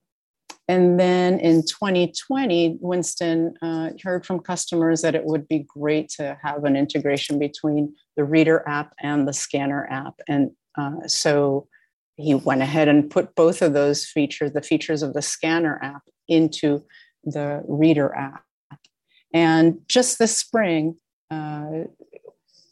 and 0.69 0.99
then 0.99 1.39
in 1.41 1.63
2020, 1.63 2.79
Winston 2.81 3.55
uh, 3.63 3.91
heard 4.03 4.25
from 4.25 4.41
customers 4.41 5.03
that 5.03 5.15
it 5.15 5.25
would 5.25 5.49
be 5.49 5.67
great 5.67 6.09
to 6.09 6.37
have 6.43 6.65
an 6.65 6.77
integration 6.77 7.39
between 7.39 7.95
the 8.17 8.25
Reader 8.25 8.63
app 8.69 8.95
and 9.01 9.27
the 9.27 9.33
Scanner 9.33 9.87
app. 9.91 10.21
And 10.29 10.51
so 11.07 11.69
he 12.17 12.35
went 12.35 12.63
ahead 12.63 12.89
and 12.89 13.11
put 13.11 13.35
both 13.35 13.63
of 13.63 13.73
those 13.73 14.07
features, 14.07 14.53
the 14.53 14.63
features 14.63 15.03
of 15.03 15.13
the 15.13 15.23
Scanner 15.23 15.79
app, 15.83 16.03
into 16.29 16.85
the 17.25 17.63
Reader 17.67 18.15
app. 18.15 18.46
And 19.33 19.81
just 19.89 20.19
this 20.19 20.37
spring, 20.37 20.97
uh, 21.31 21.85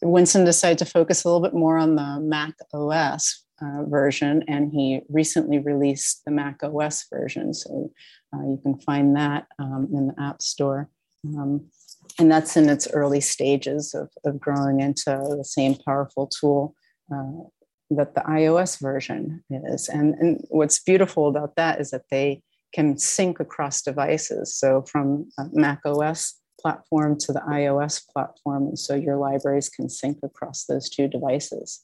Winston 0.03 0.45
decided 0.45 0.79
to 0.79 0.85
focus 0.85 1.25
a 1.25 1.29
little 1.29 1.43
bit 1.43 1.55
more 1.55 1.79
on 1.79 1.97
the 1.97 2.21
Mac 2.21 2.55
OS 2.73 3.45
uh, 3.63 3.85
version, 3.85 4.45
and 4.49 4.71
he 4.73 5.01
recently 5.09 5.59
released 5.59 6.23
the 6.25 6.31
Mac 6.31 6.63
OS 6.63 7.07
version. 7.13 7.55
So 7.55 7.91
uh, 8.35 8.43
you 8.43 8.59
can 8.63 8.79
find 8.81 9.17
that 9.17 9.47
um, 9.59 9.89
in 9.93 10.09
the 10.09 10.15
App 10.21 10.43
Store. 10.43 10.89
Um, 11.27 11.71
and 12.19 12.31
that's 12.31 12.57
in 12.57 12.69
its 12.69 12.87
early 12.93 13.21
stages 13.21 13.95
of, 13.95 14.11
of 14.25 14.39
growing 14.39 14.81
into 14.81 15.11
the 15.37 15.45
same 15.45 15.75
powerful 15.75 16.29
tool 16.29 16.75
uh, 17.13 17.49
that 17.91 18.15
the 18.15 18.21
iOS 18.23 18.81
version 18.81 19.43
is. 19.51 19.89
And, 19.89 20.15
and 20.15 20.45
what's 20.51 20.83
beautiful 20.83 21.29
about 21.29 21.57
that 21.57 21.81
is 21.81 21.91
that 21.91 22.05
they 22.11 22.43
can 22.75 22.99
sync 22.99 23.41
across 23.41 23.83
devices. 23.83 24.55
So 24.55 24.83
from 24.83 25.31
Mac 25.53 25.81
OS 25.87 26.35
platform 26.65 27.19
to 27.19 27.33
the 27.33 27.41
iOS 27.41 28.03
platform. 28.13 28.69
And 28.69 28.79
so 28.79 28.95
your 28.95 29.17
libraries 29.17 29.69
can 29.69 29.89
sync 29.89 30.19
across 30.23 30.65
those 30.65 30.89
two 30.89 31.07
devices. 31.07 31.83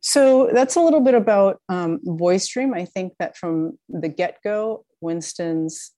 So 0.00 0.50
that's 0.52 0.76
a 0.76 0.80
little 0.80 1.00
bit 1.00 1.14
about 1.14 1.60
um, 1.68 2.00
Voice 2.04 2.46
Dream. 2.48 2.74
I 2.74 2.84
think 2.84 3.14
that 3.18 3.36
from 3.36 3.78
the 3.88 4.08
get 4.08 4.38
go, 4.44 4.84
Winston's 5.00 5.92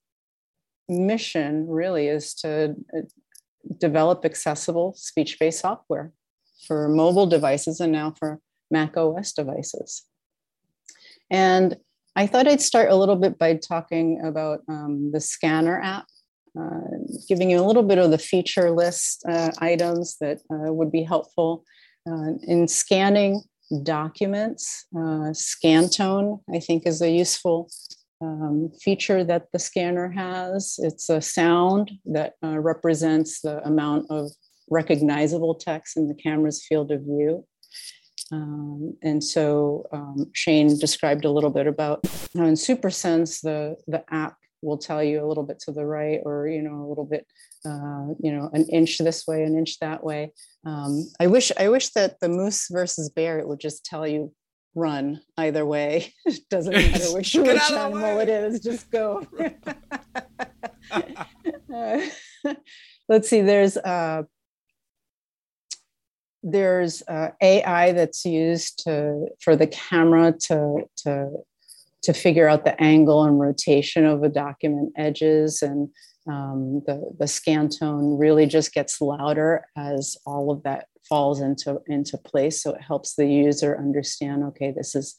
mission 0.89 1.67
really 1.67 2.07
is 2.07 2.33
to 2.35 2.75
uh, 2.95 3.01
develop 3.79 4.25
accessible 4.25 4.93
speech 4.95 5.37
based 5.39 5.59
software 5.59 6.11
for 6.67 6.87
mobile 6.87 7.27
devices 7.27 7.79
and 7.79 7.91
now 7.91 8.13
for 8.17 8.39
Mac 8.71 8.95
OS 8.97 9.33
devices. 9.33 10.03
And 11.29 11.77
I 12.15 12.27
thought 12.27 12.47
I'd 12.47 12.61
start 12.61 12.91
a 12.91 12.95
little 12.95 13.15
bit 13.15 13.37
by 13.37 13.55
talking 13.55 14.21
about 14.23 14.59
um, 14.67 15.11
the 15.11 15.19
scanner 15.19 15.79
app, 15.81 16.05
giving 17.27 17.49
you 17.49 17.59
a 17.59 17.65
little 17.65 17.83
bit 17.83 17.97
of 17.97 18.11
the 18.11 18.17
feature 18.17 18.71
list 18.71 19.23
uh, 19.27 19.51
items 19.57 20.17
that 20.21 20.39
uh, 20.51 20.71
would 20.71 20.91
be 20.91 21.03
helpful 21.03 21.63
uh, 22.09 22.33
in 22.43 22.67
scanning 22.67 23.41
documents. 23.83 24.85
Uh, 24.95 25.31
Scantone, 25.33 26.41
I 26.53 26.59
think, 26.59 26.85
is 26.85 27.01
a 27.01 27.09
useful 27.09 27.69
um, 28.21 28.71
feature 28.81 29.23
that 29.23 29.47
the 29.51 29.59
scanner 29.59 30.11
has. 30.11 30.75
It's 30.79 31.09
a 31.09 31.21
sound 31.21 31.91
that 32.05 32.33
uh, 32.43 32.59
represents 32.59 33.41
the 33.41 33.65
amount 33.65 34.07
of 34.09 34.31
recognizable 34.69 35.55
text 35.55 35.97
in 35.97 36.07
the 36.07 36.15
camera's 36.15 36.65
field 36.65 36.91
of 36.91 37.01
view. 37.01 37.45
Um, 38.31 38.97
and 39.03 39.23
so 39.23 39.85
um, 39.91 40.29
Shane 40.33 40.79
described 40.79 41.25
a 41.25 41.29
little 41.29 41.49
bit 41.49 41.67
about 41.67 42.05
how 42.35 42.45
in 42.45 42.55
SuperSense, 42.55 43.41
the, 43.41 43.75
the 43.87 44.03
app 44.09 44.37
will 44.63 44.77
tell 44.77 45.03
you 45.03 45.23
a 45.23 45.27
little 45.27 45.43
bit 45.43 45.59
to 45.59 45.71
the 45.71 45.85
right 45.85 46.19
or, 46.23 46.47
you 46.47 46.61
know, 46.61 46.83
a 46.83 46.87
little 46.87 47.05
bit, 47.05 47.27
uh, 47.65 48.07
you 48.19 48.31
know, 48.31 48.49
an 48.53 48.65
inch 48.69 48.97
this 48.97 49.27
way, 49.27 49.43
an 49.43 49.57
inch 49.57 49.79
that 49.79 50.03
way. 50.03 50.31
Um, 50.65 51.11
I 51.19 51.27
wish 51.27 51.51
I 51.57 51.69
wish 51.69 51.89
that 51.89 52.19
the 52.19 52.29
moose 52.29 52.67
versus 52.71 53.09
bear 53.09 53.39
it 53.39 53.47
would 53.47 53.59
just 53.59 53.85
tell 53.85 54.07
you 54.07 54.33
run 54.75 55.21
either 55.37 55.65
way. 55.65 56.13
it 56.25 56.47
doesn't 56.49 56.73
matter 56.91 57.13
which, 57.13 57.33
which 57.35 57.71
animal 57.71 58.19
it 58.19 58.29
is, 58.29 58.59
just 58.59 58.89
go. 58.89 59.25
uh, 60.91 61.99
let's 63.09 63.29
see. 63.29 63.41
There's 63.41 63.77
uh, 63.77 64.23
there's 66.43 67.01
uh, 67.07 67.29
AI 67.41 67.93
that's 67.93 68.25
used 68.25 68.83
to 68.83 69.27
for 69.39 69.55
the 69.55 69.67
camera 69.67 70.33
to 70.47 70.83
to 70.97 71.29
to 72.03 72.13
figure 72.13 72.47
out 72.47 72.65
the 72.65 72.79
angle 72.81 73.23
and 73.23 73.39
rotation 73.39 74.05
of 74.05 74.23
a 74.23 74.29
document 74.29 74.91
edges 74.97 75.61
and 75.61 75.89
um, 76.27 76.81
the, 76.85 77.11
the 77.19 77.27
scan 77.27 77.69
tone 77.69 78.17
really 78.17 78.45
just 78.45 78.73
gets 78.73 79.01
louder 79.01 79.65
as 79.77 80.15
all 80.25 80.51
of 80.51 80.63
that 80.63 80.87
falls 81.07 81.41
into, 81.41 81.81
into 81.87 82.17
place. 82.17 82.61
So 82.61 82.73
it 82.73 82.81
helps 82.81 83.15
the 83.15 83.27
user 83.27 83.77
understand, 83.77 84.43
okay, 84.45 84.71
this 84.71 84.95
is, 84.95 85.17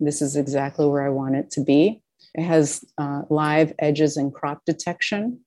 this 0.00 0.20
is 0.20 0.36
exactly 0.36 0.86
where 0.86 1.06
I 1.06 1.10
want 1.10 1.36
it 1.36 1.50
to 1.52 1.60
be. 1.60 2.02
It 2.34 2.42
has 2.42 2.84
uh, 2.98 3.22
live 3.30 3.72
edges 3.78 4.16
and 4.16 4.32
crop 4.32 4.62
detection. 4.64 5.40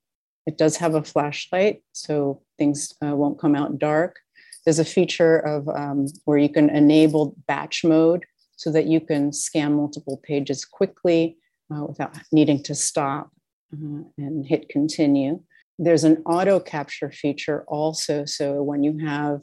It 0.46 0.58
does 0.58 0.78
have 0.78 0.96
a 0.96 1.04
flashlight, 1.04 1.82
so 1.92 2.42
things 2.58 2.94
uh, 3.06 3.16
won't 3.16 3.40
come 3.40 3.56
out 3.56 3.80
dark. 3.80 4.18
There's 4.64 4.80
a 4.80 4.86
feature 4.86 5.40
of 5.40 5.68
um, 5.70 6.08
where 6.26 6.38
you 6.38 6.50
can 6.50 6.70
enable 6.70 7.36
batch 7.48 7.84
mode 7.84 8.26
so 8.56 8.72
that 8.72 8.86
you 8.86 9.00
can 9.00 9.34
scan 9.34 9.74
multiple 9.74 10.22
pages 10.24 10.66
quickly 10.66 11.38
uh, 11.74 11.84
without 11.86 12.16
needing 12.32 12.62
to 12.64 12.76
stop 12.76 13.30
uh, 13.74 14.04
and 14.18 14.46
hit 14.46 14.70
continue. 14.70 15.42
There's 15.78 16.04
an 16.04 16.22
auto 16.26 16.60
capture 16.60 17.12
feature 17.12 17.66
also. 17.68 18.26
So 18.26 18.64
when 18.64 18.84
you 18.84 19.06
have 19.06 19.42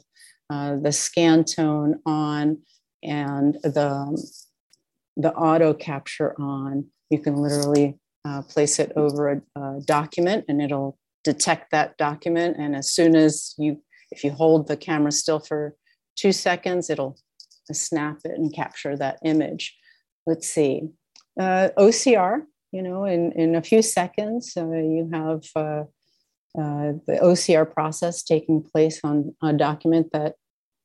uh, 0.49 0.77
the 0.77 0.91
scan 0.91 1.43
tone 1.43 1.99
on 2.05 2.59
and 3.03 3.55
the, 3.63 4.31
the 5.15 5.33
auto 5.33 5.73
capture 5.73 6.33
on, 6.41 6.85
you 7.09 7.19
can 7.19 7.35
literally 7.35 7.99
uh, 8.25 8.41
place 8.41 8.79
it 8.79 8.91
over 8.95 9.31
a, 9.31 9.59
a 9.59 9.81
document 9.85 10.45
and 10.47 10.61
it'll 10.61 10.97
detect 11.23 11.71
that 11.71 11.97
document. 11.97 12.57
And 12.57 12.75
as 12.75 12.91
soon 12.91 13.15
as 13.15 13.53
you, 13.57 13.81
if 14.11 14.23
you 14.23 14.31
hold 14.31 14.67
the 14.67 14.77
camera 14.77 15.11
still 15.11 15.39
for 15.39 15.75
two 16.15 16.31
seconds, 16.31 16.89
it'll 16.89 17.17
snap 17.71 18.19
it 18.25 18.31
and 18.31 18.53
capture 18.53 18.97
that 18.97 19.19
image. 19.23 19.77
Let's 20.25 20.47
see. 20.47 20.89
Uh, 21.39 21.69
OCR 21.77 22.43
you 22.73 22.81
know, 22.81 23.05
in, 23.05 23.31
in 23.33 23.55
a 23.55 23.61
few 23.61 23.83
seconds, 23.83 24.53
uh, 24.57 24.65
you 24.65 25.07
have 25.13 25.43
uh, 25.55 25.83
uh, 26.59 26.93
the 27.05 27.19
OCR 27.21 27.71
process 27.71 28.23
taking 28.23 28.63
place 28.63 28.99
on 29.03 29.35
a 29.43 29.53
document 29.53 30.09
that 30.11 30.35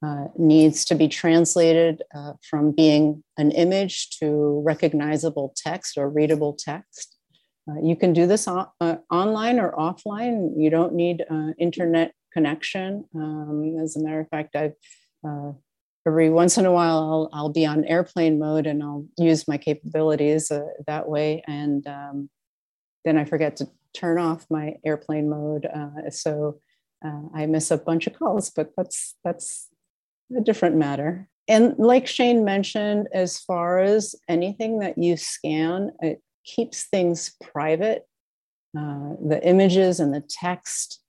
uh, 0.04 0.26
needs 0.36 0.84
to 0.84 0.94
be 0.94 1.08
translated 1.08 2.02
uh, 2.14 2.34
from 2.48 2.72
being 2.72 3.24
an 3.38 3.50
image 3.52 4.10
to 4.18 4.62
recognizable 4.64 5.54
text 5.56 5.96
or 5.96 6.10
readable 6.10 6.52
text. 6.52 7.16
Uh, 7.68 7.80
you 7.82 7.96
can 7.96 8.12
do 8.12 8.26
this 8.26 8.46
on, 8.46 8.68
online 9.10 9.58
or 9.58 9.72
offline. 9.72 10.52
You 10.56 10.68
don't 10.68 10.92
need 10.92 11.24
internet 11.58 12.12
connection. 12.34 13.06
Um, 13.14 13.78
as 13.82 13.96
a 13.96 14.00
matter 14.00 14.20
of 14.20 14.28
fact, 14.28 14.54
I've 14.54 14.74
every 16.06 16.30
once 16.30 16.56
in 16.58 16.66
a 16.66 16.72
while 16.72 16.98
I'll, 16.98 17.30
I'll 17.32 17.52
be 17.52 17.66
on 17.66 17.84
airplane 17.84 18.38
mode 18.38 18.66
and 18.66 18.82
I'll 18.82 19.06
use 19.18 19.46
my 19.46 19.58
capabilities 19.58 20.50
uh, 20.50 20.66
that 20.86 21.08
way. 21.08 21.42
And 21.46 21.86
um, 21.86 22.30
then 23.04 23.18
I 23.18 23.24
forget 23.24 23.56
to 23.56 23.68
turn 23.94 24.18
off 24.18 24.46
my 24.50 24.76
airplane 24.84 25.28
mode. 25.28 25.66
Uh, 25.66 26.10
so 26.10 26.60
uh, 27.04 27.22
I 27.34 27.46
miss 27.46 27.70
a 27.70 27.78
bunch 27.78 28.06
of 28.06 28.18
calls, 28.18 28.50
but 28.50 28.72
that's, 28.76 29.16
that's 29.24 29.68
a 30.36 30.40
different 30.40 30.76
matter. 30.76 31.28
And 31.48 31.74
like 31.78 32.06
Shane 32.06 32.44
mentioned, 32.44 33.08
as 33.12 33.38
far 33.38 33.78
as 33.78 34.14
anything 34.28 34.80
that 34.80 34.98
you 34.98 35.16
scan, 35.16 35.92
it 36.00 36.22
keeps 36.44 36.84
things 36.84 37.34
private. 37.42 38.06
Uh, 38.76 39.14
the 39.26 39.40
images 39.42 39.98
and 39.98 40.12
the 40.12 40.22
text 40.28 41.00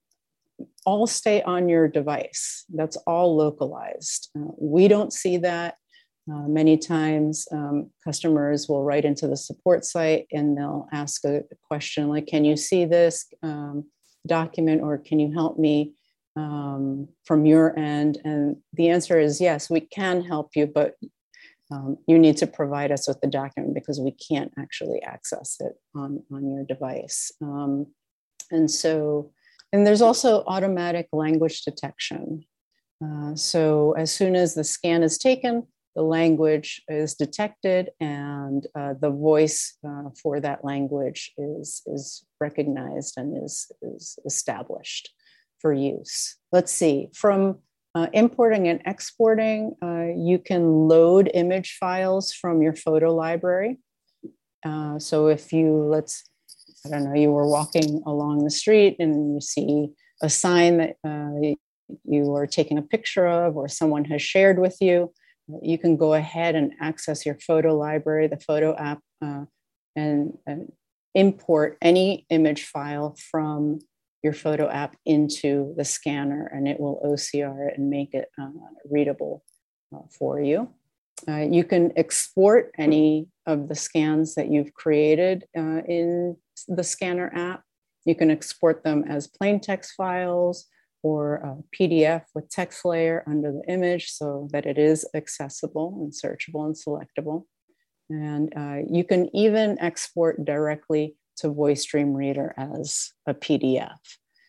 all 0.86 1.08
stay 1.08 1.42
on 1.44 1.70
your 1.70 1.88
device. 1.88 2.66
That's 2.70 2.98
all 3.08 3.36
localized. 3.36 4.30
Uh, 4.38 4.52
we 4.58 4.88
don't 4.88 5.14
see 5.14 5.38
that. 5.38 5.76
Uh, 6.32 6.48
many 6.48 6.78
times, 6.78 7.48
um, 7.52 7.90
customers 8.04 8.70
will 8.70 8.84
write 8.84 9.04
into 9.04 9.28
the 9.28 9.38
support 9.38 9.84
site 9.84 10.28
and 10.32 10.56
they'll 10.56 10.88
ask 10.92 11.26
a 11.26 11.42
question 11.64 12.08
like, 12.08 12.28
Can 12.28 12.46
you 12.46 12.56
see 12.56 12.86
this 12.86 13.26
um, 13.42 13.86
document 14.28 14.82
or 14.82 14.98
can 14.98 15.20
you 15.20 15.34
help 15.34 15.58
me 15.58 15.94
um, 16.36 17.08
from 17.24 17.46
your 17.46 17.78
end? 17.80 18.20
And 18.24 18.58
the 18.74 18.90
answer 18.90 19.20
is 19.20 19.42
yes, 19.42 19.70
we 19.70 19.80
can 19.80 20.22
help 20.22 20.52
you, 20.56 20.68
but 20.68 20.96
um, 21.72 21.98
you 22.08 22.18
need 22.18 22.38
to 22.38 22.48
provide 22.48 22.92
us 22.92 23.08
with 23.08 23.22
the 23.22 23.28
document 23.28 23.74
because 23.76 24.00
we 24.00 24.12
can't 24.12 24.52
actually 24.58 25.02
access 25.04 25.58
it 25.60 25.74
on, 25.96 26.24
on 26.32 26.50
your 26.50 26.64
device. 26.64 27.32
Um, 27.42 27.88
and 28.52 28.70
so, 28.70 29.32
and 29.72 29.86
there's 29.86 30.02
also 30.02 30.44
automatic 30.48 31.08
language 31.12 31.64
detection. 31.64 32.44
Uh, 33.04 33.36
so 33.36 33.94
as 33.94 34.12
soon 34.12 34.36
as 34.36 34.56
the 34.56 34.64
scan 34.64 35.04
is 35.04 35.18
taken, 35.18 35.68
the 35.96 36.02
language 36.04 36.82
is 36.88 37.16
detected 37.16 37.90
and 38.00 38.68
uh, 38.76 38.94
the 39.00 39.10
voice 39.10 39.78
uh, 39.88 40.10
for 40.22 40.40
that 40.40 40.64
language 40.64 41.34
is, 41.38 41.82
is 41.88 42.24
recognized 42.40 43.16
and 43.18 43.44
is, 43.44 43.72
is 43.82 44.20
established 44.26 45.10
for 45.60 45.74
use. 45.74 46.38
Let's 46.52 46.72
see, 46.72 47.10
from 47.14 47.60
uh, 47.96 48.08
importing 48.14 48.68
and 48.68 48.82
exporting, 48.86 49.76
uh, 49.82 50.08
you 50.16 50.40
can 50.40 50.88
load 50.88 51.30
image 51.34 51.78
files 51.80 52.32
from 52.32 52.62
your 52.62 52.74
photo 52.74 53.14
library. 53.14 53.80
Uh, 54.66 55.00
so 55.00 55.28
if 55.28 55.52
you, 55.52 55.84
let's 55.84 56.30
I 56.86 56.90
don't 56.90 57.04
know, 57.04 57.14
you 57.14 57.32
were 57.32 57.48
walking 57.48 58.02
along 58.06 58.44
the 58.44 58.50
street 58.50 58.96
and 59.00 59.34
you 59.34 59.42
see 59.42 59.90
a 60.22 60.30
sign 60.30 60.78
that 60.78 60.96
uh, 61.06 61.56
you 62.04 62.34
are 62.34 62.48
taking 62.48 62.78
a 62.78 62.84
picture 62.84 63.28
of 63.28 63.58
or 63.58 63.68
someone 63.68 64.06
has 64.06 64.22
shared 64.22 64.60
with 64.60 64.78
you, 64.80 65.12
you 65.62 65.78
can 65.78 65.98
go 65.98 66.14
ahead 66.14 66.56
and 66.56 66.74
access 66.80 67.26
your 67.26 67.38
photo 67.40 67.76
library, 67.76 68.28
the 68.28 68.40
photo 68.40 68.76
app, 68.78 69.00
uh, 69.22 69.46
and, 69.96 70.38
and, 70.46 70.72
import 71.16 71.76
any 71.82 72.24
image 72.30 72.66
file 72.66 73.16
from 73.32 73.80
your 74.22 74.32
photo 74.32 74.70
app 74.70 74.96
into 75.08 75.74
the 75.76 75.84
scanner 75.84 76.46
and 76.54 76.68
it 76.68 76.80
will 76.80 77.02
OCR 77.04 77.68
it 77.68 77.80
and 77.80 77.90
make 77.90 78.14
it 78.14 78.30
uh, 78.40 78.48
readable 78.90 79.44
uh, 79.94 80.02
for 80.18 80.40
you. 80.40 80.70
Uh, 81.28 81.38
you 81.38 81.64
can 81.64 81.92
export 81.98 82.72
any 82.78 83.28
of 83.50 83.68
the 83.68 83.76
scans 83.76 84.36
that 84.36 84.52
you've 84.52 84.74
created 84.74 85.46
uh, 85.58 85.82
in 85.88 86.38
the 86.68 86.84
scanner 86.84 87.32
app. 87.34 87.64
You 88.06 88.16
can 88.16 88.30
export 88.30 88.84
them 88.84 89.04
as 89.08 89.28
plain 89.28 89.60
text 89.60 89.94
files 89.98 90.68
or 91.02 91.64
PDF 91.78 92.24
with 92.36 92.50
text 92.50 92.86
layer 92.86 93.24
under 93.26 93.52
the 93.52 93.64
image 93.72 94.12
so 94.12 94.48
that 94.52 94.66
it 94.66 94.78
is 94.78 95.08
accessible 95.16 95.98
and 96.02 96.12
searchable 96.12 96.66
and 96.66 96.76
selectable. 96.76 97.46
And 98.10 98.54
uh, 98.56 98.88
you 98.90 99.04
can 99.04 99.34
even 99.36 99.80
export 99.80 100.44
directly 100.44 101.16
to 101.38 101.50
Voice 101.50 101.86
Dream 101.86 102.14
Reader 102.14 102.54
as 102.58 103.12
a 103.26 103.34
PDF. 103.34 103.98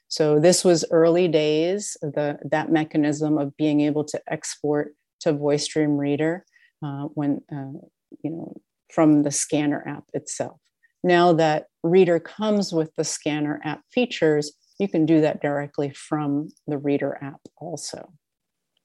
So 0.09 0.41
this 0.41 0.65
was 0.65 0.85
early 0.91 1.29
days, 1.29 1.97
the, 2.03 2.39
that 2.51 2.73
mechanism 2.73 3.39
of 3.39 3.57
being 3.57 3.81
able 3.81 4.05
to 4.05 4.21
export 4.29 4.95
to 5.21 5.33
Voice 5.33 5.69
Dream 5.69 5.97
Reader 5.97 6.45
uh, 6.85 7.05
when, 7.15 7.43
uh, 7.53 7.79
you 8.25 8.31
know, 8.31 8.61
from 8.93 9.23
the 9.23 9.31
scanner 9.31 9.87
app 9.87 10.05
itself. 10.13 10.61
Now 11.03 11.33
that 11.35 11.67
Reader 11.83 12.21
comes 12.21 12.73
with 12.73 12.95
the 12.97 13.05
scanner 13.05 13.61
app 13.65 13.83
features, 13.91 14.53
you 14.79 14.89
can 14.89 15.07
do 15.07 15.21
that 15.21 15.41
directly 15.41 15.91
from 15.91 16.49
the 16.67 16.79
Reader 16.79 17.19
app 17.23 17.41
also, 17.57 18.13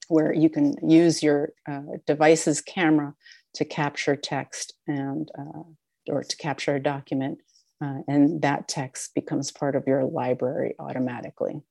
where 0.08 0.32
you 0.32 0.48
can 0.48 0.74
use 0.88 1.22
your 1.22 1.52
uh, 1.70 1.98
device's 2.06 2.60
camera 2.60 3.14
to 3.54 3.64
capture 3.64 4.16
text 4.16 4.74
and 4.86 5.30
uh, 5.38 5.62
or 6.08 6.22
to 6.22 6.36
capture 6.36 6.76
a 6.76 6.82
document, 6.82 7.38
uh, 7.82 7.98
and 8.06 8.40
that 8.42 8.68
text 8.68 9.14
becomes 9.14 9.50
part 9.50 9.74
of 9.74 9.84
your 9.86 10.04
library 10.04 10.74
automatically. 10.78 11.62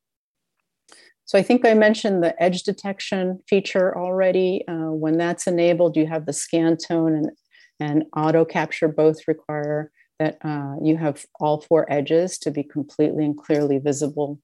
So 1.26 1.40
I 1.40 1.44
think 1.44 1.66
I 1.66 1.74
mentioned 1.74 2.22
the 2.22 2.40
edge 2.42 2.64
detection 2.64 3.40
feature 3.48 3.98
already. 3.98 4.64
Uh, 4.68 4.92
when 4.92 5.18
that's 5.18 5.48
enabled, 5.48 5.98
you 5.98 6.06
have 6.06 6.26
the 6.26 6.34
scan 6.34 6.78
tone 6.78 7.16
and, 7.16 7.32
and 7.80 8.06
auto 8.16 8.46
capture 8.46 8.88
both 8.88 9.28
require 9.28 9.92
that 10.20 10.38
uh, 10.44 10.76
you 10.82 10.98
have 10.98 11.26
all 11.40 11.62
four 11.62 11.92
edges 11.92 12.38
to 12.40 12.52
be 12.52 12.64
completely 12.64 13.26
and 13.26 13.38
clearly 13.38 13.80
visible 13.80 14.40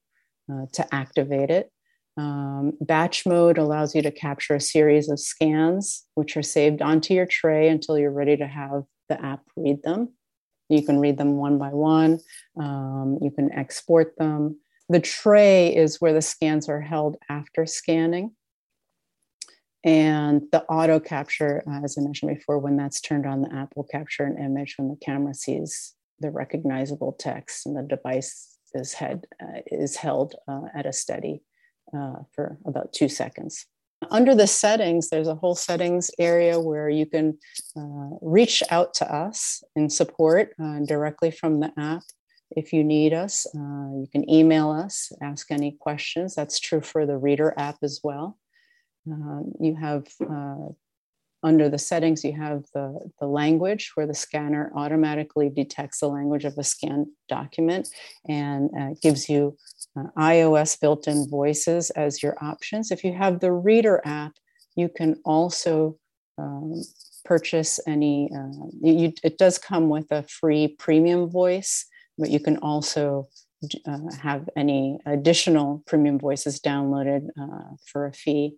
uh, 0.52 0.66
to 0.72 0.94
activate 0.94 1.50
it. 1.50 1.70
Um, 2.18 2.74
batch 2.80 3.24
mode 3.24 3.56
allows 3.56 3.94
you 3.94 4.02
to 4.02 4.10
capture 4.10 4.54
a 4.54 4.60
series 4.60 5.08
of 5.08 5.18
scans, 5.18 6.04
which 6.14 6.36
are 6.36 6.42
saved 6.42 6.82
onto 6.82 7.14
your 7.14 7.26
tray 7.26 7.68
until 7.68 7.98
you're 7.98 8.10
ready 8.10 8.36
to 8.36 8.46
have 8.46 8.84
the 9.08 9.22
app 9.24 9.40
read 9.56 9.82
them. 9.82 10.10
You 10.68 10.82
can 10.82 11.00
read 11.00 11.16
them 11.16 11.36
one 11.36 11.58
by 11.58 11.68
one. 11.68 12.20
Um, 12.58 13.18
you 13.22 13.30
can 13.30 13.50
export 13.52 14.14
them. 14.18 14.58
The 14.88 15.00
tray 15.00 15.74
is 15.74 16.00
where 16.00 16.12
the 16.12 16.22
scans 16.22 16.68
are 16.68 16.80
held 16.80 17.16
after 17.28 17.64
scanning. 17.64 18.34
And 19.84 20.42
the 20.52 20.62
auto 20.64 21.00
capture, 21.00 21.64
uh, 21.66 21.80
as 21.82 21.98
I 21.98 22.02
mentioned 22.02 22.34
before, 22.34 22.58
when 22.58 22.76
that's 22.76 23.00
turned 23.00 23.26
on, 23.26 23.42
the 23.42 23.52
app 23.52 23.72
will 23.74 23.84
capture 23.84 24.24
an 24.24 24.38
image 24.38 24.74
when 24.78 24.88
the 24.88 24.96
camera 24.96 25.34
sees 25.34 25.94
the 26.20 26.30
recognizable 26.30 27.12
text 27.18 27.66
and 27.66 27.76
the 27.76 27.82
device 27.82 28.58
is, 28.74 28.92
head, 28.92 29.26
uh, 29.42 29.60
is 29.66 29.96
held 29.96 30.36
uh, 30.46 30.62
at 30.74 30.86
a 30.86 30.92
steady 30.92 31.42
uh, 31.96 32.14
for 32.32 32.58
about 32.64 32.92
two 32.92 33.08
seconds. 33.08 33.66
Under 34.10 34.34
the 34.34 34.46
settings, 34.46 35.08
there's 35.08 35.28
a 35.28 35.34
whole 35.34 35.54
settings 35.54 36.10
area 36.18 36.58
where 36.60 36.88
you 36.88 37.06
can 37.06 37.38
uh, 37.76 38.16
reach 38.20 38.62
out 38.70 38.94
to 38.94 39.14
us 39.14 39.62
in 39.76 39.90
support 39.90 40.54
uh, 40.62 40.80
directly 40.80 41.30
from 41.30 41.60
the 41.60 41.72
app. 41.76 42.02
If 42.50 42.72
you 42.72 42.84
need 42.84 43.14
us, 43.14 43.46
you 43.54 44.06
can 44.12 44.28
email 44.28 44.70
us, 44.70 45.10
ask 45.22 45.50
any 45.50 45.76
questions. 45.80 46.34
That's 46.34 46.60
true 46.60 46.82
for 46.82 47.06
the 47.06 47.16
Reader 47.16 47.54
app 47.56 47.78
as 47.82 48.00
well. 48.04 48.38
Um, 49.10 49.52
you 49.60 49.74
have 49.74 50.06
uh, 50.20 50.68
under 51.42 51.68
the 51.68 51.78
settings, 51.78 52.22
you 52.22 52.32
have 52.34 52.64
the, 52.72 53.10
the 53.18 53.26
language 53.26 53.92
where 53.94 54.06
the 54.06 54.14
scanner 54.14 54.70
automatically 54.76 55.50
detects 55.50 56.00
the 56.00 56.06
language 56.06 56.44
of 56.44 56.56
a 56.56 56.62
scanned 56.62 57.08
document 57.28 57.88
and 58.28 58.70
uh, 58.78 58.90
gives 59.02 59.28
you 59.28 59.56
uh, 59.98 60.04
iOS 60.16 60.80
built 60.80 61.08
in 61.08 61.28
voices 61.28 61.90
as 61.90 62.22
your 62.22 62.36
options. 62.40 62.90
If 62.90 63.02
you 63.02 63.12
have 63.12 63.40
the 63.40 63.52
Reader 63.52 64.00
app, 64.04 64.32
you 64.76 64.88
can 64.88 65.16
also 65.24 65.98
um, 66.38 66.80
purchase 67.24 67.80
any, 67.88 68.30
uh, 68.34 68.66
you, 68.80 69.12
it 69.24 69.36
does 69.36 69.58
come 69.58 69.88
with 69.88 70.06
a 70.12 70.22
free 70.22 70.68
premium 70.78 71.28
voice, 71.28 71.86
but 72.18 72.30
you 72.30 72.38
can 72.38 72.56
also 72.58 73.28
uh, 73.86 73.98
have 74.20 74.48
any 74.56 74.98
additional 75.06 75.82
premium 75.86 76.18
voices 76.18 76.60
downloaded 76.60 77.28
uh, 77.40 77.74
for 77.84 78.06
a 78.06 78.12
fee 78.12 78.54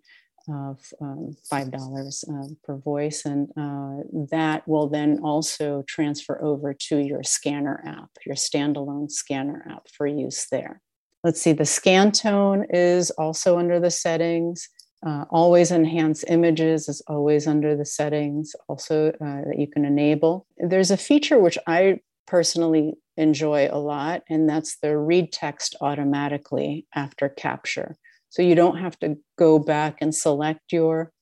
of 0.48 0.80
um, 1.00 1.36
$5 1.50 2.24
uh, 2.28 2.54
per 2.64 2.76
voice. 2.76 3.24
And 3.24 3.50
uh, 3.56 4.04
that 4.30 4.66
will 4.66 4.88
then 4.88 5.20
also 5.22 5.84
transfer 5.86 6.42
over 6.42 6.74
to 6.88 6.98
your 6.98 7.22
scanner 7.22 7.82
app, 7.86 8.10
your 8.26 8.36
standalone 8.36 9.10
scanner 9.10 9.66
app 9.70 9.88
for 9.88 10.06
use 10.06 10.46
there. 10.50 10.80
Let's 11.22 11.40
see, 11.40 11.52
the 11.52 11.64
scan 11.64 12.12
tone 12.12 12.66
is 12.68 13.10
also 13.12 13.58
under 13.58 13.80
the 13.80 13.90
settings. 13.90 14.68
Uh, 15.06 15.24
always 15.30 15.70
enhance 15.70 16.24
images 16.28 16.88
is 16.88 17.02
always 17.06 17.46
under 17.46 17.76
the 17.76 17.84
settings, 17.84 18.54
also 18.68 19.08
uh, 19.08 19.14
that 19.20 19.56
you 19.58 19.66
can 19.66 19.84
enable. 19.84 20.46
There's 20.56 20.90
a 20.90 20.96
feature 20.96 21.38
which 21.38 21.58
I 21.66 22.00
personally 22.26 22.94
enjoy 23.16 23.68
a 23.70 23.78
lot, 23.78 24.22
and 24.30 24.48
that's 24.48 24.78
the 24.80 24.96
read 24.96 25.32
text 25.32 25.76
automatically 25.80 26.86
after 26.94 27.28
capture. 27.28 27.96
So 28.34 28.42
you 28.42 28.56
don't 28.56 28.78
have 28.78 28.98
to 28.98 29.16
go 29.38 29.60
back 29.60 29.98
and 30.00 30.12
select 30.12 30.72
your 30.72 31.12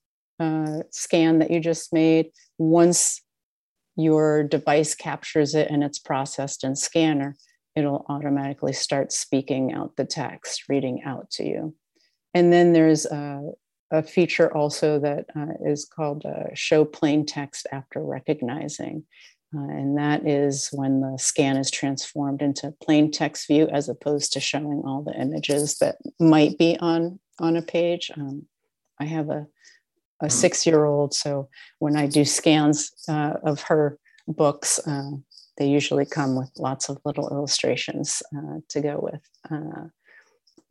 uh, 0.40 0.78
scan 0.92 1.40
that 1.40 1.50
you 1.50 1.60
just 1.60 1.92
made. 1.92 2.30
Once 2.56 3.20
your 3.96 4.44
device 4.44 4.94
captures 4.94 5.54
it 5.54 5.68
and 5.70 5.84
it's 5.84 5.98
processed 5.98 6.64
in 6.64 6.74
scanner, 6.74 7.36
it'll 7.76 8.06
automatically 8.08 8.72
start 8.72 9.12
speaking 9.12 9.74
out 9.74 9.94
the 9.96 10.06
text, 10.06 10.70
reading 10.70 11.02
out 11.04 11.30
to 11.32 11.44
you. 11.44 11.74
And 12.32 12.50
then 12.50 12.72
there's 12.72 13.04
a, 13.04 13.42
a 13.90 14.02
feature 14.02 14.50
also 14.50 14.98
that 15.00 15.26
uh, 15.36 15.52
is 15.66 15.84
called 15.84 16.24
uh, 16.24 16.54
show 16.54 16.86
plain 16.86 17.26
text 17.26 17.66
after 17.70 18.02
recognizing. 18.02 19.04
Uh, 19.54 19.68
and 19.68 19.98
that 19.98 20.26
is 20.26 20.68
when 20.72 21.00
the 21.00 21.16
scan 21.18 21.56
is 21.56 21.70
transformed 21.70 22.40
into 22.40 22.72
plain 22.82 23.10
text 23.10 23.46
view 23.46 23.68
as 23.68 23.88
opposed 23.88 24.32
to 24.32 24.40
showing 24.40 24.82
all 24.86 25.02
the 25.02 25.12
images 25.20 25.78
that 25.78 25.96
might 26.18 26.56
be 26.58 26.76
on, 26.80 27.18
on 27.38 27.56
a 27.56 27.62
page. 27.62 28.10
Um, 28.16 28.46
I 28.98 29.04
have 29.04 29.28
a, 29.28 29.46
a 30.20 30.26
hmm. 30.26 30.30
six 30.30 30.66
year 30.66 30.84
old, 30.84 31.14
so 31.14 31.48
when 31.78 31.96
I 31.96 32.06
do 32.06 32.24
scans 32.24 32.92
uh, 33.08 33.34
of 33.42 33.62
her 33.62 33.98
books, 34.26 34.78
uh, 34.86 35.10
they 35.58 35.66
usually 35.66 36.06
come 36.06 36.34
with 36.36 36.50
lots 36.58 36.88
of 36.88 36.98
little 37.04 37.28
illustrations 37.28 38.22
uh, 38.34 38.60
to 38.68 38.80
go 38.80 38.98
with. 39.02 39.20
Uh, 39.50 39.88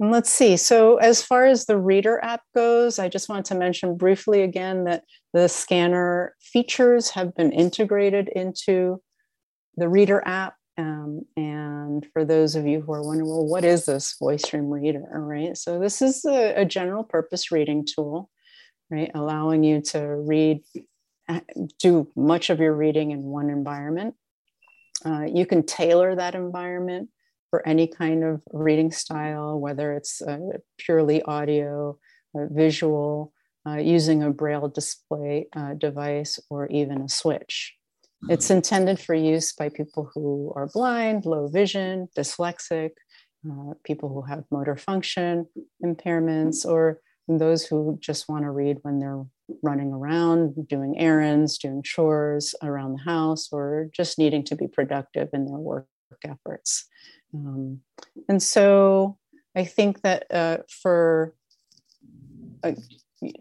Let's 0.04 0.32
see. 0.32 0.58
So, 0.58 0.98
as 0.98 1.22
far 1.22 1.46
as 1.46 1.65
the 1.67 1.78
Reader 1.78 2.20
app 2.24 2.41
goes, 2.56 2.98
I 2.98 3.08
just 3.08 3.30
want 3.30 3.46
to 3.46 3.56
mention 3.56 3.98
briefly 3.98 4.41
again 4.41 4.86
that 4.86 5.04
the 5.34 5.48
scanner 5.48 6.36
features 6.39 7.10
have 7.12 7.36
been 7.36 7.52
integrated 7.52 8.30
into 8.30 9.02
the 9.78 9.88
Reader 9.88 10.22
app. 10.26 10.56
Um, 10.78 11.22
and 11.38 12.06
for 12.13 12.26
those 12.26 12.56
of 12.56 12.65
you 12.65 12.82
who 12.82 12.94
are 12.94 13.04
wondering, 13.04 13.30
well, 13.30 13.46
what 13.46 13.63
is 13.63 13.86
this 13.86 14.15
Voice 14.20 14.41
Dream 14.48 14.70
Reader? 14.70 15.04
Right. 15.12 15.56
So, 15.56 15.80
this 15.80 16.02
is 16.02 16.26
a, 16.26 16.62
a 16.62 16.65
general 16.65 17.04
purpose 17.04 17.52
reading 17.52 17.86
tool, 17.86 18.30
right, 18.89 19.12
allowing 19.13 19.63
you 19.63 19.82
to 19.82 20.00
read, 20.00 20.62
uh, 21.29 21.42
do 21.79 22.08
much 22.15 22.50
of 22.50 22.60
your 22.60 22.73
reading 22.73 23.12
in 23.12 23.21
one 23.21 23.50
environment. 23.50 24.15
Uh, 25.06 25.23
you 25.23 25.46
can 25.46 25.63
tailor 25.63 26.15
that 26.15 26.36
environment 26.36 27.10
for 27.50 27.67
any 27.67 27.86
kind 27.86 28.23
of 28.23 28.42
reading 28.52 28.92
style, 28.92 29.60
whether 29.60 29.94
it's 29.94 30.21
uh, 30.21 30.40
purely 30.77 31.21
audio, 31.23 31.98
uh, 32.34 32.46
visual, 32.50 33.34
uh, 33.67 33.77
using 33.77 34.23
a 34.23 34.31
braille 34.31 34.67
display 34.67 35.47
uh, 35.55 35.73
device, 35.73 36.39
or 36.49 36.67
even 36.67 37.01
a 37.01 37.09
switch. 37.09 37.75
It's 38.29 38.47
mm-hmm. 38.47 38.57
intended 38.57 38.99
for 38.99 39.15
use 39.15 39.53
by 39.53 39.69
people 39.69 40.12
who 40.13 40.53
are 40.55 40.67
blind, 40.67 41.25
low 41.25 41.47
vision, 41.47 42.07
dyslexic, 42.17 42.91
uh, 43.49 43.73
people 43.83 44.09
who 44.09 44.21
have 44.21 44.43
motor 44.51 44.75
function 44.75 45.47
impairments, 45.83 46.65
or 46.65 47.01
those 47.27 47.65
who 47.65 47.97
just 47.99 48.27
want 48.29 48.43
to 48.43 48.51
read 48.51 48.77
when 48.81 48.99
they're 48.99 49.25
running 49.63 49.91
around, 49.93 50.67
doing 50.67 50.97
errands, 50.97 51.57
doing 51.57 51.81
chores 51.81 52.53
around 52.62 52.93
the 52.93 53.03
house, 53.03 53.49
or 53.51 53.89
just 53.93 54.19
needing 54.19 54.43
to 54.43 54.55
be 54.55 54.67
productive 54.67 55.29
in 55.33 55.45
their 55.45 55.57
work 55.57 55.87
work 56.12 56.21
efforts. 56.25 56.85
Um, 57.33 57.81
and 58.27 58.41
so 58.41 59.17
I 59.55 59.65
think 59.65 60.01
that 60.01 60.25
uh, 60.31 60.57
for 60.81 61.33
uh, 62.63 62.73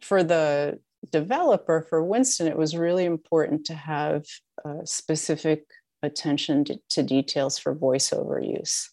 for 0.03 0.23
the 0.23 0.79
developer, 1.11 1.87
for 1.89 2.05
Winston, 2.05 2.47
it 2.47 2.57
was 2.57 2.77
really 2.77 3.05
important 3.05 3.65
to 3.67 3.75
have 3.75 4.25
uh, 4.65 4.85
specific 4.85 5.65
attention 6.03 6.65
to, 6.65 6.79
to, 6.91 7.03
details 7.03 7.59
for 7.59 7.75
voiceover 7.75 8.47
use. 8.47 8.91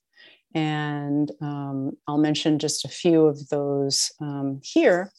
And 0.54 1.32
um, 1.42 1.92
I'll 2.08 2.18
mention 2.18 2.60
just 2.60 2.86
a 2.86 2.90
few 2.90 3.26
of 3.26 3.48
those 3.50 4.12
um, 4.22 4.62
here. 4.64 5.12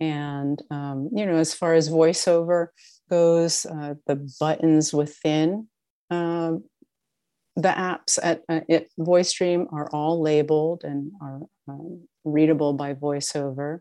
And, 0.00 0.60
um, 0.70 1.10
you 1.14 1.26
know, 1.26 1.36
as 1.36 1.54
far 1.54 1.74
as 1.74 1.90
voiceover 1.90 2.68
goes, 3.10 3.66
uh, 3.66 3.94
the 4.06 4.28
buttons 4.38 4.92
within 4.94 5.68
uh, 6.10 6.52
the 7.56 7.68
apps 7.68 8.18
at, 8.22 8.42
uh, 8.48 8.60
it, 8.68 8.90
Voice 8.98 9.32
Dream 9.32 9.66
are 9.72 9.88
all 9.92 10.20
labeled 10.22 10.84
and 10.84 11.12
are 11.20 11.40
um, 11.68 12.02
readable 12.24 12.72
by 12.72 12.94
VoiceOver. 12.94 13.80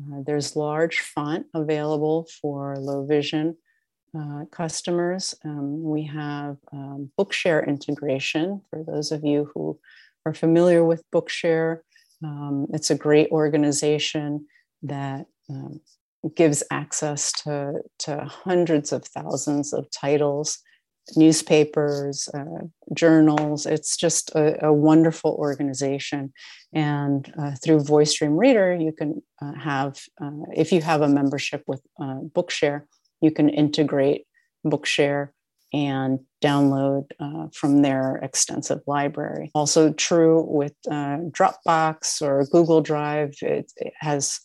Uh, 0.00 0.22
there's 0.26 0.56
large 0.56 1.00
font 1.00 1.46
available 1.54 2.26
for 2.40 2.76
low 2.78 3.04
vision 3.06 3.56
uh, 4.18 4.44
customers. 4.50 5.34
Um, 5.44 5.82
we 5.82 6.04
have 6.04 6.56
um, 6.72 7.10
Bookshare 7.18 7.66
integration 7.66 8.60
for 8.70 8.82
those 8.84 9.12
of 9.12 9.24
you 9.24 9.50
who 9.54 9.78
are 10.26 10.34
familiar 10.34 10.84
with 10.84 11.02
Bookshare. 11.12 11.80
Um, 12.22 12.66
it's 12.72 12.90
a 12.90 12.96
great 12.96 13.30
organization 13.30 14.46
that 14.82 15.26
um, 15.50 15.80
gives 16.34 16.62
access 16.70 17.32
to, 17.32 17.82
to 18.00 18.24
hundreds 18.24 18.92
of 18.92 19.04
thousands 19.04 19.72
of 19.72 19.90
titles 19.90 20.58
newspapers, 21.16 22.28
uh, 22.34 22.66
journals. 22.94 23.66
It's 23.66 23.96
just 23.96 24.34
a, 24.34 24.66
a, 24.66 24.72
wonderful 24.72 25.32
organization. 25.32 26.32
And 26.72 27.32
uh, 27.38 27.52
through 27.62 27.80
Voice 27.80 28.14
Dream 28.14 28.36
Reader, 28.36 28.76
you 28.76 28.92
can 28.92 29.22
uh, 29.40 29.52
have, 29.54 30.00
uh, 30.20 30.30
if 30.54 30.72
you 30.72 30.80
have 30.80 31.02
a 31.02 31.08
membership 31.08 31.62
with 31.66 31.82
uh, 32.00 32.20
Bookshare, 32.34 32.82
you 33.20 33.30
can 33.30 33.48
integrate 33.48 34.26
Bookshare 34.64 35.30
and 35.72 36.20
download 36.42 37.06
uh, 37.20 37.48
from 37.52 37.82
their 37.82 38.16
extensive 38.16 38.80
library. 38.86 39.50
Also, 39.54 39.92
true 39.92 40.44
with 40.48 40.74
Dropbox 40.88 42.22
or 42.22 42.46
Google 42.46 42.80
Drive, 42.80 43.34
it, 43.42 43.72
it 43.76 43.92
has 43.98 44.40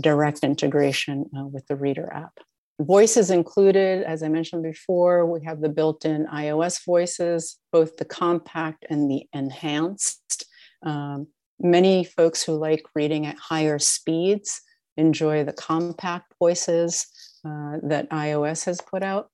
direct 0.00 0.40
integration 0.42 1.24
with 1.32 1.66
the 1.66 1.76
Reader 1.76 2.12
app. 2.12 2.40
Voices 2.78 3.30
included, 3.30 4.02
as 4.02 4.22
I 4.22 4.28
mentioned 4.28 4.62
before, 4.62 5.24
we 5.24 5.42
have 5.44 5.62
the 5.62 5.68
built 5.70 6.04
in 6.04 6.26
iOS 6.26 6.84
voices, 6.84 7.56
both 7.72 7.96
the 7.96 8.04
compact 8.04 8.84
and 8.90 9.10
the 9.10 9.26
enhanced. 9.32 10.44
Um, 10.82 11.28
many 11.58 12.04
folks 12.04 12.42
who 12.42 12.52
like 12.52 12.84
reading 12.94 13.24
at 13.24 13.38
higher 13.38 13.78
speeds 13.78 14.60
enjoy 14.98 15.44
the 15.44 15.54
compact 15.54 16.34
voices 16.38 17.06
uh, 17.46 17.78
that 17.82 18.10
iOS 18.10 18.66
has 18.66 18.80
put 18.82 19.02
out. 19.02 19.30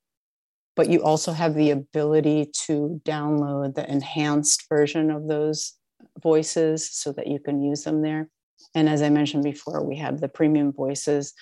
But 0.75 0.89
you 0.89 1.03
also 1.03 1.33
have 1.33 1.53
the 1.53 1.71
ability 1.71 2.49
to 2.65 3.01
download 3.05 3.75
the 3.75 3.89
enhanced 3.91 4.67
version 4.69 5.11
of 5.11 5.27
those 5.27 5.73
voices 6.21 6.89
so 6.91 7.11
that 7.11 7.27
you 7.27 7.39
can 7.39 7.61
use 7.61 7.83
them 7.83 8.01
there. 8.01 8.29
And 8.73 8.89
as 8.89 9.01
I 9.01 9.09
mentioned 9.09 9.43
before, 9.43 9.83
we 9.83 9.97
have 9.97 10.19
the 10.19 10.29
premium 10.29 10.71
voices 10.71 11.33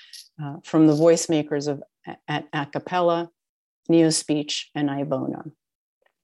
uh, 0.41 0.55
from 0.63 0.87
the 0.87 0.95
voice 0.95 1.29
makers 1.29 1.67
of 1.67 1.83
at 2.27 2.51
Acapella, 2.51 3.29
NeoSpeech, 3.89 4.65
and 4.75 4.89
Ivona. 4.89 5.51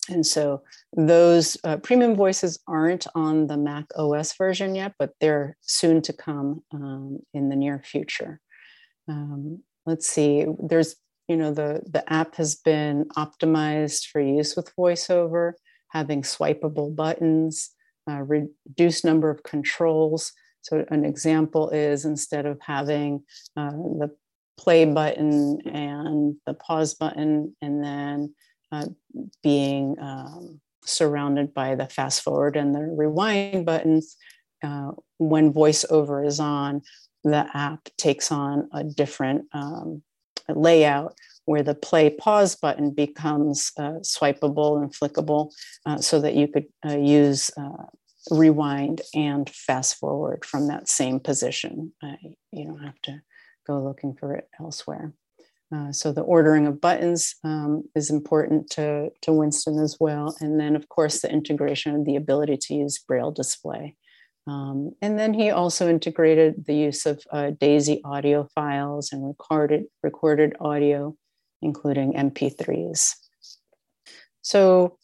And 0.10 0.26
so 0.26 0.64
those 0.96 1.58
uh, 1.64 1.78
premium 1.78 2.16
voices 2.16 2.60
aren't 2.68 3.08
on 3.14 3.48
the 3.48 3.58
Mac 3.58 3.86
OS 3.96 4.36
version 4.38 4.74
yet, 4.74 4.94
but 4.98 5.12
they're 5.20 5.58
soon 5.62 6.02
to 6.04 6.14
come 6.14 6.64
um, 6.72 7.20
in 7.34 7.50
the 7.50 7.56
near 7.56 7.82
future. 7.84 8.40
Um, 9.08 9.64
let's 9.86 10.08
see, 10.08 10.46
there's, 10.60 10.96
you 11.28 11.36
know, 11.36 11.54
the, 11.54 11.82
the 11.86 12.12
app 12.12 12.36
has 12.36 12.56
been 12.56 13.06
optimized 13.18 14.08
for 14.08 14.22
use 14.22 14.56
with 14.56 14.74
VoiceOver, 14.76 15.54
having 15.90 16.22
swipeable 16.22 16.96
buttons, 16.96 17.72
uh, 18.10 18.22
reduced 18.22 19.04
number 19.04 19.30
of 19.30 19.44
controls. 19.44 20.32
So 20.68 20.86
an 20.90 21.06
example 21.06 21.70
is 21.70 22.04
instead 22.04 22.46
of 22.46 22.60
having 22.62 23.24
uh, 23.56 23.72
the 23.72 24.16
play 24.58 24.84
button 24.86 25.62
and 25.66 26.36
the 26.46 26.54
pause 26.54 26.94
button, 26.94 27.56
and 27.62 27.84
then 27.84 28.36
uh, 28.72 28.88
being 29.44 29.96
um, 30.02 30.60
surrounded 30.84 31.54
by 31.54 31.76
the 31.76 31.88
fast 31.88 32.22
forward 32.22 32.58
and 32.58 32.76
the 32.76 32.82
rewind 32.82 33.66
buttons. 33.66 34.18
Uh, 34.64 34.92
when 35.20 35.54
voiceover 35.54 36.26
is 36.26 36.40
on, 36.40 36.82
the 37.24 37.48
app 37.54 37.88
takes 37.98 38.32
on 38.32 38.68
a 38.74 38.84
different 38.84 39.46
um, 39.54 40.02
layout 40.50 41.16
where 41.46 41.64
the 41.64 41.76
play 41.76 42.10
pause 42.10 42.56
button 42.56 42.92
becomes 42.92 43.72
uh, 43.78 44.00
swipeable 44.02 44.82
and 44.82 44.94
flickable 44.94 45.52
uh, 45.86 45.98
so 45.98 46.20
that 46.20 46.34
you 46.34 46.48
could 46.48 46.66
uh, 46.86 46.98
use 46.98 47.52
uh, 47.58 47.86
rewind 48.32 49.02
and 49.14 49.50
fast 49.50 49.98
forward 49.98 50.46
from 50.46 50.68
that 50.68 50.88
same 50.88 51.20
position. 51.20 51.94
you 52.52 52.66
don't 52.66 52.84
have 52.84 53.02
to 53.04 53.22
go 53.66 53.82
looking 53.82 54.16
for 54.16 54.34
it 54.34 54.48
elsewhere. 54.60 55.14
Uh, 55.74 55.92
so 55.92 56.14
the 56.14 56.22
ordering 56.22 56.66
of 56.66 56.80
buttons 56.80 57.36
um, 57.44 57.84
is 57.94 58.10
important 58.10 58.70
to, 58.70 59.10
to 59.22 59.34
Winston 59.34 59.80
as 59.80 59.98
well. 60.00 60.36
And 60.40 60.60
then 60.60 60.76
of 60.76 60.88
course 60.88 61.22
the 61.22 61.32
integration 61.32 61.94
of 61.94 62.06
the 62.06 62.16
ability 62.16 62.58
to 62.58 62.74
use 62.74 63.00
Braille 63.00 63.32
display. 63.32 63.96
Um, 64.48 64.92
and 65.02 65.20
then 65.20 65.34
he 65.34 65.50
also 65.50 65.90
integrated 65.90 66.66
the 66.66 66.76
use 66.76 67.06
of 67.06 67.22
uh, 67.32 67.52
DAISY 67.52 68.02
audio 68.06 68.48
files 68.56 69.12
and 69.12 69.28
recorded, 69.28 69.86
recorded 70.02 70.56
audio, 70.62 71.18
including 71.62 72.14
MP3s. 72.14 73.16
So 74.42 74.98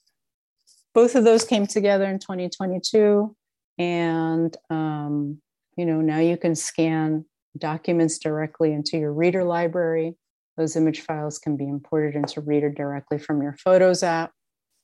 both 0.94 1.16
of 1.16 1.24
those 1.24 1.44
came 1.44 1.68
together 1.68 2.06
in 2.06 2.20
2022. 2.20 3.36
And, 3.78 4.56
um, 4.70 5.40
you 5.78 5.86
know, 5.86 6.02
now 6.02 6.20
you 6.20 6.38
can 6.38 6.56
scan 6.56 7.26
documents 7.58 8.20
directly 8.20 8.74
into 8.74 8.98
your 8.98 9.14
reader 9.14 9.44
library. 9.44 10.16
Those 10.58 10.76
image 10.76 11.02
files 11.02 11.40
can 11.40 11.58
be 11.58 11.68
imported 11.68 12.16
into 12.16 12.42
Reader 12.42 12.70
directly 12.70 13.18
from 13.18 13.42
your 13.42 13.54
Photos 13.54 14.04
app. 14.04 14.32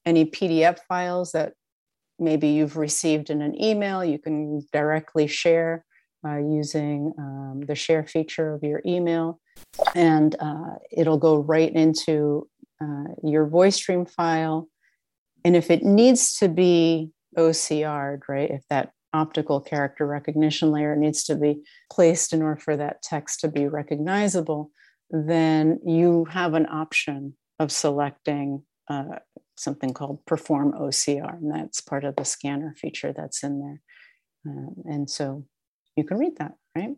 Any 0.05 0.25
PDF 0.25 0.79
files 0.87 1.31
that 1.33 1.53
maybe 2.17 2.47
you've 2.47 2.77
received 2.77 3.29
in 3.29 3.41
an 3.41 3.61
email, 3.61 4.03
you 4.03 4.17
can 4.17 4.65
directly 4.73 5.27
share 5.27 5.85
uh, 6.27 6.37
using 6.37 7.13
um, 7.17 7.61
the 7.65 7.75
share 7.75 8.03
feature 8.03 8.53
of 8.53 8.63
your 8.63 8.81
email. 8.85 9.39
And 9.95 10.35
uh, 10.39 10.75
it'll 10.91 11.17
go 11.17 11.37
right 11.37 11.71
into 11.71 12.47
uh, 12.81 13.13
your 13.23 13.45
Voice 13.45 13.77
Dream 13.77 14.05
file. 14.05 14.67
And 15.43 15.55
if 15.55 15.71
it 15.71 15.83
needs 15.83 16.37
to 16.39 16.49
be 16.49 17.11
OCR'd, 17.37 18.23
right, 18.27 18.49
if 18.49 18.67
that 18.69 18.91
optical 19.13 19.59
character 19.59 20.05
recognition 20.05 20.71
layer 20.71 20.95
needs 20.95 21.23
to 21.25 21.35
be 21.35 21.61
placed 21.91 22.33
in 22.33 22.41
order 22.41 22.59
for 22.59 22.77
that 22.77 23.01
text 23.01 23.39
to 23.39 23.47
be 23.47 23.67
recognizable, 23.67 24.71
then 25.09 25.79
you 25.85 26.25
have 26.25 26.53
an 26.53 26.67
option 26.67 27.33
of 27.59 27.71
selecting 27.71 28.63
uh, 28.89 29.17
something 29.57 29.93
called 29.93 30.25
perform 30.25 30.73
OCR, 30.73 31.37
and 31.37 31.51
that's 31.51 31.81
part 31.81 32.03
of 32.03 32.15
the 32.15 32.25
scanner 32.25 32.73
feature 32.77 33.13
that's 33.13 33.43
in 33.43 33.59
there. 33.59 33.81
Uh, 34.47 34.69
and 34.85 35.09
so 35.09 35.45
you 35.95 36.03
can 36.03 36.17
read 36.17 36.37
that, 36.37 36.53
right? 36.75 36.95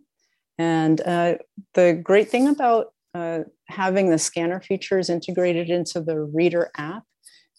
And 0.58 1.02
uh, 1.02 1.36
the 1.74 2.00
great 2.02 2.30
thing 2.30 2.48
about 2.48 2.94
uh, 3.14 3.40
having 3.68 4.10
the 4.10 4.20
scanner 4.20 4.62
features 4.62 5.10
integrated 5.10 5.70
into 5.70 6.02
the 6.02 6.20
Reader 6.20 6.70
app 6.78 7.04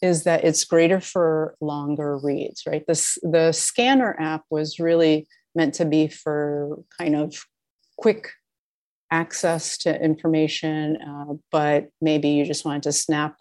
is 0.03 0.25
that 0.25 0.45
it's 0.45 0.65
greater 0.65 1.01
for 1.01 1.55
longer 1.61 2.19
reads, 2.19 2.65
right? 2.67 2.85
This 2.87 3.17
the 3.23 3.53
scanner 3.53 4.17
app 4.21 4.45
was 4.51 4.81
really 4.81 5.29
meant 5.55 5.75
to 5.75 5.85
be 5.85 6.09
for 6.09 6.83
kind 6.99 7.15
of 7.15 7.45
quick 7.97 8.31
access 9.11 9.79
to 9.79 10.03
information, 10.03 10.97
uh, 10.97 11.35
but 11.53 11.89
maybe 12.01 12.31
you 12.31 12.45
just 12.45 12.65
wanted 12.65 12.83
to 12.83 12.93
snap 12.93 13.37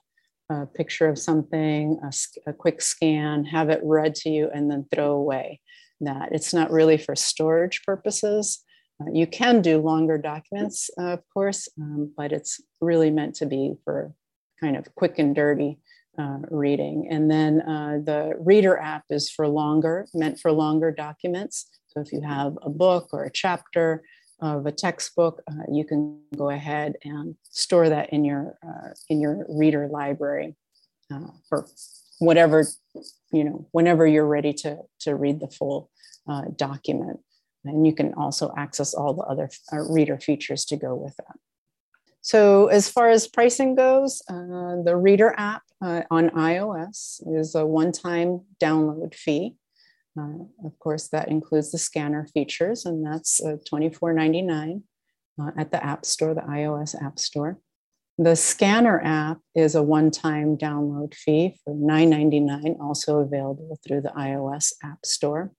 a 0.49 0.65
picture 0.65 1.07
of 1.07 1.17
something, 1.17 1.97
a, 2.03 2.11
a, 2.49 2.53
quick 2.53 2.81
scan, 2.81 3.45
have 3.45 3.69
it 3.69 3.79
read 3.81 4.13
to 4.13 4.29
you, 4.29 4.49
and 4.53 4.69
then 4.69 4.85
throw 4.93 5.13
away 5.13 5.61
that. 6.01 6.29
It's 6.33 6.53
not 6.53 6.71
really 6.71 6.97
for 6.97 7.15
storage 7.15 7.83
purposes. 7.85 8.61
Uh, 9.01 9.05
you 9.13 9.25
can 9.25 9.61
do 9.61 9.79
longer 9.79 10.17
documents, 10.17 10.89
uh, 10.99 11.13
of 11.13 11.21
course, 11.33 11.69
um, 11.79 12.11
but 12.17 12.33
it's 12.33 12.59
really 12.81 13.09
meant 13.09 13.35
to 13.35 13.45
be 13.45 13.75
for 13.85 14.13
kind 14.59 14.75
of 14.75 14.93
quick 14.95 15.17
and 15.19 15.33
dirty 15.33 15.79
uh, 16.17 16.39
reading. 16.49 17.07
And 17.09 17.29
then 17.29 17.61
uh, 17.61 17.99
the 18.03 18.33
reader 18.39 18.77
app 18.77 19.05
is 19.09 19.29
for 19.29 19.47
longer, 19.47 20.07
meant 20.13 20.39
for 20.39 20.51
longer 20.51 20.91
documents. 20.91 21.67
So 21.87 22.01
if 22.01 22.11
you 22.11 22.21
have 22.21 22.57
a 22.61 22.69
book 22.69 23.09
or 23.11 23.25
a 23.25 23.31
chapter 23.31 24.03
of 24.39 24.65
a 24.65 24.71
textbook, 24.71 25.41
uh, 25.49 25.63
you 25.71 25.85
can 25.85 26.19
go 26.35 26.49
ahead 26.49 26.95
and 27.03 27.35
store 27.43 27.89
that 27.89 28.11
in 28.11 28.25
your 28.25 28.57
uh, 28.65 28.89
in 29.09 29.21
your 29.21 29.45
reader 29.49 29.87
library 29.87 30.55
uh, 31.13 31.27
for 31.47 31.67
whatever 32.19 32.65
you 33.31 33.43
know 33.43 33.67
whenever 33.71 34.05
you're 34.05 34.27
ready 34.27 34.53
to 34.53 34.77
to 34.99 35.15
read 35.15 35.39
the 35.39 35.47
full 35.47 35.89
uh, 36.27 36.43
document 36.55 37.19
and 37.65 37.85
you 37.85 37.93
can 37.93 38.13
also 38.13 38.53
access 38.57 38.93
all 38.93 39.13
the 39.13 39.23
other 39.23 39.49
reader 39.89 40.19
features 40.19 40.63
to 40.63 40.77
go 40.77 40.93
with 40.93 41.15
that 41.17 41.37
so 42.21 42.67
as 42.67 42.87
far 42.87 43.09
as 43.09 43.27
pricing 43.27 43.73
goes 43.73 44.21
uh, 44.29 44.75
the 44.83 44.95
reader 44.95 45.33
app 45.35 45.63
uh, 45.81 46.01
on 46.09 46.29
ios 46.29 47.21
is 47.35 47.55
a 47.55 47.65
one-time 47.65 48.41
download 48.61 49.13
fee 49.13 49.55
uh, 50.19 50.43
of 50.65 50.77
course 50.79 51.07
that 51.09 51.29
includes 51.29 51.71
the 51.71 51.77
scanner 51.77 52.27
features 52.33 52.85
and 52.85 53.05
that's 53.05 53.41
uh, 53.43 53.55
$24.99 53.71 54.81
at 55.57 55.71
the 55.71 55.83
app 55.83 56.05
store 56.05 56.33
the 56.33 56.41
ios 56.41 56.95
app 57.03 57.17
store 57.17 57.59
the 58.17 58.35
scanner 58.35 59.01
app 59.03 59.39
is 59.55 59.73
a 59.73 59.81
one-time 59.81 60.55
download 60.55 61.15
fee 61.15 61.57
for 61.63 61.73
$9.99, 61.73 62.79
also 62.79 63.19
available 63.19 63.79
through 63.83 64.01
the 64.01 64.09
iOS 64.09 64.73
App 64.83 65.03
Store. 65.05 65.51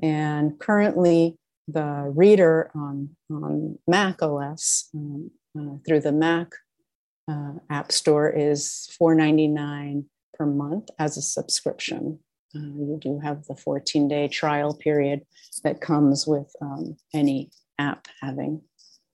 And 0.00 0.58
currently, 0.60 1.38
the 1.66 2.12
reader 2.14 2.70
on, 2.74 3.16
on 3.30 3.78
Mac 3.88 4.22
OS 4.22 4.90
um, 4.94 5.30
uh, 5.58 5.78
through 5.86 6.00
the 6.00 6.12
Mac 6.12 6.52
uh, 7.28 7.52
App 7.70 7.92
Store 7.92 8.28
is 8.28 8.88
$4.99 9.00 10.04
per 10.34 10.46
month 10.46 10.88
as 10.98 11.16
a 11.16 11.22
subscription. 11.22 12.18
Uh, 12.54 12.60
you 12.60 12.98
do 13.00 13.18
have 13.22 13.44
the 13.44 13.56
14 13.56 14.08
day 14.08 14.28
trial 14.28 14.74
period 14.74 15.22
that 15.64 15.80
comes 15.80 16.26
with 16.26 16.52
um, 16.60 16.96
any 17.12 17.50
app 17.78 18.06
having 18.20 18.62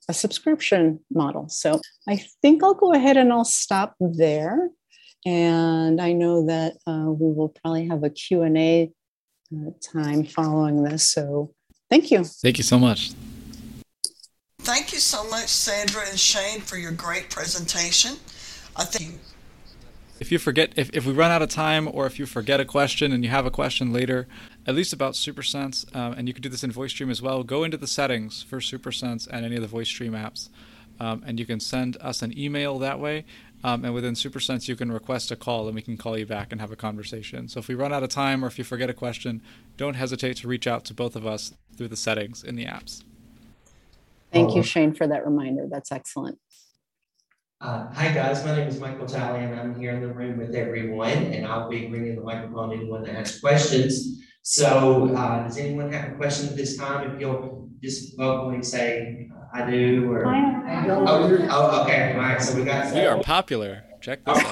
a 0.09 0.15
subscription 0.15 1.01
model. 1.11 1.49
So 1.49 1.81
I 2.09 2.23
think 2.43 2.63
I'll 2.63 2.75
go 2.75 2.93
ahead 2.93 3.17
and 3.17 3.33
I'll 3.33 3.45
stop 3.45 3.95
there. 4.01 4.69
And 5.25 6.01
I 6.01 6.13
know 6.13 6.47
that 6.47 6.75
uh, 6.87 7.11
we 7.11 7.33
will 7.33 7.55
probably 7.63 7.89
have 7.89 8.03
a 8.03 8.11
Q&A 8.11 8.91
uh, 9.55 9.71
time 9.83 10.25
following 10.25 10.83
this. 10.83 11.11
So 11.11 11.55
thank 11.91 12.11
you. 12.11 12.25
Thank 12.25 12.59
you 12.59 12.65
so 12.65 12.79
much. 12.79 13.13
Thank 14.71 14.93
you 14.93 15.01
so 15.01 15.29
much, 15.29 15.49
Sandra 15.49 16.03
and 16.09 16.19
Shane, 16.19 16.61
for 16.61 16.77
your 16.77 16.93
great 16.93 17.29
presentation. 17.29 18.13
I 18.77 18.85
think 18.85 19.19
if 20.21 20.31
you 20.31 20.39
forget 20.39 20.73
if, 20.77 20.91
if 20.93 21.05
we 21.05 21.13
run 21.13 21.33
out 21.33 21.43
of 21.43 21.49
time 21.49 21.89
or 21.93 22.07
if 22.07 22.21
you 22.21 22.25
forget 22.25 22.61
a 22.61 22.65
question 22.65 23.11
and 23.11 23.25
you 23.25 23.31
have 23.31 23.47
a 23.47 23.51
question 23.51 23.93
later 23.93 24.29
at 24.69 24.77
least 24.77 24.93
about 24.93 25.15
supersense 25.15 25.85
um, 25.97 26.13
and 26.13 26.29
you 26.29 26.35
can 26.35 26.41
do 26.41 26.49
this 26.49 26.63
in 26.63 26.71
voice 26.71 26.93
dream 26.93 27.11
as 27.11 27.21
well 27.21 27.43
go 27.43 27.65
into 27.65 27.77
the 27.77 27.89
settings 27.89 28.45
for 28.45 28.61
supersense 28.61 29.27
and 29.27 29.45
any 29.45 29.57
of 29.57 29.63
the 29.63 29.67
voice 29.67 29.89
dream 29.89 30.13
apps 30.13 30.51
um, 31.01 31.25
and 31.27 31.41
you 31.41 31.47
can 31.47 31.59
send 31.59 31.97
us 32.01 32.23
an 32.23 32.39
email 32.39 32.79
that 32.79 33.01
way 33.01 33.25
um, 33.65 33.85
and 33.85 33.93
within 33.93 34.15
supersense 34.15 34.69
you 34.69 34.77
can 34.77 34.93
request 34.93 35.33
a 35.33 35.37
call 35.37 35.67
and 35.67 35.75
we 35.75 35.83
can 35.83 35.97
call 35.97 36.17
you 36.17 36.27
back 36.27 36.53
and 36.53 36.61
have 36.61 36.71
a 36.71 36.77
conversation. 36.77 37.49
So 37.49 37.59
if 37.59 37.67
we 37.67 37.75
run 37.75 37.93
out 37.93 38.05
of 38.05 38.09
time 38.09 38.45
or 38.45 38.47
if 38.47 38.57
you 38.57 38.63
forget 38.63 38.89
a 38.89 38.95
question 38.95 39.43
don't 39.77 39.95
hesitate 39.95 40.37
to 40.37 40.49
reach 40.49 40.69
out 40.69 40.85
to 40.85 40.95
both 40.95 41.17
of 41.17 41.27
us 41.27 41.55
through 41.77 41.89
the 41.89 41.97
settings 41.97 42.45
in 42.45 42.55
the 42.55 42.67
apps 42.67 43.03
thank 44.33 44.55
you 44.55 44.63
shane 44.63 44.95
for 44.95 45.07
that 45.07 45.25
reminder 45.25 45.67
that's 45.71 45.93
excellent 45.93 46.39
uh, 47.63 47.93
hi 47.93 48.11
guys, 48.11 48.43
my 48.43 48.57
name 48.57 48.67
is 48.67 48.81
Michael 48.81 49.05
Talley 49.05 49.45
and 49.45 49.61
I'm 49.61 49.79
here 49.79 49.93
in 49.93 50.01
the 50.01 50.09
room 50.09 50.39
with 50.39 50.55
everyone 50.55 51.11
and 51.11 51.47
I'll 51.47 51.69
be 51.69 51.89
bringing 51.89 52.17
the 52.17 52.23
microphone 52.23 52.71
to 52.71 52.77
anyone 52.77 53.03
that 53.03 53.15
has 53.15 53.39
questions. 53.39 54.23
So 54.41 55.15
uh, 55.15 55.43
does 55.43 55.59
anyone 55.59 55.93
have 55.93 56.13
a 56.13 56.15
question 56.15 56.49
at 56.49 56.57
this 56.57 56.79
time? 56.79 57.11
If 57.11 57.21
you'll 57.21 57.69
just 57.83 58.17
vocally 58.17 58.63
say, 58.63 59.29
uh, 59.31 59.45
I 59.53 59.71
do 59.71 60.11
or. 60.11 60.27
I 60.27 60.87
oh, 60.89 61.05
oh, 61.07 61.83
okay, 61.83 62.15
all 62.15 62.21
right, 62.21 62.41
so 62.41 62.57
we 62.57 62.65
got. 62.65 62.95
We 62.95 63.01
are 63.01 63.21
popular. 63.23 63.85
Check 64.01 64.25
this 64.25 64.43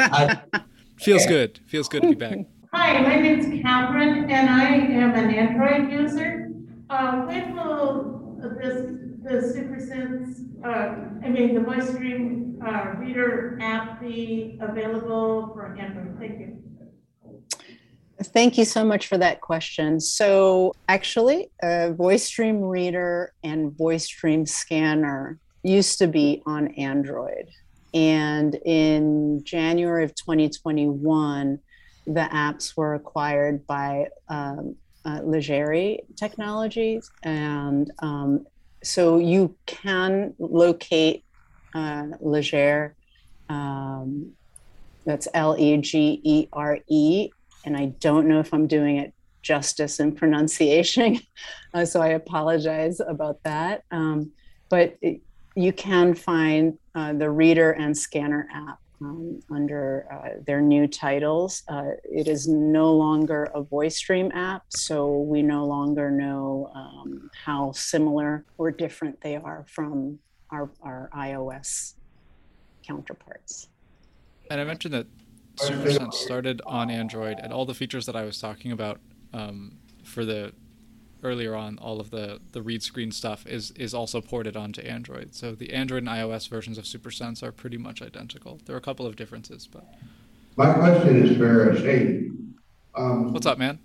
out. 0.00 0.42
Feels 0.98 1.26
good. 1.26 1.60
Feels 1.68 1.88
good 1.88 2.02
to 2.02 2.08
be 2.08 2.14
back. 2.16 2.36
Hi, 2.74 3.00
my 3.00 3.14
name 3.14 3.38
is 3.38 3.62
Catherine 3.62 4.28
and 4.28 4.50
I 4.50 4.74
am 4.74 5.14
an 5.14 5.32
Android 5.32 5.92
user. 5.92 6.50
Uh, 6.90 7.22
when 7.26 7.54
will 7.54 8.20
this 8.60 9.09
the 9.22 9.30
SuperSense, 9.30 10.64
uh, 10.64 11.24
I 11.24 11.28
mean, 11.28 11.54
the 11.54 11.60
Voice 11.60 11.90
Dream 11.90 12.58
uh, 12.64 12.94
reader 12.98 13.58
app 13.60 14.00
be 14.00 14.58
available 14.60 15.50
for 15.52 15.76
Android? 15.78 16.16
Thank 16.18 16.40
you. 16.40 16.56
Thank 18.22 18.58
you 18.58 18.66
so 18.66 18.84
much 18.84 19.06
for 19.06 19.16
that 19.18 19.40
question. 19.40 19.98
So, 19.98 20.74
actually, 20.88 21.50
a 21.62 21.92
Voice 21.92 22.28
Dream 22.28 22.60
Reader 22.60 23.32
and 23.42 23.76
Voice 23.76 24.06
Dream 24.08 24.44
Scanner 24.44 25.38
used 25.62 25.98
to 25.98 26.06
be 26.06 26.42
on 26.44 26.68
Android. 26.74 27.48
And 27.94 28.54
in 28.64 29.42
January 29.44 30.04
of 30.04 30.14
2021, 30.14 31.58
the 32.06 32.28
apps 32.32 32.76
were 32.76 32.94
acquired 32.94 33.66
by 33.66 34.08
um, 34.28 34.76
uh, 35.04 35.20
Legere 35.24 35.98
Technologies, 36.16 37.10
and 37.22 37.90
um, 38.00 38.46
so 38.82 39.18
you 39.18 39.54
can 39.66 40.34
locate 40.38 41.24
uh, 41.74 42.06
Legere. 42.20 42.94
Um, 43.48 44.32
that's 45.04 45.26
L 45.34 45.56
E 45.58 45.76
G 45.78 46.20
E 46.22 46.48
R 46.52 46.78
E, 46.88 47.30
and 47.64 47.76
I 47.76 47.86
don't 48.00 48.26
know 48.28 48.40
if 48.40 48.52
I'm 48.52 48.66
doing 48.66 48.96
it 48.96 49.14
justice 49.42 50.00
in 50.00 50.14
pronunciation, 50.14 51.18
uh, 51.74 51.84
so 51.84 52.00
I 52.00 52.08
apologize 52.08 53.00
about 53.00 53.42
that. 53.44 53.84
Um, 53.90 54.32
but 54.68 54.96
it, 55.00 55.20
you 55.56 55.72
can 55.72 56.14
find 56.14 56.78
uh, 56.94 57.12
the 57.12 57.30
Reader 57.30 57.72
and 57.72 57.96
Scanner 57.96 58.48
app 58.52 58.78
um, 59.00 59.40
under 59.50 60.06
uh, 60.12 60.42
their 60.46 60.60
new 60.60 60.86
titles. 60.86 61.62
Uh, 61.68 61.92
it 62.04 62.28
is 62.28 62.46
no 62.48 62.92
longer 62.92 63.44
a 63.54 63.62
Voice 63.62 63.98
Dream 64.00 64.30
app, 64.32 64.64
so 64.68 65.20
we 65.20 65.42
no 65.42 65.64
longer 65.64 66.10
know 66.10 66.70
um, 66.74 67.30
how 67.44 67.72
similar 67.72 68.44
or 68.58 68.70
different 68.70 69.20
they 69.20 69.36
are 69.36 69.64
from 69.68 70.18
our, 70.50 70.70
our 70.82 71.10
iOS 71.16 71.94
counterparts. 72.86 73.68
And 74.50 74.60
I 74.60 74.64
mentioned 74.64 74.94
that 74.94 75.06
Super 75.56 75.90
SuperSense 75.90 76.14
started 76.14 76.60
on 76.66 76.90
Android, 76.90 77.38
and 77.42 77.52
all 77.52 77.64
the 77.64 77.74
features 77.74 78.06
that 78.06 78.16
I 78.16 78.24
was 78.24 78.40
talking 78.40 78.72
about 78.72 79.00
um, 79.32 79.76
for 80.04 80.24
the 80.24 80.52
earlier 81.22 81.54
on, 81.54 81.78
all 81.78 82.00
of 82.00 82.10
the 82.10 82.40
the 82.52 82.62
read 82.62 82.82
screen 82.82 83.12
stuff 83.12 83.46
is 83.46 83.70
is 83.72 83.94
also 83.94 84.20
ported 84.20 84.56
onto 84.56 84.80
Android. 84.82 85.34
So 85.34 85.54
the 85.54 85.72
Android 85.72 86.02
and 86.02 86.08
iOS 86.08 86.48
versions 86.48 86.78
of 86.78 86.84
SuperSense 86.84 87.42
are 87.42 87.52
pretty 87.52 87.76
much 87.76 88.02
identical. 88.02 88.60
There 88.66 88.74
are 88.74 88.78
a 88.78 88.82
couple 88.82 89.06
of 89.06 89.16
differences, 89.16 89.66
but. 89.66 89.84
My 90.56 90.74
question 90.74 91.24
is 91.24 91.36
for 91.38 91.76
Shane. 91.76 92.54
Um, 92.94 93.32
What's 93.32 93.46
up, 93.46 93.56
man? 93.56 93.78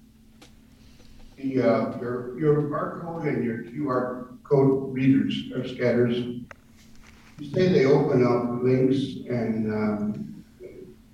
The 1.37 1.61
uh, 1.61 1.99
your 1.99 2.39
your 2.39 2.61
barcode 2.63 3.27
and 3.27 3.43
your 3.43 3.63
QR 3.63 4.41
code 4.43 4.93
readers 4.93 5.51
or 5.53 5.67
scanners. 5.67 6.17
You 7.37 7.51
say 7.51 7.67
they 7.67 7.85
open 7.85 8.25
up 8.25 8.63
links 8.63 9.27
and 9.29 9.71
um, 9.71 10.45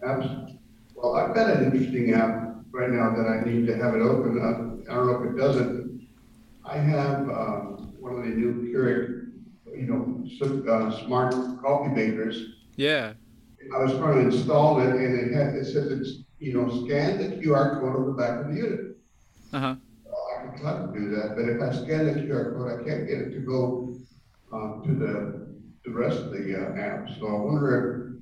apps. 0.03 0.57
Well, 0.95 1.15
I've 1.15 1.33
got 1.33 1.49
an 1.49 1.65
interesting 1.65 2.13
app 2.13 2.55
right 2.71 2.89
now 2.89 3.15
that 3.15 3.27
I 3.27 3.43
need 3.43 3.67
to 3.67 3.75
have 3.75 3.95
it 3.95 4.01
open 4.01 4.39
up. 4.39 4.89
I 4.89 4.95
don't 4.95 5.07
know 5.07 5.23
if 5.23 5.31
it 5.31 5.37
doesn't 5.37 5.80
I 6.71 6.77
have 6.77 7.29
uh, 7.29 7.59
one 7.99 8.13
of 8.17 8.23
the 8.23 8.29
new 8.29 8.71
Keurig, 8.71 9.27
you 9.75 9.87
know, 9.87 10.71
uh, 10.71 11.05
smart 11.05 11.33
coffee 11.61 11.93
makers. 11.93 12.45
Yeah. 12.77 13.13
I 13.75 13.83
was 13.83 13.91
trying 13.97 14.21
to 14.21 14.35
install 14.35 14.79
it, 14.79 14.95
and 14.95 15.19
it 15.19 15.33
had 15.33 15.53
it 15.53 15.65
says 15.65 15.91
it's 15.91 16.23
you 16.39 16.53
know 16.53 16.85
scan 16.85 17.17
the 17.17 17.35
QR 17.35 17.81
code 17.81 17.95
on 17.97 18.05
the 18.05 18.13
back 18.13 18.39
of 18.39 18.47
the 18.47 18.55
unit. 18.55 18.97
Uh 19.51 19.59
huh. 19.59 19.75
Well, 20.05 20.27
I 20.33 20.47
can 20.47 20.61
try 20.61 20.71
to 20.79 20.87
do 20.97 21.09
that, 21.09 21.35
but 21.35 21.49
if 21.49 21.61
I 21.61 21.73
scan 21.73 22.05
the 22.05 22.21
QR 22.21 22.55
code, 22.55 22.71
I 22.71 22.83
can't 22.85 23.05
get 23.05 23.19
it 23.19 23.31
to 23.31 23.39
go 23.41 23.97
uh, 24.53 24.81
to 24.81 24.95
the 24.95 25.47
the 25.83 25.91
rest 25.91 26.19
of 26.19 26.31
the 26.31 26.55
uh, 26.55 26.79
app. 26.79 27.09
So 27.19 27.27
I 27.27 27.33
wonder 27.33 28.13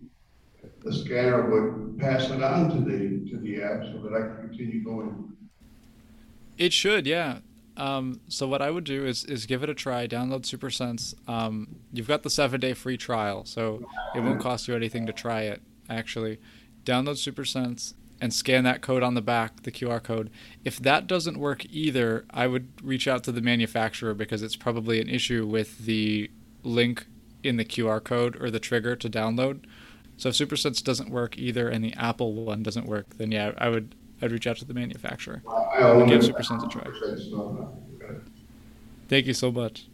if 0.63 0.83
the 0.83 0.91
scanner 0.91 1.49
would 1.51 1.99
pass 1.99 2.31
it 2.31 2.41
on 2.41 2.71
to 2.71 2.81
the 2.81 3.29
to 3.29 3.37
the 3.37 3.61
app 3.61 3.83
so 3.83 4.01
that 4.01 4.13
I 4.13 4.21
can 4.21 4.49
continue 4.49 4.83
going. 4.83 5.33
It 6.57 6.73
should, 6.73 7.05
yeah. 7.05 7.39
Um, 7.79 8.19
so 8.27 8.45
what 8.45 8.61
I 8.61 8.69
would 8.69 8.83
do 8.83 9.05
is 9.05 9.23
is 9.23 9.45
give 9.45 9.63
it 9.63 9.69
a 9.69 9.73
try. 9.73 10.05
Download 10.05 10.41
SuperSense. 10.41 11.15
Um, 11.29 11.77
you've 11.93 12.07
got 12.07 12.23
the 12.23 12.29
seven 12.29 12.59
day 12.59 12.73
free 12.73 12.97
trial, 12.97 13.45
so 13.45 13.85
it 14.13 14.19
won't 14.19 14.41
cost 14.41 14.67
you 14.67 14.75
anything 14.75 15.05
to 15.05 15.13
try 15.13 15.43
it. 15.43 15.61
Actually, 15.89 16.39
download 16.83 17.15
SuperSense 17.15 17.93
and 18.21 18.33
scan 18.33 18.65
that 18.65 18.81
code 18.81 19.01
on 19.01 19.13
the 19.13 19.21
back, 19.21 19.63
the 19.63 19.71
QR 19.71 20.03
code. 20.03 20.29
If 20.65 20.77
that 20.79 21.07
doesn't 21.07 21.39
work 21.39 21.65
either, 21.69 22.25
I 22.31 22.47
would 22.47 22.67
reach 22.83 23.07
out 23.07 23.23
to 23.23 23.31
the 23.31 23.41
manufacturer 23.41 24.13
because 24.13 24.43
it's 24.43 24.57
probably 24.57 24.99
an 24.99 25.07
issue 25.07 25.47
with 25.47 25.85
the 25.85 26.29
link 26.63 27.07
in 27.43 27.55
the 27.55 27.63
QR 27.63 28.03
code 28.03 28.35
or 28.41 28.51
the 28.51 28.59
trigger 28.59 28.97
to 28.97 29.09
download. 29.09 29.63
So 30.17 30.29
if 30.29 30.35
SuperSense 30.35 30.83
doesn't 30.83 31.09
work 31.09 31.37
either 31.37 31.69
and 31.69 31.81
the 31.81 31.93
Apple 31.93 32.33
one 32.33 32.61
doesn't 32.61 32.85
work, 32.85 33.17
then 33.17 33.31
yeah, 33.31 33.53
I 33.57 33.69
would 33.69 33.95
I'd 34.21 34.31
reach 34.31 34.47
out 34.47 34.57
to 34.57 34.65
the 34.65 34.73
manufacturer. 34.73 35.41
I 35.47 36.05
give 36.07 36.21
SuperSense 36.21 36.65
a 36.65 36.67
try. 36.67 38.19
Thank 39.07 39.27
you 39.27 39.33
so 39.33 39.51
much. 39.51 39.87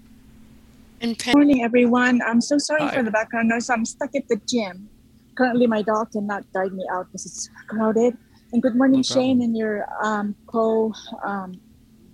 Good 0.99 1.35
morning, 1.35 1.63
everyone. 1.63 2.21
I'm 2.25 2.41
so 2.41 2.57
sorry 2.57 2.81
Hi. 2.81 2.95
for 2.95 3.03
the 3.03 3.11
background 3.11 3.49
noise. 3.49 3.69
I'm 3.69 3.85
stuck 3.85 4.09
at 4.15 4.27
the 4.27 4.41
gym. 4.47 4.89
Currently, 5.35 5.67
my 5.67 5.81
dog 5.81 6.11
cannot 6.11 6.43
guide 6.53 6.73
me 6.73 6.85
out 6.91 7.07
because 7.07 7.25
it's 7.25 7.49
crowded. 7.67 8.17
And 8.53 8.61
good 8.61 8.75
morning, 8.75 8.99
no 8.99 9.03
Shane, 9.03 9.41
and 9.41 9.55
your 9.55 9.85
um, 10.03 10.35
co, 10.47 10.93
um, 11.23 11.59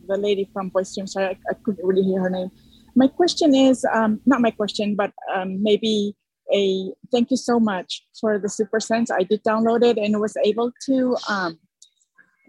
the 0.08 0.18
lady 0.18 0.50
from 0.52 0.72
Voice 0.72 0.94
Dream. 0.94 1.08
Sorry, 1.08 1.28
I, 1.28 1.38
I, 1.50 1.54
couldn't 1.64 1.86
really 1.86 2.04
hear 2.04 2.22
her 2.22 2.30
name. 2.30 2.50
My 2.96 3.08
question 3.08 3.54
is 3.56 3.86
um, 3.94 4.20
not 4.26 4.42
my 4.42 4.52
question, 4.52 4.96
but 4.96 5.12
um, 5.34 5.62
maybe 5.62 6.16
a 6.54 6.92
thank 7.12 7.32
you 7.32 7.38
so 7.38 7.60
much 7.60 8.04
for 8.20 8.40
the 8.40 8.50
Super 8.50 8.80
Sense. 8.80 9.12
I 9.12 9.24
did 9.24 9.44
download 9.44 9.84
it 9.84 9.98
and 9.98 10.20
was 10.20 10.36
able 10.44 10.72
to 10.88 11.16
um, 11.30 11.60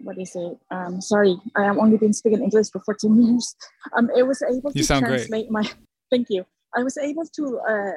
what 0.03 0.19
is 0.19 0.35
it? 0.35 0.57
Um, 0.71 1.01
sorry, 1.01 1.37
I 1.55 1.63
have 1.63 1.77
only 1.77 1.97
been 1.97 2.13
speaking 2.13 2.43
English 2.43 2.69
for 2.71 2.79
14 2.79 3.21
years. 3.21 3.55
Um, 3.97 4.09
it 4.15 4.23
was 4.23 4.41
able 4.41 4.71
you 4.73 4.83
to 4.83 4.87
translate 4.87 5.29
great. 5.29 5.51
my. 5.51 5.63
Thank 6.11 6.27
you. 6.29 6.45
I 6.75 6.83
was 6.83 6.97
able 6.97 7.25
to 7.35 7.59
uh, 7.67 7.91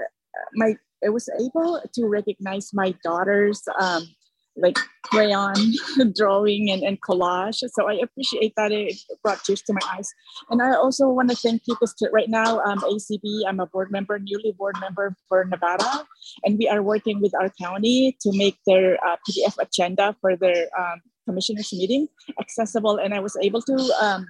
my. 0.55 0.77
I 1.05 1.11
was 1.11 1.29
able 1.39 1.83
to 1.95 2.07
recognize 2.07 2.71
my 2.73 2.95
daughter's 3.05 3.63
um, 3.79 4.09
like 4.57 4.79
crayon 5.05 5.55
drawing 6.17 6.71
and, 6.71 6.83
and 6.83 7.01
collage. 7.03 7.61
So 7.69 7.89
I 7.89 7.95
appreciate 8.03 8.55
that 8.57 8.73
it 8.73 8.97
brought 9.23 9.45
tears 9.45 9.63
to 9.63 9.75
my 9.75 9.81
eyes. 9.93 10.11
And 10.51 10.63
I 10.63 10.75
also 10.75 11.09
want 11.09 11.31
to 11.31 11.37
thank 11.37 11.63
you 11.67 11.75
because 11.75 11.95
right 12.13 12.29
now, 12.29 12.61
um, 12.61 12.79
ACB, 12.79 13.43
I'm 13.47 13.61
a 13.61 13.67
board 13.67 13.91
member, 13.93 14.19
newly 14.19 14.55
board 14.57 14.77
member 14.81 15.15
for 15.29 15.45
Nevada, 15.45 16.07
and 16.45 16.59
we 16.59 16.69
are 16.69 16.83
working 16.83 17.21
with 17.21 17.35
our 17.35 17.51
county 17.61 18.17
to 18.23 18.31
make 18.37 18.57
their 18.67 18.97
uh, 19.07 19.17
PDF 19.29 19.57
agenda 19.61 20.17
for 20.21 20.37
their 20.37 20.69
um, 20.79 21.03
commissioners 21.27 21.73
meeting 21.73 22.09
accessible. 22.41 22.97
And 22.97 23.13
I 23.13 23.21
was 23.21 23.37
able 23.43 23.63
to 23.63 23.77
um, 24.01 24.27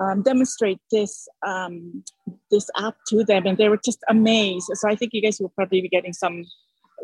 um, 0.00 0.22
demonstrate 0.22 0.78
this 0.90 1.28
um, 1.46 2.04
this 2.50 2.68
app 2.76 2.96
to 3.08 3.24
them, 3.24 3.46
and 3.46 3.58
they 3.58 3.68
were 3.68 3.80
just 3.84 3.98
amazed. 4.08 4.70
So 4.74 4.88
I 4.88 4.94
think 4.94 5.12
you 5.12 5.22
guys 5.22 5.40
will 5.40 5.52
probably 5.56 5.80
be 5.80 5.88
getting 5.88 6.12
some 6.12 6.44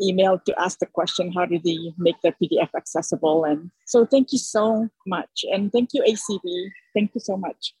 email 0.01 0.39
to 0.45 0.61
ask 0.61 0.79
the 0.79 0.85
question 0.85 1.31
how 1.31 1.45
do 1.45 1.59
they 1.63 1.77
make 1.97 2.15
the 2.23 2.33
pdf 2.41 2.69
accessible? 2.75 3.43
And 3.43 3.71
so 3.85 4.05
thank 4.05 4.31
you 4.31 4.37
so 4.37 4.87
much 5.07 5.45
and 5.51 5.71
thank 5.71 5.89
you 5.93 6.03
acb 6.03 6.69
thank 6.93 7.11
you 7.13 7.21
so 7.21 7.37
much. 7.37 7.73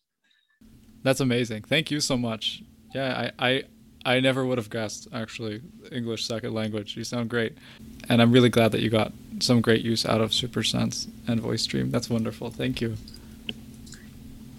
That's 1.03 1.21
amazing. 1.21 1.63
Thank 1.63 1.91
you 1.91 1.99
so 1.99 2.17
much. 2.17 2.63
Yeah 2.93 3.31
i 3.39 3.49
i, 3.49 3.63
I 4.05 4.19
never 4.19 4.45
would 4.45 4.57
have 4.57 4.69
guessed 4.69 5.07
actually 5.13 5.61
english 5.91 6.25
second 6.25 6.53
language. 6.53 6.97
You 6.97 7.03
sound 7.03 7.29
great 7.29 7.57
and 8.09 8.21
i'm 8.21 8.31
really 8.31 8.49
glad 8.49 8.71
that 8.73 8.81
you 8.81 8.89
got 8.89 9.13
some 9.41 9.61
great 9.61 9.83
use 9.83 10.05
out 10.05 10.21
of 10.21 10.31
supersense 10.31 11.07
and 11.27 11.39
Voice 11.41 11.67
VoiceStream. 11.67 11.91
That's 11.91 12.09
wonderful. 12.09 12.49
Thank 12.49 12.81
you. 12.81 12.95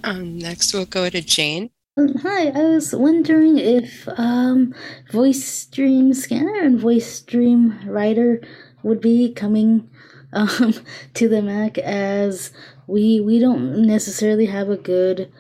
Um, 0.03 0.39
next 0.39 0.73
we'll 0.73 0.87
go 0.87 1.09
to 1.11 1.21
jane. 1.21 1.71
Hi, 1.99 2.49
I 2.49 2.63
was 2.63 2.95
wondering 2.95 3.59
if 3.59 4.09
um, 4.17 4.75
Voice 5.11 5.67
Dream 5.67 6.15
Scanner 6.15 6.55
and 6.55 6.79
Voice 6.79 7.21
VoiceStream 7.21 7.87
Writer 7.87 8.41
would 8.83 9.01
be 9.01 9.33
coming 9.33 9.91
um, 10.33 10.75
to 11.15 11.29
the 11.29 11.43
Mac 11.43 11.77
as 11.79 12.53
we 12.87 13.21
we 13.21 13.39
don't 13.39 13.83
necessarily 13.83 14.47
have 14.47 14.71
a 14.71 14.77
good 14.77 15.31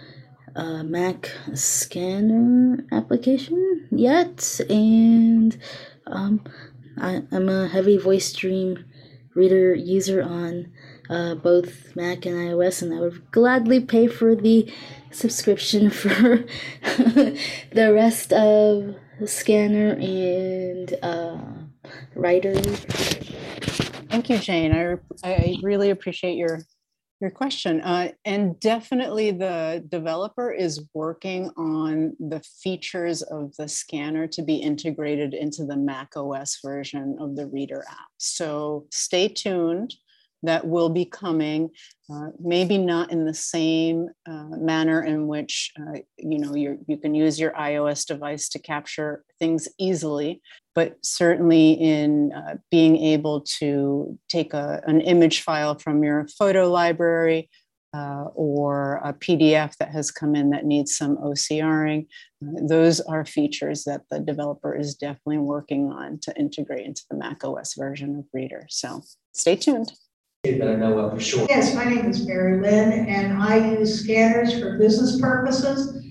uh, 0.54 0.82
Mac 0.82 1.30
scanner 1.54 2.84
application 2.92 3.88
yet, 3.90 4.60
and 4.68 5.56
um, 6.08 6.44
I, 6.98 7.22
I'm 7.32 7.48
a 7.48 7.68
heavy 7.68 7.96
Voice 7.96 8.34
VoiceStream 8.34 8.84
reader 9.34 9.74
user 9.74 10.22
on 10.22 10.72
uh, 11.08 11.34
both 11.34 11.94
Mac 11.96 12.26
and 12.26 12.36
iOS, 12.36 12.82
and 12.82 12.94
I 12.94 13.00
would 13.00 13.30
gladly 13.30 13.80
pay 13.80 14.06
for 14.06 14.34
the 14.34 14.72
subscription 15.10 15.90
for 16.02 16.44
the 16.82 17.92
rest 17.92 18.32
of 18.32 18.94
scanner 19.26 19.92
and 19.94 20.94
uh, 21.02 21.38
writer. 22.14 22.54
Thank 24.08 24.28
you, 24.30 24.38
Jane. 24.38 24.72
I, 24.72 24.96
I 25.24 25.56
really 25.62 25.90
appreciate 25.90 26.36
your 26.36 26.60
your 27.20 27.30
question. 27.30 27.80
Uh, 27.82 28.12
and 28.24 28.58
definitely 28.60 29.30
the 29.30 29.84
developer 29.88 30.50
is 30.50 30.84
working 30.94 31.50
on 31.56 32.16
the 32.18 32.40
features 32.40 33.22
of 33.22 33.54
the 33.56 33.68
scanner 33.68 34.26
to 34.28 34.42
be 34.42 34.56
integrated 34.56 35.34
into 35.34 35.64
the 35.64 35.76
Mac 35.76 36.16
OS 36.16 36.58
version 36.64 37.16
of 37.20 37.36
the 37.36 37.46
Reader 37.46 37.84
app. 37.90 38.08
So 38.16 38.86
stay 38.90 39.28
tuned 39.28 39.94
that 40.42 40.66
will 40.66 40.88
be 40.88 41.04
coming, 41.04 41.70
uh, 42.12 42.28
maybe 42.38 42.78
not 42.78 43.10
in 43.10 43.24
the 43.24 43.34
same 43.34 44.08
uh, 44.26 44.56
manner 44.56 45.02
in 45.02 45.26
which 45.26 45.72
uh, 45.78 45.98
you 46.16 46.38
know 46.38 46.54
you 46.54 46.96
can 47.00 47.14
use 47.14 47.38
your 47.38 47.52
iOS 47.52 48.06
device 48.06 48.48
to 48.50 48.58
capture 48.58 49.24
things 49.38 49.68
easily, 49.78 50.40
but 50.74 50.96
certainly 51.02 51.72
in 51.72 52.32
uh, 52.32 52.56
being 52.70 52.96
able 52.96 53.42
to 53.58 54.18
take 54.28 54.54
a, 54.54 54.82
an 54.86 55.00
image 55.00 55.42
file 55.42 55.78
from 55.78 56.02
your 56.02 56.26
photo 56.38 56.70
library. 56.70 57.50
Uh, 57.92 58.26
or 58.36 59.00
a 59.02 59.12
PDF 59.12 59.76
that 59.78 59.90
has 59.90 60.12
come 60.12 60.36
in 60.36 60.50
that 60.50 60.64
needs 60.64 60.94
some 60.94 61.16
OCRing. 61.16 62.06
Uh, 62.40 62.60
those 62.68 63.00
are 63.00 63.24
features 63.24 63.82
that 63.82 64.02
the 64.12 64.20
developer 64.20 64.76
is 64.76 64.94
definitely 64.94 65.38
working 65.38 65.90
on 65.90 66.16
to 66.20 66.32
integrate 66.38 66.86
into 66.86 67.02
the 67.10 67.16
Mac 67.16 67.42
OS 67.42 67.74
version 67.74 68.14
of 68.14 68.24
Reader. 68.32 68.66
So 68.68 69.02
stay 69.32 69.56
tuned 69.56 69.90
that 70.42 70.68
I 70.68 70.74
know 70.76 70.98
of 70.98 71.12
for 71.14 71.20
sure. 71.20 71.46
Yes, 71.48 71.74
my 71.74 71.84
name 71.84 72.06
is 72.06 72.26
Mary 72.26 72.60
Lynn, 72.60 73.06
and 73.06 73.42
I 73.42 73.72
use 73.72 74.02
scanners 74.02 74.58
for 74.58 74.78
business 74.78 75.20
purposes. 75.20 76.02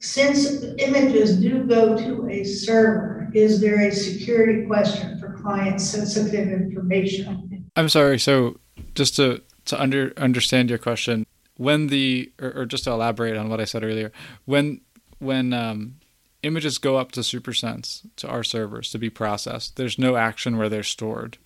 Since 0.00 0.62
images 0.78 1.36
do 1.36 1.64
go 1.64 1.96
to 1.96 2.28
a 2.28 2.44
server, 2.44 3.30
is 3.34 3.60
there 3.60 3.88
a 3.88 3.92
security 3.92 4.66
question 4.66 5.18
for 5.18 5.32
client 5.34 5.80
sensitive 5.80 6.48
information? 6.48 7.68
I'm 7.76 7.88
sorry. 7.88 8.18
So, 8.18 8.58
just 8.94 9.16
to 9.16 9.42
to 9.66 9.80
under 9.80 10.12
understand 10.16 10.68
your 10.68 10.78
question, 10.78 11.26
when 11.56 11.86
the 11.86 12.32
or, 12.40 12.52
or 12.60 12.66
just 12.66 12.84
to 12.84 12.90
elaborate 12.90 13.36
on 13.36 13.48
what 13.48 13.60
I 13.60 13.64
said 13.64 13.82
earlier, 13.82 14.12
when 14.44 14.80
when 15.18 15.52
um, 15.52 15.96
images 16.42 16.78
go 16.78 16.96
up 16.96 17.12
to 17.12 17.20
SuperSense 17.20 18.06
to 18.16 18.28
our 18.28 18.42
servers 18.42 18.90
to 18.90 18.98
be 18.98 19.10
processed, 19.10 19.76
there's 19.76 19.98
no 19.98 20.16
action 20.16 20.56
where 20.56 20.70
they're 20.70 20.82
stored. 20.82 21.36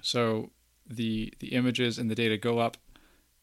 So 0.00 0.50
the 0.90 1.32
the 1.38 1.48
images 1.48 1.98
and 1.98 2.10
the 2.10 2.14
data 2.14 2.36
go 2.36 2.58
up, 2.58 2.76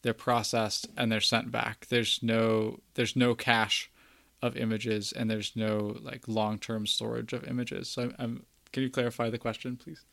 they're 0.02 0.14
processed 0.14 0.88
and 0.96 1.10
they're 1.10 1.20
sent 1.20 1.50
back. 1.50 1.86
There's 1.88 2.22
no 2.22 2.80
there's 2.94 3.16
no 3.16 3.34
cache 3.34 3.90
of 4.40 4.56
images 4.56 5.12
and 5.12 5.28
there's 5.28 5.56
no 5.56 5.96
like 6.00 6.28
long-term 6.28 6.86
storage 6.86 7.32
of 7.32 7.44
images. 7.44 7.88
So 7.88 8.02
I'm, 8.02 8.14
I'm 8.18 8.46
can 8.70 8.82
you 8.82 8.90
clarify 8.90 9.30
the 9.30 9.38
question, 9.38 9.76
please? 9.76 10.04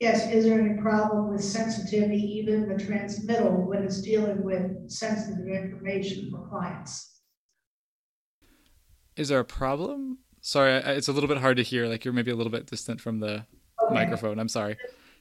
Yes, 0.00 0.30
is 0.30 0.44
there 0.44 0.60
any 0.60 0.80
problem 0.80 1.28
with 1.28 1.42
sensitivity, 1.42 2.22
even 2.38 2.68
the 2.68 2.76
transmittal, 2.76 3.66
when 3.66 3.82
it's 3.82 4.00
dealing 4.00 4.42
with 4.44 4.88
sensitive 4.88 5.48
information 5.48 6.30
for 6.30 6.46
clients? 6.48 7.20
Is 9.16 9.28
there 9.28 9.40
a 9.40 9.44
problem? 9.44 10.18
Sorry, 10.40 10.72
it's 10.72 11.08
a 11.08 11.12
little 11.12 11.28
bit 11.28 11.38
hard 11.38 11.56
to 11.56 11.64
hear. 11.64 11.86
Like 11.86 12.04
you're 12.04 12.14
maybe 12.14 12.30
a 12.30 12.36
little 12.36 12.52
bit 12.52 12.66
distant 12.66 13.00
from 13.00 13.18
the 13.18 13.44
okay. 13.82 13.94
microphone. 13.94 14.38
I'm 14.38 14.48
sorry 14.48 14.76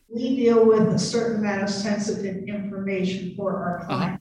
we 0.09 0.35
deal 0.35 0.65
with 0.65 0.87
a 0.93 0.99
certain 0.99 1.37
amount 1.37 1.63
of 1.63 1.69
sensitive 1.69 2.47
information 2.47 3.35
for 3.35 3.55
our 3.55 3.79
uh-huh. 3.79 3.87
client. 3.87 4.13
Uh-huh. 4.13 4.19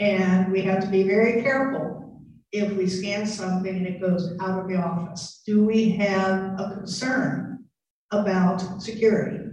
And 0.00 0.52
we 0.52 0.62
have 0.62 0.80
to 0.84 0.88
be 0.88 1.02
very 1.02 1.42
careful 1.42 2.22
if 2.52 2.72
we 2.72 2.86
scan 2.86 3.26
something 3.26 3.76
and 3.76 3.86
it 3.86 4.00
goes 4.00 4.32
out 4.40 4.60
of 4.60 4.68
the 4.68 4.76
office. 4.76 5.42
Do 5.44 5.64
we 5.64 5.90
have 5.92 6.58
a 6.58 6.74
concern 6.74 7.64
about 8.10 8.80
security? 8.80 9.50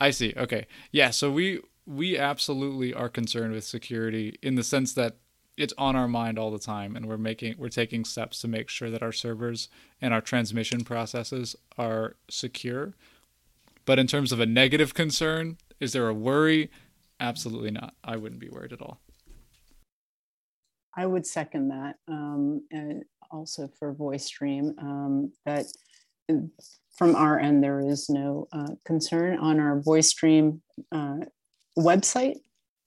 I 0.00 0.10
see. 0.10 0.32
Okay. 0.36 0.66
Yeah, 0.92 1.10
so 1.10 1.30
we 1.30 1.60
we 1.86 2.16
absolutely 2.16 2.94
are 2.94 3.08
concerned 3.08 3.52
with 3.52 3.64
security 3.64 4.38
in 4.42 4.54
the 4.54 4.62
sense 4.62 4.94
that 4.94 5.16
it's 5.56 5.74
on 5.76 5.94
our 5.94 6.08
mind 6.08 6.38
all 6.38 6.50
the 6.50 6.58
time 6.58 6.96
and 6.96 7.06
we're 7.06 7.18
making 7.18 7.54
we're 7.58 7.68
taking 7.68 8.04
steps 8.04 8.40
to 8.40 8.48
make 8.48 8.68
sure 8.68 8.90
that 8.90 9.02
our 9.02 9.12
servers 9.12 9.68
and 10.00 10.14
our 10.14 10.20
transmission 10.20 10.84
processes 10.84 11.54
are 11.76 12.16
secure 12.30 12.94
but 13.84 13.98
in 13.98 14.06
terms 14.06 14.32
of 14.32 14.40
a 14.40 14.46
negative 14.46 14.94
concern, 14.94 15.58
is 15.80 15.92
there 15.92 16.08
a 16.08 16.14
worry? 16.14 16.70
Absolutely 17.18 17.70
not. 17.70 17.94
I 18.04 18.16
wouldn't 18.16 18.40
be 18.40 18.48
worried 18.48 18.72
at 18.72 18.80
all. 18.80 19.00
I 20.96 21.06
would 21.06 21.26
second 21.26 21.68
that. 21.68 21.96
Um, 22.08 22.66
and 22.70 23.04
also 23.30 23.70
for 23.78 23.92
Voice 23.92 24.28
Dream, 24.28 24.74
um, 24.78 25.32
that 25.46 25.66
from 26.96 27.16
our 27.16 27.38
end, 27.38 27.62
there 27.62 27.80
is 27.80 28.08
no 28.08 28.48
uh, 28.52 28.74
concern 28.84 29.38
on 29.38 29.60
our 29.60 29.80
Voice 29.80 30.12
Dream 30.12 30.62
uh, 30.92 31.18
website. 31.78 32.36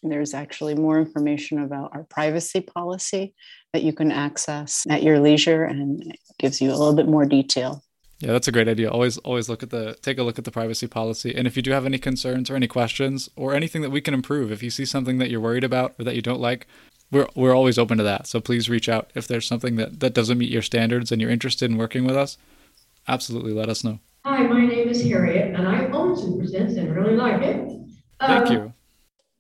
There's 0.04 0.34
actually 0.34 0.76
more 0.76 1.00
information 1.00 1.60
about 1.64 1.92
our 1.94 2.04
privacy 2.04 2.60
policy 2.60 3.34
that 3.72 3.84
you 3.84 3.94
can 3.94 4.12
access 4.12 4.86
at 4.90 5.02
your 5.02 5.20
leisure 5.20 5.64
and 5.64 6.04
it 6.06 6.20
gives 6.38 6.62
you 6.62 6.70
a 6.70 6.76
little 6.76 6.94
bit 6.94 7.08
more 7.08 7.26
detail 7.26 7.82
yeah, 8.20 8.32
that's 8.32 8.48
a 8.48 8.52
great 8.52 8.68
idea. 8.68 8.90
Always 8.90 9.18
always 9.20 9.50
look 9.50 9.64
at 9.64 9.70
the 9.70 9.96
take 10.02 10.18
a 10.18 10.24
look 10.24 10.40
at 10.40 10.46
the 10.46 10.52
privacy 10.52 10.88
policy. 10.88 11.36
And 11.36 11.46
if 11.48 11.58
you 11.58 11.62
do 11.62 11.72
have 11.72 11.86
any 11.86 11.98
concerns 11.98 12.50
or 12.50 12.56
any 12.56 12.68
questions 12.68 13.30
or 13.36 13.54
anything 13.54 13.82
that 13.82 13.90
we 13.90 14.02
can 14.02 14.14
improve, 14.14 14.52
if 14.52 14.64
you 14.64 14.70
see 14.70 14.86
something 14.86 15.18
that 15.18 15.30
you're 15.30 15.42
worried 15.42 15.64
about 15.64 15.94
or 16.00 16.06
that 16.06 16.16
you 16.16 16.22
don't 16.22 16.40
like, 16.40 16.68
we're 17.12 17.28
we're 17.36 17.56
always 17.56 17.78
open 17.78 17.98
to 17.98 18.04
that. 18.04 18.28
So 18.28 18.40
please 18.40 18.70
reach 18.70 18.88
out 18.88 19.12
if 19.16 19.28
there's 19.28 19.48
something 19.48 19.76
that, 19.76 20.00
that 20.00 20.14
doesn't 20.14 20.38
meet 20.38 20.52
your 20.52 20.62
standards 20.62 21.12
and 21.12 21.22
you're 21.22 21.32
interested 21.32 21.70
in 21.70 21.78
working 21.78 22.06
with 22.06 22.16
us. 22.16 22.38
Absolutely 23.08 23.52
let 23.52 23.70
us 23.70 23.84
know. 23.84 24.00
Hi, 24.26 24.44
my 24.44 24.66
name 24.66 24.88
is 24.88 25.04
Harriet 25.04 25.54
and 25.54 25.68
I 25.68 25.88
own 25.88 26.16
Super 26.16 26.46
SuperSense 26.46 26.78
and 26.78 26.96
really 26.96 27.16
like 27.16 27.42
it. 27.42 27.70
Thank 28.20 28.48
um, 28.48 28.54
you. 28.54 28.73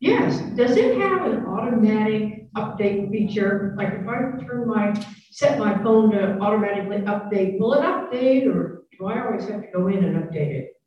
Yes, 0.03 0.41
does 0.57 0.75
it 0.75 0.99
have 0.99 1.25
an 1.27 1.45
automatic 1.45 2.53
update 2.55 3.09
feature? 3.09 3.73
Like 3.77 3.93
if 3.93 4.05
I 4.05 4.43
turn 4.45 4.67
my, 4.67 4.93
set 5.31 5.57
my 5.57 5.81
phone 5.81 6.11
to 6.11 6.37
automatically 6.39 6.97
update, 6.97 7.57
will 7.57 7.73
it 7.75 7.83
update 7.83 8.45
or 8.45 8.83
do 8.99 9.05
I 9.05 9.25
always 9.25 9.47
have 9.47 9.61
to 9.61 9.67
go 9.73 9.87
in 9.87 10.03
and 10.03 10.17
update 10.17 10.51
it? 10.51 10.81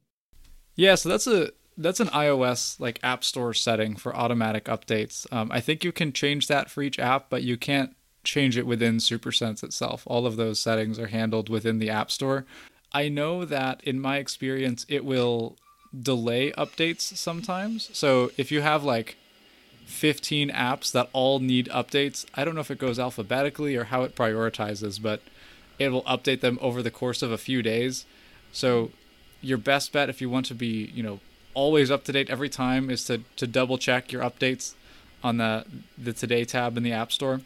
Yeah, 0.75 0.97
so 0.97 1.09
that's 1.09 1.27
a 1.27 1.53
that's 1.79 1.99
an 1.99 2.09
iOS 2.09 2.79
like 2.79 3.01
App 3.03 3.25
Store 3.25 3.55
setting 3.55 3.97
for 3.97 4.14
automatic 4.14 4.67
updates. 4.67 5.27
Um, 5.33 5.51
I 5.51 5.62
think 5.62 5.83
you 5.83 5.93
can 5.93 6.12
change 6.12 6.47
that 6.49 6.71
for 6.71 6.83
each 6.83 6.99
app, 6.99 7.31
but 7.31 7.43
you 7.43 7.57
can't 7.57 7.97
change 8.23 8.59
it 8.59 8.67
within 8.67 8.99
SuperSense 8.99 9.64
itself. 9.64 10.03
All 10.07 10.27
of 10.27 10.37
those 10.37 10.59
settings 10.59 10.99
are 10.99 11.07
handled 11.07 11.49
within 11.49 11.79
the 11.79 11.89
App 11.89 12.11
Store. 12.11 12.45
I 12.93 13.09
know 13.09 13.47
that 13.47 13.83
in 13.83 13.99
my 13.99 14.19
experience, 14.19 14.85
it 14.91 15.07
will 15.07 15.57
delay 16.03 16.53
updates 16.53 17.16
sometimes. 17.16 17.91
So 17.93 18.30
if 18.37 18.51
you 18.51 18.61
have 18.61 18.84
like 18.84 19.16
15 19.87 20.51
apps 20.51 20.93
that 20.93 21.09
all 21.12 21.39
need 21.39 21.68
updates, 21.68 22.26
I 22.34 22.45
don't 22.45 22.55
know 22.55 22.61
if 22.61 22.70
it 22.70 22.78
goes 22.78 22.99
alphabetically 22.99 23.76
or 23.76 23.84
how 23.84 24.03
it 24.03 24.14
prioritizes, 24.14 25.01
but 25.01 25.20
it 25.78 25.91
will 25.91 26.03
update 26.03 26.41
them 26.41 26.59
over 26.61 26.82
the 26.82 26.91
course 26.91 27.22
of 27.22 27.30
a 27.30 27.39
few 27.39 27.62
days. 27.62 28.05
So 28.53 28.91
your 29.41 29.59
best 29.59 29.93
bet 29.93 30.09
if 30.09 30.20
you 30.20 30.30
want 30.30 30.47
to 30.47 30.55
be, 30.55 30.91
you 30.95 31.03
know, 31.03 31.20
always 31.55 31.91
up 31.91 32.05
to 32.05 32.12
date 32.12 32.28
every 32.30 32.49
time 32.49 32.91
is 32.91 33.05
to, 33.05 33.22
to 33.37 33.47
double 33.47 33.78
check 33.78 34.12
your 34.12 34.22
updates 34.22 34.74
on 35.24 35.39
the 35.39 35.64
the 35.97 36.12
today 36.12 36.45
tab 36.45 36.76
in 36.76 36.82
the 36.82 36.93
app 36.93 37.11
store. 37.11 37.41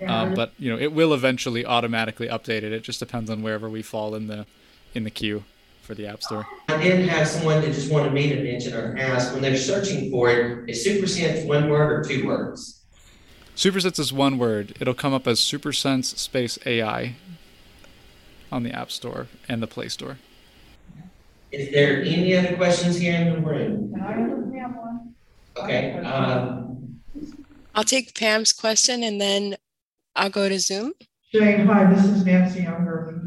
Yeah. 0.00 0.22
Um, 0.22 0.34
but 0.34 0.52
you 0.58 0.70
know 0.70 0.78
it 0.78 0.92
will 0.92 1.14
eventually 1.14 1.64
automatically 1.64 2.28
update 2.28 2.62
it. 2.62 2.72
It 2.72 2.82
just 2.82 2.98
depends 2.98 3.30
on 3.30 3.42
wherever 3.42 3.68
we 3.68 3.82
fall 3.82 4.14
in 4.14 4.26
the 4.26 4.46
in 4.94 5.04
the 5.04 5.10
queue 5.10 5.44
for 5.84 5.94
the 5.94 6.06
app 6.06 6.22
store. 6.22 6.46
I 6.68 6.82
did 6.82 7.08
have 7.08 7.28
someone 7.28 7.60
that 7.60 7.72
just 7.72 7.92
wanted 7.92 8.12
me 8.12 8.28
to 8.30 8.42
mention 8.42 8.74
or 8.74 8.96
ask, 8.96 9.32
when 9.32 9.42
they're 9.42 9.56
searching 9.56 10.10
for 10.10 10.30
it, 10.30 10.68
is 10.68 10.84
SuperSense 10.84 11.46
one 11.46 11.68
word 11.68 11.92
or 11.92 12.08
two 12.08 12.26
words? 12.26 12.82
SuperSense 13.54 13.98
is 13.98 14.12
one 14.12 14.38
word. 14.38 14.76
It'll 14.80 14.94
come 14.94 15.12
up 15.12 15.28
as 15.28 15.38
SuperSense 15.38 16.16
space 16.16 16.58
AI 16.66 17.16
on 18.50 18.62
the 18.62 18.72
App 18.72 18.90
Store 18.90 19.28
and 19.48 19.62
the 19.62 19.66
Play 19.66 19.88
Store. 19.88 20.18
Is 21.52 21.70
there 21.72 22.02
any 22.02 22.36
other 22.36 22.56
questions 22.56 22.98
here 22.98 23.14
in 23.14 23.34
the 23.34 23.40
room? 23.40 23.94
I 24.02 24.12
have 24.58 24.74
one. 24.74 25.14
Okay, 25.56 25.98
um, 25.98 27.00
I'll 27.76 27.84
take 27.84 28.18
Pam's 28.18 28.52
question 28.52 29.04
and 29.04 29.20
then 29.20 29.56
I'll 30.16 30.30
go 30.30 30.48
to 30.48 30.58
Zoom. 30.58 30.94
Jane, 31.32 31.66
hi, 31.66 31.92
this 31.92 32.04
is 32.04 32.24
Nancy 32.24 32.62
Younger. 32.62 33.08
and 33.08 33.24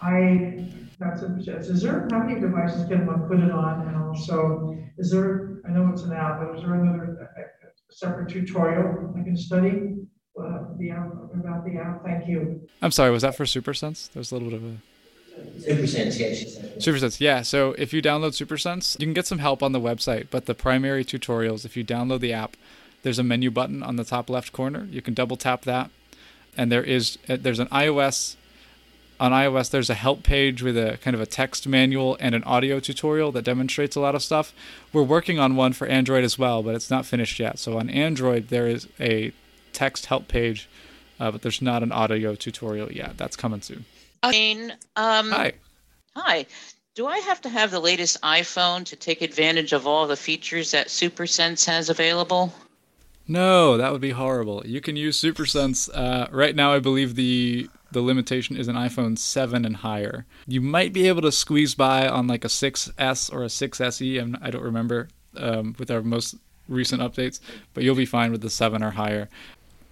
I, 0.00 0.64
that's 0.98 1.22
a, 1.22 1.26
is 1.58 1.82
there, 1.82 2.08
how 2.10 2.18
many 2.24 2.40
devices 2.40 2.88
can 2.88 3.06
one 3.06 3.28
put 3.28 3.38
it 3.40 3.50
on? 3.50 3.86
And 3.86 3.96
also, 3.96 4.76
is 4.98 5.10
there, 5.10 5.60
I 5.66 5.70
know 5.70 5.90
it's 5.92 6.02
an 6.02 6.12
app, 6.12 6.40
but 6.40 6.56
is 6.56 6.62
there 6.62 6.74
another 6.74 7.30
uh, 7.36 7.42
separate 7.90 8.28
tutorial 8.28 9.14
I 9.18 9.22
can 9.22 9.36
study? 9.36 9.96
uh, 10.40 10.64
The 10.78 10.90
app, 10.90 11.12
about 11.34 11.64
the 11.64 11.78
app, 11.78 12.04
thank 12.04 12.28
you. 12.28 12.68
I'm 12.82 12.90
sorry, 12.90 13.10
was 13.10 13.22
that 13.22 13.36
for 13.36 13.44
SuperSense? 13.44 14.10
There's 14.12 14.32
a 14.32 14.36
little 14.36 14.50
bit 14.50 14.58
of 14.58 14.64
a 14.64 14.76
SuperSense, 15.60 16.18
yeah. 16.18 16.68
SuperSense, 16.78 17.20
yeah. 17.20 17.42
So 17.42 17.72
if 17.78 17.92
you 17.92 18.02
download 18.02 18.32
SuperSense, 18.32 18.98
you 18.98 19.06
can 19.06 19.14
get 19.14 19.26
some 19.26 19.38
help 19.38 19.62
on 19.62 19.70
the 19.72 19.80
website. 19.80 20.28
But 20.30 20.46
the 20.46 20.54
primary 20.54 21.04
tutorials, 21.04 21.64
if 21.64 21.76
you 21.76 21.84
download 21.84 22.20
the 22.20 22.32
app, 22.32 22.56
there's 23.02 23.20
a 23.20 23.22
menu 23.22 23.50
button 23.50 23.82
on 23.82 23.94
the 23.94 24.04
top 24.04 24.28
left 24.28 24.52
corner. 24.52 24.88
You 24.90 25.00
can 25.00 25.14
double 25.14 25.36
tap 25.36 25.62
that, 25.62 25.90
and 26.56 26.72
there 26.72 26.82
is 26.82 27.18
uh, 27.28 27.36
there's 27.40 27.60
an 27.60 27.68
iOS. 27.68 28.34
On 29.20 29.32
iOS, 29.32 29.70
there's 29.70 29.90
a 29.90 29.94
help 29.94 30.22
page 30.22 30.62
with 30.62 30.76
a 30.76 30.96
kind 31.02 31.14
of 31.14 31.20
a 31.20 31.26
text 31.26 31.66
manual 31.66 32.16
and 32.20 32.34
an 32.36 32.44
audio 32.44 32.78
tutorial 32.78 33.32
that 33.32 33.42
demonstrates 33.44 33.96
a 33.96 34.00
lot 34.00 34.14
of 34.14 34.22
stuff. 34.22 34.52
We're 34.92 35.02
working 35.02 35.40
on 35.40 35.56
one 35.56 35.72
for 35.72 35.88
Android 35.88 36.22
as 36.22 36.38
well, 36.38 36.62
but 36.62 36.76
it's 36.76 36.90
not 36.90 37.04
finished 37.04 37.40
yet. 37.40 37.58
So 37.58 37.78
on 37.78 37.90
Android, 37.90 38.48
there 38.48 38.68
is 38.68 38.86
a 39.00 39.32
text 39.72 40.06
help 40.06 40.28
page, 40.28 40.68
uh, 41.18 41.32
but 41.32 41.42
there's 41.42 41.60
not 41.60 41.82
an 41.82 41.90
audio 41.90 42.36
tutorial 42.36 42.92
yet. 42.92 43.18
That's 43.18 43.34
coming 43.34 43.60
soon. 43.60 43.84
Jane, 44.30 44.72
um, 44.94 45.30
Hi. 45.30 45.52
hi. 46.14 46.46
Do 46.94 47.06
I 47.06 47.18
have 47.18 47.40
to 47.42 47.48
have 47.48 47.70
the 47.70 47.80
latest 47.80 48.20
iPhone 48.22 48.84
to 48.86 48.96
take 48.96 49.22
advantage 49.22 49.72
of 49.72 49.86
all 49.86 50.06
the 50.06 50.16
features 50.16 50.72
that 50.72 50.88
SuperSense 50.88 51.64
has 51.66 51.90
available? 51.90 52.52
No, 53.28 53.76
that 53.76 53.92
would 53.92 54.00
be 54.00 54.12
horrible. 54.12 54.62
You 54.64 54.80
can 54.80 54.96
use 54.96 55.20
SuperSense. 55.20 55.90
Uh, 55.92 56.28
right 56.32 56.56
now, 56.56 56.72
I 56.72 56.78
believe 56.78 57.14
the 57.14 57.68
the 57.90 58.00
limitation 58.02 58.56
is 58.56 58.68
an 58.68 58.74
iPhone 58.74 59.16
7 59.18 59.64
and 59.64 59.76
higher. 59.76 60.26
You 60.46 60.60
might 60.60 60.92
be 60.92 61.08
able 61.08 61.22
to 61.22 61.32
squeeze 61.32 61.74
by 61.74 62.06
on 62.06 62.26
like 62.26 62.44
a 62.44 62.48
6S 62.48 63.32
or 63.32 63.42
a 63.42 63.46
6SE. 63.46 64.20
I'm, 64.20 64.36
I 64.42 64.50
don't 64.50 64.62
remember 64.62 65.08
um, 65.38 65.74
with 65.78 65.90
our 65.90 66.02
most 66.02 66.36
recent 66.68 67.00
updates, 67.00 67.40
but 67.72 67.84
you'll 67.84 67.94
be 67.94 68.04
fine 68.04 68.30
with 68.30 68.42
the 68.42 68.50
7 68.50 68.82
or 68.82 68.90
higher. 68.90 69.28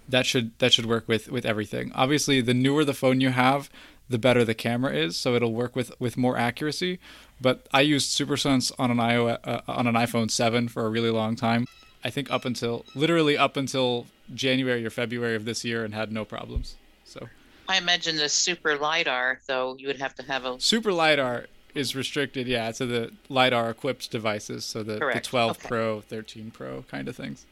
That 0.09 0.25
should 0.25 0.57
that 0.59 0.73
should 0.73 0.85
work 0.85 1.07
with 1.07 1.29
with 1.29 1.45
everything. 1.45 1.91
Obviously, 1.93 2.41
the 2.41 2.53
newer 2.53 2.83
the 2.85 2.93
phone 2.93 3.21
you 3.21 3.29
have, 3.29 3.69
the 4.09 4.17
better 4.17 4.45
the 4.45 4.55
camera 4.55 4.93
is, 4.93 5.17
so 5.17 5.35
it'll 5.35 5.53
work 5.53 5.75
with 5.75 5.91
with 5.99 6.17
more 6.17 6.37
accuracy. 6.37 6.97
But 7.39 7.67
I 7.71 7.81
used 7.81 8.17
SuperSense 8.17 8.71
on 8.79 8.89
an 8.89 8.97
iOS, 8.97 9.37
uh, 9.43 9.61
on 9.67 9.85
an 9.85 9.93
iPhone 9.93 10.31
7 10.31 10.69
for 10.69 10.85
a 10.85 10.89
really 10.89 11.11
long 11.11 11.35
time. 11.35 11.67
I 12.03 12.09
think 12.09 12.31
up 12.31 12.45
until 12.45 12.85
literally 12.95 13.37
up 13.37 13.57
until 13.57 14.07
January 14.33 14.85
or 14.85 14.89
February 14.89 15.35
of 15.35 15.45
this 15.45 15.63
year, 15.65 15.83
and 15.83 15.93
had 15.93 16.11
no 16.11 16.25
problems. 16.25 16.75
So 17.05 17.27
I 17.67 17.77
imagine 17.77 18.15
the 18.15 18.29
Super 18.29 18.77
LiDAR, 18.77 19.41
though, 19.47 19.75
you 19.77 19.87
would 19.87 19.99
have 19.99 20.15
to 20.15 20.23
have 20.23 20.45
a. 20.45 20.59
Super 20.59 20.93
LiDAR 20.93 21.47
is 21.75 21.95
restricted, 21.95 22.47
yeah, 22.47 22.71
to 22.71 22.85
the 22.85 23.11
LiDAR 23.29 23.69
equipped 23.69 24.09
devices, 24.11 24.65
so 24.65 24.83
the, 24.83 24.95
the 25.13 25.21
12 25.21 25.51
Okay. 25.51 25.67
Pro, 25.67 26.01
13 26.01 26.51
Pro 26.51 26.83
kind 26.83 27.07
of 27.07 27.15
things. 27.15 27.45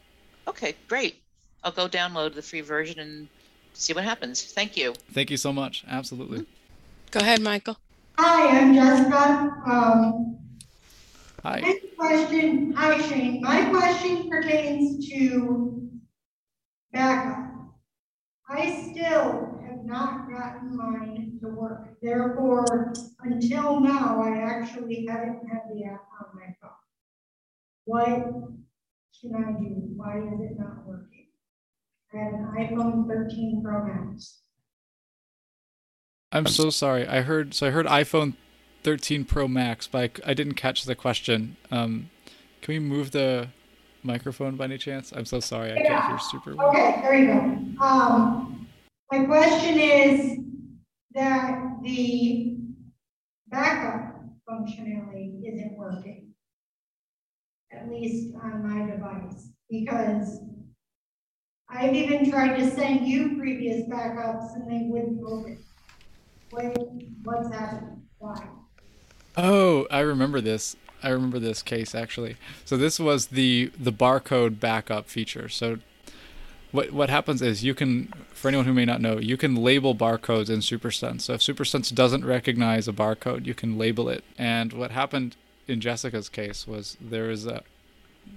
Okay, 0.48 0.74
great. 0.88 1.20
I'll 1.64 1.72
go 1.72 1.88
download 1.88 2.34
the 2.34 2.42
free 2.42 2.60
version 2.60 2.98
and 2.98 3.28
see 3.74 3.92
what 3.92 4.04
happens. 4.04 4.42
Thank 4.42 4.76
you. 4.76 4.94
Thank 5.12 5.30
you 5.30 5.36
so 5.36 5.52
much. 5.52 5.84
Absolutely. 5.88 6.46
Go 7.10 7.20
ahead, 7.20 7.40
Michael. 7.40 7.78
Hi, 8.18 8.58
I'm 8.58 8.74
Jessica. 8.74 9.62
Um, 9.66 10.38
Hi. 11.46 11.60
my 11.60 11.78
question, 11.96 12.72
hi 12.72 13.00
Shane, 13.02 13.40
my 13.40 13.70
question 13.70 14.28
pertains 14.28 15.08
to 15.10 15.88
backup. 16.92 17.52
I 18.48 18.90
still 18.90 19.56
have 19.64 19.84
not 19.84 20.28
gotten 20.28 20.76
mine 20.76 21.38
to 21.40 21.48
work. 21.50 22.00
Therefore, 22.02 22.92
until 23.20 23.78
now, 23.78 24.20
I 24.24 24.38
actually 24.38 25.06
haven't 25.08 25.48
had 25.48 25.60
the 25.72 25.84
app 25.84 26.02
on 26.20 26.34
my 26.34 26.52
phone. 26.60 26.70
What 27.84 28.10
can 29.20 29.36
I 29.36 29.52
do? 29.52 29.92
Why 29.94 30.18
is 30.18 30.40
it 30.40 30.58
not 30.58 30.84
working? 30.84 31.28
I 32.12 32.16
have 32.16 32.32
an 32.32 32.54
iPhone 32.58 33.06
thirteen 33.06 33.62
Pro 33.64 33.84
Max. 33.84 34.40
I'm 36.32 36.46
so 36.46 36.70
sorry. 36.70 37.06
I 37.06 37.20
heard 37.20 37.54
so 37.54 37.68
I 37.68 37.70
heard 37.70 37.86
iPhone 37.86 38.34
13 38.86 39.24
Pro 39.24 39.48
Max, 39.48 39.88
but 39.88 39.98
I, 39.98 40.30
I 40.30 40.34
didn't 40.34 40.54
catch 40.54 40.84
the 40.84 40.94
question. 40.94 41.56
Um, 41.72 42.08
can 42.62 42.72
we 42.72 42.78
move 42.78 43.10
the 43.10 43.48
microphone 44.04 44.54
by 44.54 44.66
any 44.66 44.78
chance? 44.78 45.12
I'm 45.12 45.24
so 45.24 45.40
sorry. 45.40 45.72
I 45.72 45.82
can't 45.82 46.06
hear 46.06 46.18
super 46.20 46.54
well. 46.54 46.68
Okay, 46.68 47.00
there 47.02 47.18
you 47.18 47.26
go. 47.26 47.84
Um, 47.84 48.68
my 49.10 49.24
question 49.24 49.76
is 49.80 50.38
that 51.14 51.78
the 51.82 52.58
backup 53.48 54.22
functionality 54.48 55.40
isn't 55.52 55.76
working. 55.76 56.28
At 57.72 57.90
least 57.90 58.36
on 58.40 58.62
my 58.62 58.88
device, 58.88 59.48
because 59.68 60.38
I've 61.68 61.92
even 61.92 62.30
tried 62.30 62.56
to 62.56 62.70
send 62.70 63.08
you 63.08 63.36
previous 63.36 63.88
backups 63.88 64.54
and 64.54 64.70
they 64.70 64.86
wouldn't 64.88 65.20
open. 65.26 65.58
What, 66.50 66.78
what's 67.24 67.52
happening? 67.52 68.02
Why? 68.18 68.48
Oh, 69.36 69.86
I 69.90 70.00
remember 70.00 70.40
this. 70.40 70.76
I 71.02 71.10
remember 71.10 71.38
this 71.38 71.62
case 71.62 71.94
actually. 71.94 72.36
So 72.64 72.76
this 72.76 72.98
was 72.98 73.28
the 73.28 73.70
the 73.78 73.92
barcode 73.92 74.58
backup 74.60 75.08
feature. 75.08 75.48
So 75.48 75.78
what 76.72 76.92
what 76.92 77.10
happens 77.10 77.42
is 77.42 77.62
you 77.62 77.74
can 77.74 78.12
for 78.32 78.48
anyone 78.48 78.66
who 78.66 78.72
may 78.72 78.84
not 78.84 79.00
know, 79.00 79.18
you 79.18 79.36
can 79.36 79.54
label 79.56 79.94
barcodes 79.94 80.48
in 80.50 80.60
SuperSense. 80.60 81.22
So 81.22 81.34
if 81.34 81.40
SuperSense 81.40 81.94
doesn't 81.94 82.24
recognize 82.24 82.88
a 82.88 82.92
barcode, 82.92 83.46
you 83.46 83.54
can 83.54 83.78
label 83.78 84.08
it. 84.08 84.24
And 84.38 84.72
what 84.72 84.90
happened 84.90 85.36
in 85.68 85.80
Jessica's 85.80 86.28
case 86.28 86.66
was 86.66 86.96
there 87.00 87.30
is 87.30 87.46
a 87.46 87.62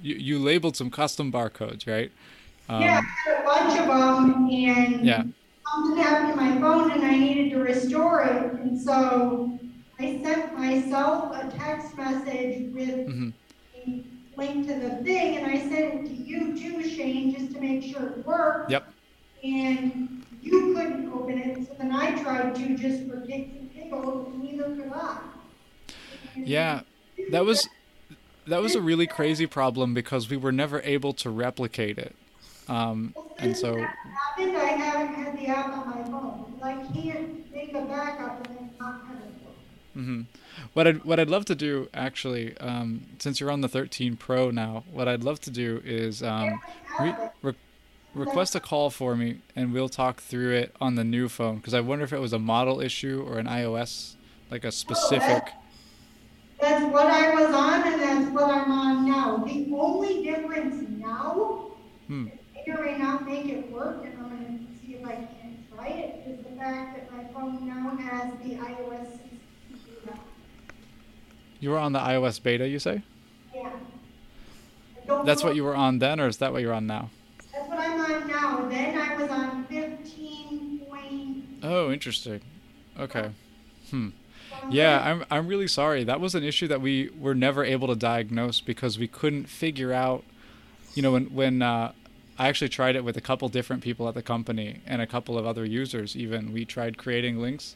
you, 0.01 0.15
you 0.15 0.39
labeled 0.39 0.75
some 0.75 0.91
custom 0.91 1.31
barcodes, 1.31 1.87
right? 1.87 2.11
Um, 2.67 2.81
Yeah, 2.83 3.01
I 3.01 3.29
had 3.29 3.41
a 3.41 3.45
bunch 3.45 3.79
of 3.79 3.87
them 3.87 4.49
and 4.49 5.05
Yeah. 5.05 5.23
something 5.73 6.03
happened 6.03 6.33
to 6.33 6.35
my 6.35 6.59
phone 6.59 6.91
and 6.91 7.03
I 7.03 7.17
needed 7.17 7.51
to 7.51 7.59
restore 7.59 8.21
it. 8.23 8.53
And 8.53 8.79
so 8.79 9.58
I 9.99 10.21
sent 10.23 10.57
myself 10.57 11.35
a 11.35 11.49
text 11.57 11.97
message 11.97 12.73
with 12.73 13.07
mhm. 13.07 13.33
a 13.75 14.03
link 14.37 14.67
to 14.67 14.73
the 14.75 15.03
thing 15.03 15.37
and 15.37 15.45
I 15.45 15.59
sent 15.59 15.73
it 15.73 16.07
to 16.07 16.13
you 16.13 16.57
too, 16.57 16.87
Shane, 16.87 17.35
just 17.37 17.53
to 17.53 17.59
make 17.59 17.83
sure 17.83 18.07
it 18.07 18.25
worked. 18.25 18.71
Yep. 18.71 18.87
And 19.43 20.25
you 20.41 20.73
couldn't 20.73 21.11
open 21.11 21.37
it, 21.37 21.67
so 21.67 21.73
then 21.77 21.93
I 21.93 22.21
tried 22.21 22.55
to 22.55 22.77
just 22.77 23.07
for 23.09 23.19
kicks 23.21 23.51
and 23.57 23.73
giggles, 23.73 24.27
and 24.27 24.43
neither 24.43 24.75
could 24.75 24.91
I. 24.93 25.19
Yeah, 26.35 26.81
that 27.31 27.45
was 27.45 27.67
that 28.47 28.61
was 28.61 28.75
a 28.75 28.81
really 28.81 29.07
crazy 29.07 29.45
problem 29.45 29.93
because 29.93 30.29
we 30.29 30.37
were 30.37 30.51
never 30.51 30.81
able 30.81 31.13
to 31.13 31.29
replicate 31.29 31.97
it. 31.97 32.15
Um, 32.67 33.13
and 33.37 33.55
so 33.55 33.75
happened, 33.77 34.57
I 34.57 34.65
haven't 34.65 35.13
had 35.13 35.37
the 35.37 35.47
app 35.47 35.73
on 35.73 35.89
my 35.89 36.03
phone. 36.03 36.59
I 36.61 36.73
can't 36.93 37.51
make 37.51 37.73
a 37.73 37.81
backup 37.81 38.47
and 38.47 38.57
then 38.57 38.71
not 38.79 39.05
have 39.07 39.18
it. 39.99 40.05
hmm 40.05 40.21
What 40.73 40.87
I'd 40.87 41.03
what 41.05 41.19
I'd 41.19 41.29
love 41.29 41.45
to 41.45 41.55
do 41.55 41.89
actually, 41.93 42.57
um, 42.57 43.05
since 43.19 43.39
you're 43.39 43.51
on 43.51 43.61
the 43.61 43.69
13 43.69 44.17
Pro 44.17 44.51
now, 44.51 44.83
what 44.91 45.07
I'd 45.07 45.23
love 45.23 45.39
to 45.41 45.51
do 45.51 45.81
is 45.85 46.21
um, 46.23 46.61
re- 46.97 47.15
re- 47.41 47.53
request 48.13 48.55
a 48.55 48.59
call 48.59 48.89
for 48.89 49.15
me, 49.15 49.39
and 49.55 49.73
we'll 49.73 49.89
talk 49.89 50.21
through 50.21 50.53
it 50.55 50.75
on 50.81 50.95
the 50.95 51.03
new 51.03 51.29
phone. 51.29 51.57
Because 51.57 51.73
I 51.73 51.81
wonder 51.81 52.03
if 52.05 52.13
it 52.13 52.19
was 52.19 52.33
a 52.33 52.39
model 52.39 52.81
issue 52.81 53.23
or 53.27 53.39
an 53.39 53.47
iOS, 53.47 54.15
like 54.51 54.63
a 54.65 54.71
specific. 54.71 55.53
That's 56.59 56.85
what 56.91 57.07
I 57.07 57.33
was 57.33 57.53
on 57.53 57.87
and 57.93 58.01
that's 58.01 58.33
what 58.33 58.49
I'm 58.49 58.71
on 58.71 59.05
now. 59.05 59.37
The 59.45 59.67
only 59.73 60.23
difference 60.23 60.83
now, 60.99 61.77
Hmm. 62.07 62.25
may 62.53 62.73
or 62.73 62.85
may 62.85 62.97
not 62.97 63.25
make 63.25 63.45
it 63.47 63.71
work, 63.71 64.05
and 64.05 64.17
I'm 64.19 64.29
gonna 64.29 64.59
see 64.81 64.95
if 64.95 65.05
I 65.05 65.13
can 65.15 65.57
try 65.71 65.87
it, 65.87 66.27
is 66.29 66.43
the 66.43 66.51
fact 66.57 66.95
that 66.95 67.09
my 67.11 67.23
phone 67.33 67.67
now 67.67 67.95
has 67.97 68.33
the 68.43 68.55
iOS 68.55 69.07
16 69.07 69.28
app. 69.28 69.28
You 71.59 71.71
were 71.71 71.77
on 71.77 71.93
the 71.93 71.99
iOS 71.99 72.41
beta, 72.41 72.67
you 72.67 72.79
say? 72.79 73.01
Yeah. 73.53 73.71
That's 75.25 75.43
what 75.43 75.55
you 75.55 75.63
were 75.63 75.75
on 75.75 75.99
then, 75.99 76.19
or 76.19 76.27
is 76.27 76.37
that 76.37 76.53
what 76.53 76.61
you're 76.61 76.73
on 76.73 76.87
now? 76.87 77.09
That's 77.51 77.67
what 77.67 77.79
I'm 77.79 77.99
on 77.99 78.27
now. 78.27 78.69
Then 78.69 78.97
I 78.97 79.21
was 79.21 79.29
on 79.29 79.65
fifteen 79.65 80.79
point, 80.87 81.43
Oh, 81.63 81.91
interesting. 81.91 82.41
Okay. 82.97 83.31
Hmm. 83.89 84.09
Yeah, 84.69 85.01
I'm 85.03 85.25
I'm 85.31 85.47
really 85.47 85.67
sorry. 85.67 86.03
That 86.03 86.19
was 86.19 86.35
an 86.35 86.43
issue 86.43 86.67
that 86.67 86.79
we 86.81 87.09
were 87.17 87.33
never 87.35 87.63
able 87.63 87.87
to 87.87 87.95
diagnose 87.95 88.61
because 88.61 88.99
we 88.99 89.07
couldn't 89.07 89.45
figure 89.45 89.91
out. 89.91 90.23
You 90.93 91.01
know, 91.01 91.11
when 91.11 91.25
when 91.33 91.61
uh, 91.61 91.91
I 92.37 92.47
actually 92.47 92.69
tried 92.69 92.95
it 92.95 93.03
with 93.03 93.17
a 93.17 93.21
couple 93.21 93.49
different 93.49 93.83
people 93.83 94.07
at 94.07 94.13
the 94.13 94.21
company 94.21 94.81
and 94.85 95.01
a 95.01 95.07
couple 95.07 95.37
of 95.37 95.45
other 95.45 95.65
users. 95.65 96.15
Even 96.15 96.53
we 96.53 96.65
tried 96.65 96.97
creating 96.97 97.41
links 97.41 97.75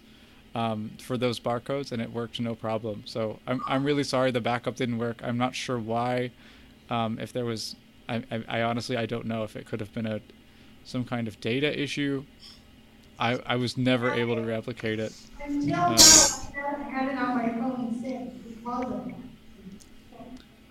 um, 0.55 0.91
for 0.99 1.17
those 1.17 1.39
barcodes, 1.39 1.91
and 1.91 2.01
it 2.01 2.11
worked 2.11 2.39
no 2.39 2.55
problem. 2.55 3.03
So 3.05 3.39
I'm 3.47 3.61
I'm 3.67 3.83
really 3.83 4.03
sorry 4.03 4.31
the 4.31 4.41
backup 4.41 4.75
didn't 4.75 4.97
work. 4.97 5.21
I'm 5.23 5.37
not 5.37 5.55
sure 5.55 5.79
why. 5.79 6.31
Um, 6.89 7.17
if 7.19 7.33
there 7.33 7.45
was, 7.45 7.75
I, 8.07 8.23
I 8.31 8.43
I 8.47 8.61
honestly 8.61 8.97
I 8.97 9.05
don't 9.05 9.25
know 9.25 9.43
if 9.43 9.55
it 9.55 9.65
could 9.65 9.79
have 9.79 9.93
been 9.93 10.05
a 10.05 10.21
some 10.83 11.05
kind 11.05 11.27
of 11.27 11.39
data 11.39 11.79
issue. 11.81 12.23
I 13.19 13.39
I 13.45 13.55
was 13.55 13.77
never 13.77 14.11
able 14.11 14.35
to 14.35 14.41
replicate 14.41 14.99
it. 14.99 15.13
Um. 15.43 15.97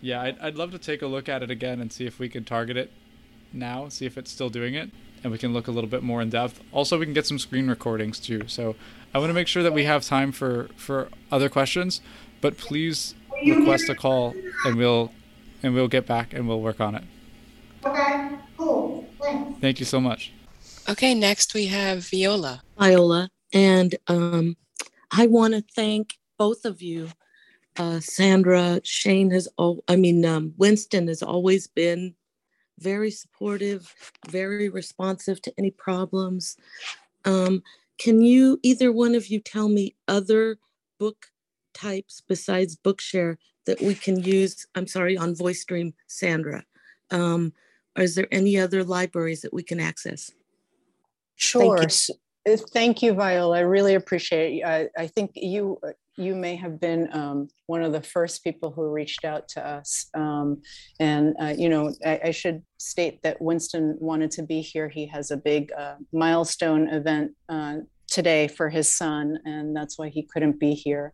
Yeah, 0.01 0.21
I'd, 0.23 0.39
I'd 0.41 0.57
love 0.57 0.73
to 0.73 0.79
take 0.79 1.03
a 1.03 1.07
look 1.07 1.29
at 1.29 1.43
it 1.43 1.51
again 1.51 1.81
and 1.81 1.93
see 1.93 2.07
if 2.07 2.19
we 2.19 2.29
can 2.29 2.45
target 2.45 2.77
it 2.77 2.91
now, 3.53 3.89
see 3.89 4.05
if 4.07 4.19
it's 4.19 4.33
still 4.33 4.49
doing 4.49 4.75
it, 4.75 4.91
and 5.23 5.31
we 5.31 5.39
can 5.39 5.53
look 5.53 5.69
a 5.69 5.71
little 5.71 5.89
bit 5.89 6.03
more 6.03 6.21
in 6.21 6.29
depth. 6.31 6.61
Also, 6.73 6.99
we 6.99 7.07
can 7.07 7.15
get 7.15 7.27
some 7.27 7.39
screen 7.39 7.69
recordings 7.69 8.19
too. 8.19 8.49
So 8.49 8.75
I 9.15 9.19
want 9.19 9.31
to 9.31 9.35
make 9.35 9.49
sure 9.49 9.63
that 9.63 9.73
we 9.73 9.85
have 9.85 10.05
time 10.05 10.33
for 10.33 10.69
for 10.77 11.09
other 11.31 11.49
questions, 11.49 12.01
but 12.41 12.57
please 12.57 13.15
request 13.47 13.89
a 13.89 13.95
call 13.95 14.35
and 14.65 14.77
we'll 14.77 15.13
and 15.63 15.75
we'll 15.75 15.89
get 15.89 16.07
back 16.07 16.33
and 16.33 16.49
we'll 16.49 16.61
work 16.61 16.81
on 16.81 16.95
it. 16.95 17.05
Okay, 17.85 18.31
cool, 18.57 19.07
thanks. 19.21 19.61
Thank 19.61 19.81
you 19.81 19.87
so 19.87 20.01
much. 20.01 20.33
Okay, 20.89 21.15
next 21.15 21.55
we 21.55 21.67
have 21.67 22.09
Viola. 22.09 22.63
Viola, 22.79 23.31
and 23.53 23.95
um, 24.09 24.57
I 25.11 25.27
want 25.27 25.55
to 25.55 25.65
thank 25.75 26.19
both 26.39 26.65
of 26.65 26.83
you. 26.83 27.09
Uh, 27.79 28.01
Sandra, 28.01 28.81
Shane 28.85 29.31
has, 29.31 29.49
al- 29.59 29.83
I 29.89 29.97
mean, 29.97 30.27
um, 30.27 30.53
Winston 30.59 31.09
has 31.09 31.23
always 31.23 31.67
been 31.67 32.15
very 32.79 33.11
supportive, 33.11 33.95
very 34.29 34.69
responsive 34.69 35.41
to 35.43 35.55
any 35.57 35.71
problems. 35.71 36.57
Um, 37.25 37.63
can 38.03 38.21
you, 38.21 38.59
either 38.65 38.91
one 38.91 39.15
of 39.15 39.29
you, 39.29 39.39
tell 39.39 39.69
me 39.69 39.95
other 40.09 40.57
book 40.99 41.27
types 41.73 42.21
besides 42.27 42.77
Bookshare 42.77 43.37
that 43.65 43.81
we 43.81 43.95
can 43.95 44.21
use? 44.21 44.67
I'm 44.75 44.89
sorry, 44.89 45.17
on 45.17 45.37
Voice 45.37 45.65
Dream, 45.65 45.95
Sandra. 46.09 46.65
Um, 47.13 47.53
is 47.97 48.17
there 48.17 48.27
any 48.33 48.59
other 48.59 48.83
libraries 48.83 49.43
that 49.43 49.55
we 49.55 49.63
can 49.63 49.79
access? 49.79 50.33
Sure. 51.37 51.79
you. 51.79 51.85
S- 51.85 52.11
uh, 52.49 52.57
Thank 52.73 53.03
you, 53.03 53.13
Viola. 53.13 53.59
I 53.59 53.61
really 53.61 53.95
appreciate 53.95 54.59
it. 54.59 54.65
I, 54.65 54.89
I 54.99 55.07
think 55.07 55.31
you 55.37 55.79
uh, 55.87 55.93
you 56.17 56.35
may 56.35 56.57
have 56.57 56.81
been 56.81 57.09
um, 57.13 57.49
one 57.67 57.83
of 57.83 57.93
the 57.93 58.03
first 58.03 58.45
people 58.45 58.71
who 58.71 58.91
reached 58.91 59.25
out 59.25 59.49
to 59.49 59.67
us. 59.67 60.07
Um, 60.15 60.61
and 61.01 61.35
uh, 61.41 61.55
you 61.57 61.69
know, 61.69 61.95
I, 62.05 62.21
I 62.25 62.31
should 62.33 62.63
state 62.79 63.23
that 63.23 63.41
Winston 63.41 63.97
wanted 63.99 64.31
to 64.33 64.43
be 64.43 64.61
here. 64.61 64.89
He 64.89 65.07
has 65.07 65.31
a 65.31 65.37
big 65.37 65.73
uh, 65.73 65.95
milestone 66.13 66.89
event 66.89 67.33
uh, 67.49 67.77
today 68.09 68.49
for 68.49 68.69
his 68.69 68.89
son, 68.89 69.39
and 69.45 69.75
that's 69.75 69.99
why 69.99 70.09
he 70.09 70.23
couldn't 70.23 70.59
be 70.59 70.75
here. 70.75 71.13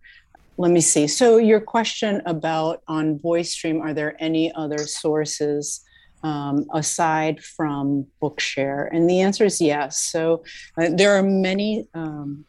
Let 0.57 0.73
me 0.73 0.81
see. 0.81 1.07
So 1.07 1.37
your 1.39 1.61
question 1.61 2.21
about 2.27 2.83
on 2.89 3.19
Voice 3.19 3.55
Dream, 3.55 3.81
are 3.81 3.95
there 3.95 4.17
any 4.19 4.53
other 4.55 4.79
sources? 4.79 5.85
um, 6.23 6.67
aside 6.73 7.43
from 7.43 8.07
Bookshare? 8.23 8.89
And 8.93 9.09
the 9.09 9.21
answer 9.21 9.45
is 9.45 9.61
yes. 9.61 10.01
So 10.01 10.45
uh, 10.81 10.91
there 10.93 11.17
are 11.17 11.23
many 11.23 11.89
um, 11.95 12.45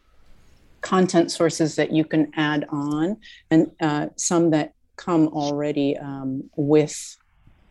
content 0.82 1.32
sources 1.32 1.76
that 1.76 1.92
you 1.92 2.04
can 2.06 2.32
add 2.36 2.66
on, 2.70 3.18
and 3.52 3.72
uh, 3.82 4.08
some 4.16 4.52
that 4.52 4.74
come 4.96 5.28
already 5.30 5.98
um, 5.98 6.50
with 6.56 7.18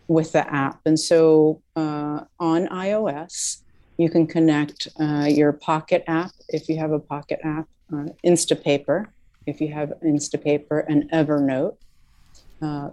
with 0.06 0.32
the 0.32 0.54
app. 0.54 0.80
And 0.86 0.98
so 0.98 1.60
uh, 1.76 2.20
on 2.40 2.66
iOS, 2.68 3.62
you 3.98 4.08
can 4.08 4.26
connect 4.26 4.88
uh, 4.98 5.26
your 5.28 5.52
Pocket 5.52 6.04
app 6.06 6.30
if 6.48 6.68
you 6.68 6.78
have 6.78 6.92
a 6.92 6.98
Pocket 6.98 7.40
app, 7.42 7.68
uh, 7.92 8.06
Instapaper 8.24 9.06
if 9.48 9.60
you 9.60 9.68
have 9.68 9.92
Instapaper, 10.04 10.84
and 10.88 11.10
Evernote. 11.10 11.76
Uh, 12.60 12.90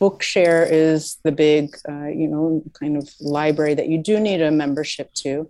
Bookshare 0.00 0.66
is 0.68 1.18
the 1.22 1.30
big, 1.30 1.76
uh, 1.88 2.06
you 2.06 2.26
know, 2.26 2.64
kind 2.72 2.96
of 2.96 3.08
library 3.20 3.74
that 3.74 3.88
you 3.88 3.98
do 3.98 4.18
need 4.18 4.42
a 4.42 4.50
membership 4.50 5.12
to. 5.14 5.48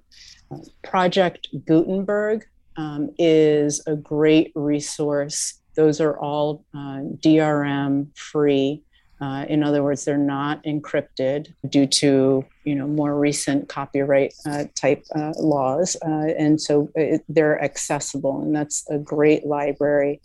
Uh, 0.51 0.59
Project 0.83 1.49
Gutenberg 1.65 2.47
um, 2.77 3.15
is 3.19 3.83
a 3.87 3.97
great 3.97 4.53
resource. 4.55 5.61
Those 5.77 6.01
are 6.01 6.19
all 6.19 6.65
uh, 6.75 7.01
DRM 7.25 8.15
free. 8.17 8.83
Uh, 9.21 9.45
in 9.49 9.63
other 9.63 9.83
words, 9.83 10.05
they're 10.05 10.17
not 10.17 10.63
encrypted 10.65 11.53
due 11.69 11.87
to 11.87 12.45
you 12.65 12.75
know 12.75 12.87
more 12.87 13.19
recent 13.19 13.69
copyright 13.69 14.33
uh, 14.47 14.65
type 14.75 15.05
uh, 15.15 15.33
laws, 15.39 15.97
uh, 16.07 16.33
and 16.39 16.61
so 16.61 16.89
it, 16.95 17.23
they're 17.29 17.63
accessible, 17.63 18.41
and 18.43 18.55
that's 18.55 18.89
a 18.91 18.99
great 18.99 19.45
library. 19.47 20.21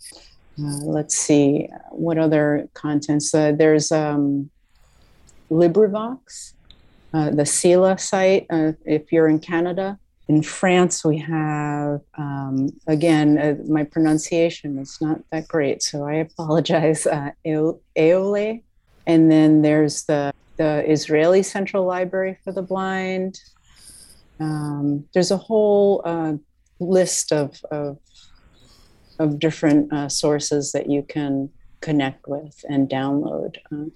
Uh, 0.58 0.78
let's 0.84 1.16
see 1.16 1.68
what 1.90 2.18
other 2.18 2.68
contents. 2.74 3.32
There's 3.32 3.90
um, 3.90 4.50
LibriVox, 5.50 6.52
the 7.12 7.44
CELA 7.44 7.98
site. 7.98 8.46
If 8.84 9.12
you're 9.12 9.26
in 9.26 9.40
Canada, 9.40 9.98
in 10.28 10.42
France, 10.42 11.04
we 11.04 11.18
have 11.18 12.00
um, 12.16 12.70
again 12.86 13.38
uh, 13.38 13.56
my 13.70 13.84
pronunciation 13.84 14.78
is 14.78 14.98
not 15.00 15.20
that 15.30 15.48
great, 15.48 15.82
so 15.82 16.04
I 16.04 16.14
apologize. 16.14 17.06
Uh, 17.06 17.30
Eole, 17.44 18.62
and 19.06 19.30
then 19.30 19.62
there's 19.62 20.04
the 20.04 20.32
the 20.56 20.88
Israeli 20.90 21.42
Central 21.42 21.84
Library 21.84 22.38
for 22.44 22.52
the 22.52 22.62
Blind. 22.62 23.40
Um, 24.38 25.04
there's 25.12 25.30
a 25.30 25.36
whole 25.36 26.00
uh, 26.04 26.34
list 26.78 27.32
of, 27.32 27.60
of 27.70 27.98
of 29.18 29.38
different 29.38 29.92
uh, 29.92 30.08
sources 30.08 30.72
that 30.72 30.90
you 30.90 31.02
can 31.02 31.50
connect 31.80 32.26
with 32.26 32.64
and 32.68 32.88
download. 32.88 33.56
Um, 33.70 33.92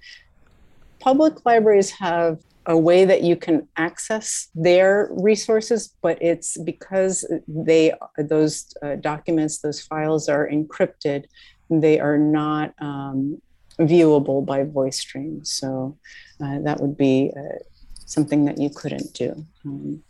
public 1.00 1.44
libraries 1.44 1.90
have 1.90 2.38
a 2.66 2.76
way 2.76 3.04
that 3.04 3.22
you 3.22 3.34
can 3.34 3.66
access 3.76 4.48
their 4.54 5.09
resources, 5.12 5.94
but 6.02 6.20
it's 6.20 6.59
because 6.59 7.26
they 7.48 7.92
those 8.18 8.72
uh, 8.82 8.96
documents, 8.96 9.59
those 9.59 9.80
files 9.80 10.28
are 10.28 10.48
encrypted. 10.48 11.24
They 11.70 11.98
are 11.98 12.18
not 12.18 12.74
um, 12.78 13.40
viewable 13.79 14.45
by 14.45 14.64
Voice 14.64 15.03
Dream, 15.05 15.45
so 15.45 15.97
uh, 16.43 16.59
that 16.61 16.81
would 16.81 16.97
be 16.97 17.33
uh, 17.37 17.59
something 18.07 18.45
that 18.47 18.59
you 18.59 18.70
couldn't 18.70 19.14
do. 19.14 19.45
Um, 19.64 20.03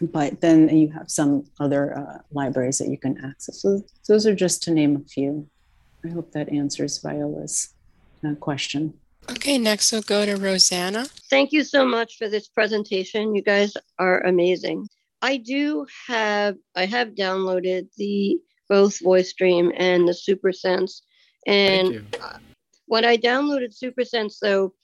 but 0.00 0.40
then 0.40 0.68
you 0.76 0.90
have 0.90 1.10
some 1.10 1.44
other 1.60 1.96
uh, 1.96 2.18
libraries 2.32 2.78
that 2.78 2.88
you 2.88 2.98
can 2.98 3.24
access. 3.24 3.62
So 3.62 3.82
those 4.08 4.26
are 4.26 4.34
just 4.34 4.62
to 4.64 4.72
name 4.72 4.96
a 4.96 5.08
few. 5.08 5.48
I 6.04 6.08
hope 6.08 6.32
that 6.32 6.48
answers 6.50 6.98
Viola's 6.98 7.74
uh, 8.26 8.34
question. 8.34 8.94
Okay, 9.30 9.56
next 9.56 9.92
we'll 9.92 10.02
go 10.02 10.26
to 10.26 10.36
Rosanna. 10.36 11.06
Thank 11.30 11.52
you 11.52 11.64
so 11.64 11.86
much 11.86 12.18
for 12.18 12.28
this 12.28 12.48
presentation. 12.48 13.34
You 13.34 13.42
guys 13.42 13.74
are 13.98 14.20
amazing. 14.26 14.88
I 15.22 15.38
do 15.38 15.86
have 16.06 16.56
I 16.74 16.84
have 16.84 17.14
downloaded 17.14 17.88
the 17.96 18.38
both 18.68 19.00
Voice 19.00 19.32
Dream 19.32 19.72
and 19.76 20.06
the 20.06 20.12
SuperSense. 20.12 21.00
And 21.46 22.04
when 22.86 23.04
I 23.04 23.16
downloaded 23.16 23.76
SuperSense, 23.76 24.38
though, 24.40 24.74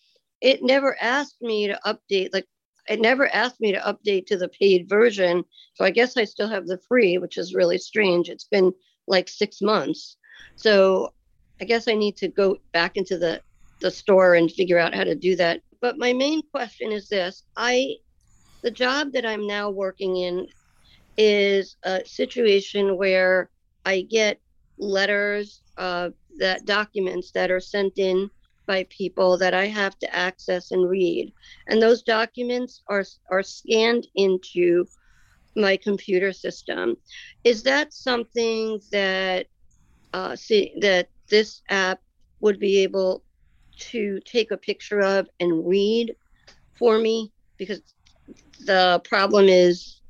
it 0.41 0.63
never 0.63 0.97
asked 1.01 1.41
me 1.43 1.69
to 1.69 1.79
update. 1.87 2.31
Like 2.33 2.47
it 2.89 3.01
never 3.01 3.29
asked 3.33 3.61
me 3.61 3.73
to 3.73 3.79
update 3.79 4.27
to 4.27 4.37
the 4.37 4.49
paid 4.49 4.89
version. 4.89 5.45
So 5.75 5.85
I 5.85 5.91
guess 5.91 6.17
I 6.17 6.25
still 6.25 6.49
have 6.49 6.67
the 6.67 6.81
free, 6.89 7.19
which 7.19 7.37
is 7.37 7.55
really 7.55 7.79
strange. 7.79 8.29
It's 8.29 8.45
been 8.45 8.73
like 9.07 9.29
six 9.29 9.61
months. 9.61 10.17
So 10.57 11.13
I 11.61 11.65
guess 11.65 11.89
I 11.89 11.95
need 11.95 12.17
to 12.19 12.29
go 12.29 12.57
back 12.73 12.97
into 12.97 13.19
the, 13.19 13.43
the 13.81 13.91
store 13.91 14.35
and 14.35 14.51
figure 14.51 14.79
out 14.79 14.95
how 14.95 15.05
to 15.05 15.15
do 15.15 15.37
that. 15.37 15.61
But 15.81 15.99
my 15.99 16.13
main 16.13 16.43
question 16.51 16.91
is 16.93 17.09
this 17.09 17.45
I, 17.57 17.97
the 18.63 18.71
job 18.71 19.13
that 19.13 19.27
I'm 19.27 19.47
now 19.47 19.71
working 19.71 20.17
in 20.17 20.47
is 21.17 21.77
a 21.85 22.03
situation 22.05 22.97
where 22.97 23.51
I 23.85 24.03
get 24.03 24.41
letters, 24.79 25.63
uh, 25.77 26.11
that 26.39 26.65
documents 26.67 27.31
that 27.33 27.51
are 27.51 27.61
sent 27.61 27.99
in 27.99 28.31
by 28.67 28.85
people 28.91 29.37
that 29.39 29.55
I 29.55 29.67
have 29.67 29.99
to 29.99 30.15
access 30.15 30.71
and 30.71 30.89
read. 30.89 31.33
And 31.67 31.81
those 31.83 32.03
documents 32.03 32.83
are, 32.89 33.05
are 33.31 33.43
scanned 33.43 34.07
into 34.15 34.87
my 35.57 35.77
computer 35.77 36.33
system. 36.33 36.97
Is 37.45 37.63
that 37.65 37.93
something 37.93 38.81
that 38.93 39.47
uh, 40.13 40.37
see 40.37 40.73
that 40.81 41.09
this 41.31 41.63
app 41.71 42.01
would 42.41 42.59
be 42.59 42.83
able 42.83 43.25
to 43.91 44.21
take 44.25 44.51
a 44.51 44.57
picture 44.57 45.01
of 45.01 45.29
and 45.41 45.67
read 45.67 46.15
for 46.79 46.99
me? 46.99 47.33
Because 47.59 47.81
the 48.67 49.01
problem 49.05 49.47
is 49.49 50.01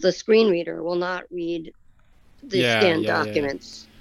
the 0.00 0.12
screen 0.12 0.48
reader 0.50 0.82
will 0.82 0.96
not 0.96 1.24
read 1.30 1.72
the 2.42 2.62
Yeah, 2.62 2.64
scanned 2.64 3.06
yeah, 3.06 3.06
documents. 3.06 3.88
Yeah, 3.88 3.93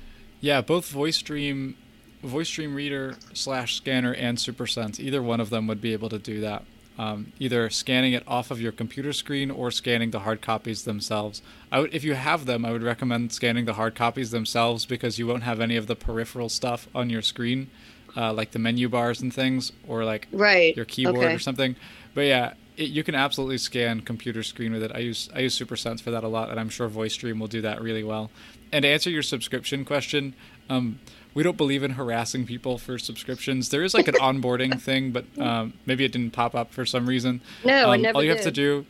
both 0.62 0.89
Voice 0.89 1.22
Dream, 1.22 1.78
VoiceStream 2.24 2.76
Reader 2.76 3.16
slash 3.34 3.76
Scanner 3.76 4.14
and 4.14 4.38
SuperSense, 4.38 5.00
either 5.00 5.24
one 5.24 5.39
of 5.39 5.50
them 5.50 5.68
would 5.68 5.80
be 5.80 5.94
able 5.94 6.10
to 6.10 6.20
do 6.20 6.41
that. 6.41 6.64
Um, 7.00 7.32
either 7.39 7.72
scanning 7.72 8.14
it 8.14 8.24
off 8.28 8.52
of 8.52 8.62
your 8.62 8.72
computer 8.72 9.14
screen 9.14 9.50
or 9.50 9.72
scanning 9.72 10.12
the 10.12 10.20
hard 10.20 10.41
copies 10.41 10.84
themselves. 10.84 11.41
I 11.72 11.80
would, 11.80 11.94
if 11.94 12.04
you 12.04 12.14
have 12.14 12.46
them, 12.46 12.66
I 12.66 12.72
would 12.72 12.84
recommend 12.84 13.32
scanning 13.32 13.66
the 13.66 13.74
hard 13.74 13.96
copies 13.96 14.30
themselves 14.30 14.86
because 14.86 15.18
you 15.18 15.26
won't 15.26 15.41
have 15.41 15.60
any 15.60 15.76
of 15.76 15.88
the 15.88 15.96
peripheral 15.96 16.50
stuff 16.50 16.88
on 16.94 17.10
your 17.10 17.24
screen, 17.24 17.72
uh, 18.16 18.32
like 18.32 18.52
the 18.52 18.60
menu 18.60 18.89
bars 18.89 19.22
and 19.22 19.34
things, 19.34 19.72
or 19.88 20.04
like 20.06 20.28
Right, 20.32 20.76
your 20.76 20.86
keyboard 20.86 21.16
okay. 21.18 21.34
or 21.34 21.39
something. 21.39 21.76
But 22.14 22.22
yeah, 22.26 22.54
it, 22.78 22.89
you 22.89 23.04
can 23.04 23.16
absolutely 23.16 23.58
scan 23.58 24.02
computer 24.02 24.44
screen 24.44 24.72
with 24.72 24.84
it. 24.84 24.91
I 24.94 25.00
use 25.00 25.30
I 25.34 25.39
use 25.39 25.58
SuperSense 25.58 26.00
for 26.00 26.12
that 26.12 26.24
a 26.24 26.28
lot, 26.28 26.52
and 26.52 26.60
I'm 26.60 26.70
sure 26.70 26.88
Voice 26.89 27.16
Dream 27.16 27.39
will 27.39 27.48
do 27.48 27.62
that 27.62 27.82
really 27.82 28.04
well. 28.04 28.30
And 28.74 28.84
to 28.84 28.90
answer 28.90 29.10
your 29.12 29.22
subscription 29.22 29.86
question, 29.86 30.34
um, 30.68 31.00
we 31.36 31.44
don't 31.44 31.58
believe 31.58 31.84
in 31.84 31.92
harassing 31.92 32.46
people 32.46 32.80
for 32.80 32.98
subscriptions. 32.98 33.70
There 33.70 33.84
is 33.84 33.94
like 33.94 34.08
an 34.08 34.16
onboarding 34.20 34.82
thing, 34.82 35.12
but 35.12 35.26
um, 35.40 35.74
maybe 35.86 36.04
it 36.04 36.12
didn't 36.12 36.32
pop 36.34 36.56
up 36.56 36.74
for 36.74 36.84
some 36.86 37.08
reason. 37.08 37.42
No, 37.64 37.92
it 37.92 37.96
Um, 37.96 38.02
never 38.02 38.16
All 38.18 38.24
you 38.24 38.32
have 38.32 38.42
to 38.42 38.52
do, 38.52 38.86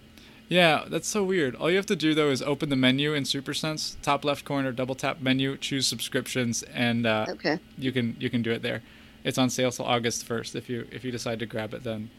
yeah, 0.47 0.85
that's 0.87 1.07
so 1.07 1.23
weird. 1.23 1.55
All 1.55 1.69
you 1.69 1.75
have 1.75 1.85
to 1.87 1.95
do 1.97 2.13
though 2.13 2.29
is 2.29 2.41
open 2.41 2.69
the 2.69 2.75
menu 2.77 3.13
in 3.13 3.23
SuperSense, 3.23 3.95
top 4.01 4.23
left 4.23 4.45
corner, 4.45 4.71
double 4.71 4.95
tap 4.95 5.19
menu, 5.21 5.57
choose 5.57 5.85
subscriptions, 5.85 6.63
and 6.63 7.05
uh, 7.05 7.25
Okay. 7.29 7.59
you 7.77 7.91
can 7.91 8.15
you 8.19 8.29
can 8.29 8.41
do 8.41 8.51
it 8.51 8.61
there. 8.61 8.81
It's 9.25 9.37
on 9.37 9.49
sale 9.49 9.71
till 9.71 9.85
August 9.85 10.25
first. 10.25 10.55
If 10.55 10.69
you 10.69 10.87
if 10.91 11.03
you 11.03 11.11
decide 11.11 11.39
to 11.39 11.45
grab 11.45 11.73
it, 11.73 11.83
then 11.83 12.09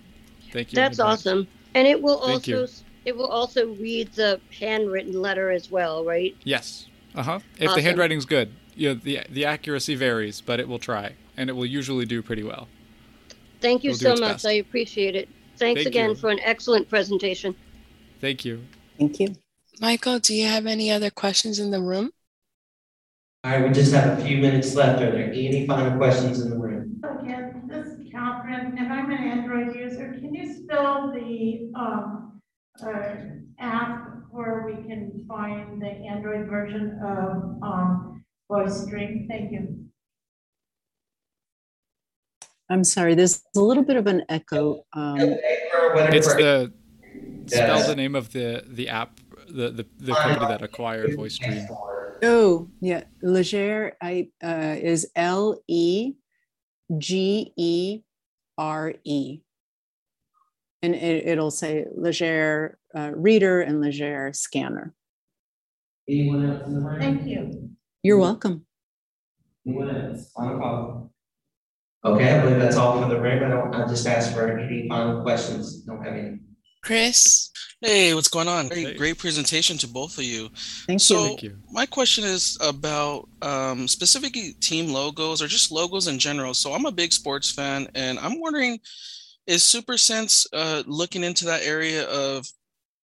thank 0.52 0.72
you. 0.72 0.76
That's 0.76 1.00
awesome. 1.00 1.46
And 1.74 1.86
it 1.88 2.00
will 2.02 2.20
Thank 2.26 2.46
you. 2.46 2.60
also 2.60 2.82
it 3.04 3.16
will 3.16 3.26
also 3.28 3.74
read 3.74 4.12
the 4.12 4.40
handwritten 4.58 5.20
letter 5.20 5.50
as 5.50 5.70
well, 5.70 6.04
right? 6.04 6.34
Yes. 6.44 6.88
Uh 7.14 7.22
huh. 7.22 7.38
If 7.54 7.58
the 7.58 7.66
Awesome. 7.68 7.82
handwriting's 7.82 8.24
good, 8.24 8.52
you 8.74 8.88
know, 8.88 8.94
the 8.94 9.20
the 9.30 9.44
accuracy 9.44 9.94
varies, 9.94 10.40
but 10.40 10.58
it 10.60 10.68
will 10.68 10.78
try, 10.78 11.14
and 11.36 11.48
it 11.48 11.52
will 11.52 11.66
usually 11.66 12.06
do 12.06 12.22
pretty 12.22 12.42
well. 12.42 12.68
Thank 13.60 13.84
you 13.84 13.90
It'll 13.90 14.16
so 14.16 14.20
much. 14.20 14.32
best. 14.34 14.46
I 14.46 14.52
appreciate 14.52 15.14
it. 15.16 15.28
Thanks 15.56 15.78
Thank 15.82 15.86
again 15.88 16.10
you. 16.10 16.14
for 16.16 16.30
an 16.30 16.40
excellent 16.42 16.88
presentation. 16.88 17.54
Thank 18.20 18.44
you. 18.44 18.64
Thank 18.98 19.20
you. 19.20 19.34
Michael, 19.80 20.18
do 20.18 20.34
you 20.34 20.46
have 20.46 20.66
any 20.66 20.90
other 20.90 21.10
questions 21.10 21.58
in 21.58 21.70
the 21.70 21.80
room? 21.80 22.10
All 23.44 23.50
right, 23.52 23.62
we 23.66 23.72
just 23.72 23.92
have 23.92 24.18
a 24.18 24.24
few 24.24 24.38
minutes 24.38 24.74
left. 24.74 25.02
Are 25.02 25.10
there 25.10 25.30
any 25.32 25.66
final 25.66 25.96
questions 25.98 26.40
in 26.40 26.50
the 26.50 26.56
room? 26.56 27.02
Again, 27.20 27.62
this 27.68 27.86
is 27.86 28.10
Catherine, 28.10 28.76
and 28.78 28.92
I'm 28.92 29.10
an 29.10 29.18
Android 29.18 29.76
user. 29.76 30.14
Can 30.18 30.34
you 30.34 30.54
spell 30.64 31.12
the, 31.12 31.70
um, 31.74 32.33
uh, 32.82 33.14
app 33.58 34.08
where 34.30 34.64
we 34.66 34.82
can 34.88 35.24
find 35.28 35.80
the 35.80 35.86
Android 35.86 36.48
version 36.48 36.98
of, 37.04 37.62
um, 37.62 38.24
Voice 38.50 38.86
Dream? 38.86 39.26
Thank 39.28 39.52
you. 39.52 39.86
I'm 42.68 42.84
sorry, 42.84 43.14
there's 43.14 43.42
a 43.56 43.60
little 43.60 43.84
bit 43.84 43.96
of 43.96 44.06
an 44.06 44.22
echo. 44.28 44.84
Um, 44.92 45.18
It's 45.20 46.32
the 46.34 46.72
spell 47.46 47.86
the 47.86 47.94
name 47.94 48.14
of 48.14 48.32
the 48.32 48.64
the 48.66 48.88
app, 48.88 49.20
the 49.48 49.70
the, 49.70 49.86
the 49.98 50.12
company 50.12 50.46
that 50.46 50.62
acquired 50.62 51.14
Voice 51.14 51.36
Dream. 51.38 51.66
oh, 52.22 52.68
yeah, 52.80 53.04
Legere 53.22 53.96
I, 54.00 54.28
uh, 54.42 54.76
is 54.80 55.10
L 55.14 55.60
E 55.68 56.14
G 56.98 57.52
E 57.56 58.00
R 58.56 58.94
E. 59.04 59.40
And 60.84 60.94
it, 60.94 61.26
it'll 61.26 61.50
say 61.50 61.86
Legere 61.96 62.76
uh, 62.94 63.12
Reader 63.14 63.62
and 63.62 63.80
Legere 63.80 64.34
Scanner. 64.34 64.92
Anyone 66.06 66.44
else 66.44 66.66
in 66.66 66.74
the 66.74 66.80
room? 66.80 67.00
Thank 67.00 67.26
you. 67.26 67.70
You're 68.02 68.18
welcome. 68.18 68.66
Anyone 69.66 69.96
else? 69.96 70.30
Final 70.36 70.58
call. 70.58 71.12
Okay, 72.04 72.30
I 72.30 72.42
believe 72.42 72.58
that's 72.58 72.76
all 72.76 73.00
for 73.00 73.08
the 73.08 73.18
room. 73.18 73.44
I 73.44 73.48
don't, 73.48 73.74
I 73.74 73.88
just 73.88 74.06
asked 74.06 74.34
for 74.34 74.58
any 74.58 74.86
final 74.86 75.22
questions. 75.22 75.80
Don't 75.84 76.04
have 76.04 76.12
any. 76.12 76.40
Chris? 76.82 77.50
Hey, 77.80 78.12
what's 78.12 78.28
going 78.28 78.48
on? 78.48 78.68
Great, 78.68 78.98
great 78.98 79.16
presentation 79.16 79.78
to 79.78 79.88
both 79.88 80.18
of 80.18 80.24
you. 80.24 80.50
Thank 80.86 81.00
so, 81.00 81.14
you. 81.14 81.26
Thank 81.28 81.42
you. 81.44 81.56
my 81.72 81.86
question 81.86 82.24
is 82.24 82.58
about 82.60 83.26
um, 83.40 83.88
specifically 83.88 84.52
team 84.60 84.92
logos 84.92 85.40
or 85.40 85.46
just 85.46 85.72
logos 85.72 86.08
in 86.08 86.18
general. 86.18 86.52
So, 86.52 86.74
I'm 86.74 86.84
a 86.84 86.92
big 86.92 87.14
sports 87.14 87.50
fan, 87.50 87.88
and 87.94 88.18
I'm 88.18 88.38
wondering, 88.38 88.80
is 89.46 89.62
SuperSense 89.62 90.46
uh, 90.52 90.82
looking 90.86 91.24
into 91.24 91.44
that 91.46 91.62
area 91.64 92.04
of 92.08 92.46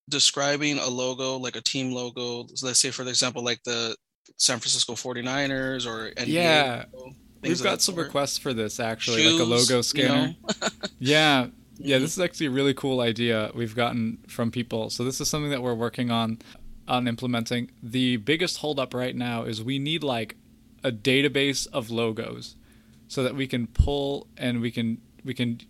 describing 0.10 0.80
a 0.80 0.88
logo, 0.88 1.38
like 1.38 1.56
a 1.56 1.62
team 1.62 1.92
logo? 1.92 2.48
Let's 2.62 2.80
say, 2.80 2.92
for 2.92 3.04
example, 3.04 3.44
like 3.44 3.62
the 3.64 3.96
San 4.38 4.60
Francisco 4.60 4.94
49ers 4.94 5.86
or 5.86 6.12
NBA 6.16 6.28
Yeah, 6.28 6.86
logo, 6.94 7.16
we've 7.42 7.62
got 7.62 7.82
some 7.82 7.96
sort? 7.96 8.08
requests 8.08 8.38
for 8.38 8.54
this 8.54 8.80
actually, 8.80 9.24
like 9.24 9.40
a 9.40 9.46
Shoes, 9.46 9.48
logo 9.48 9.82
you 9.94 10.08
scanner. 10.08 10.10
know? 10.10 10.34
yeah, 11.00 11.48
yeah, 11.78 11.98
this 12.00 12.14
is 12.14 12.20
actually 12.20 12.48
a 12.48 12.52
really 12.52 12.74
cool 12.74 13.00
idea 13.02 13.52
we've 13.56 13.76
gotten 13.76 14.20
from 14.28 14.52
people. 14.52 14.90
So 14.90 15.04
this 15.04 15.20
is 15.22 15.30
something 15.30 15.52
that 15.52 15.62
we're 15.64 15.74
working 15.76 16.12
on 16.12 16.40
on 16.88 17.08
implementing. 17.08 17.72
The 17.82 18.18
biggest 18.18 18.58
holdup 18.58 18.94
right 18.94 19.16
now 19.16 19.44
is 19.44 19.64
we 19.64 19.80
need 19.80 20.04
like 20.04 20.36
a 20.84 20.92
database 20.92 21.68
of 21.72 21.90
logos 21.90 22.56
so 23.08 23.24
that 23.24 23.36
we 23.36 23.48
can 23.48 23.68
pull 23.68 24.28
and 24.38 24.62
we 24.62 24.72
can 24.72 25.00
we 25.24 25.34
can 25.34 25.62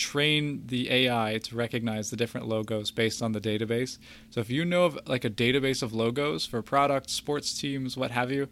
train 0.00 0.62
the 0.66 0.90
AI 0.90 1.38
to 1.44 1.54
recognize 1.54 2.10
the 2.10 2.16
different 2.16 2.48
logos 2.48 2.90
based 2.90 3.20
on 3.22 3.32
the 3.32 3.40
database. 3.40 3.98
So 4.30 4.40
if 4.40 4.48
you 4.48 4.64
know 4.64 4.84
of 4.86 4.98
like 5.06 5.24
a 5.24 5.30
database 5.30 5.82
of 5.82 5.92
logos 5.92 6.46
for 6.46 6.62
products, 6.62 7.12
sports 7.12 7.52
teams, 7.52 7.96
what 7.98 8.10
have 8.10 8.32
you, 8.32 8.48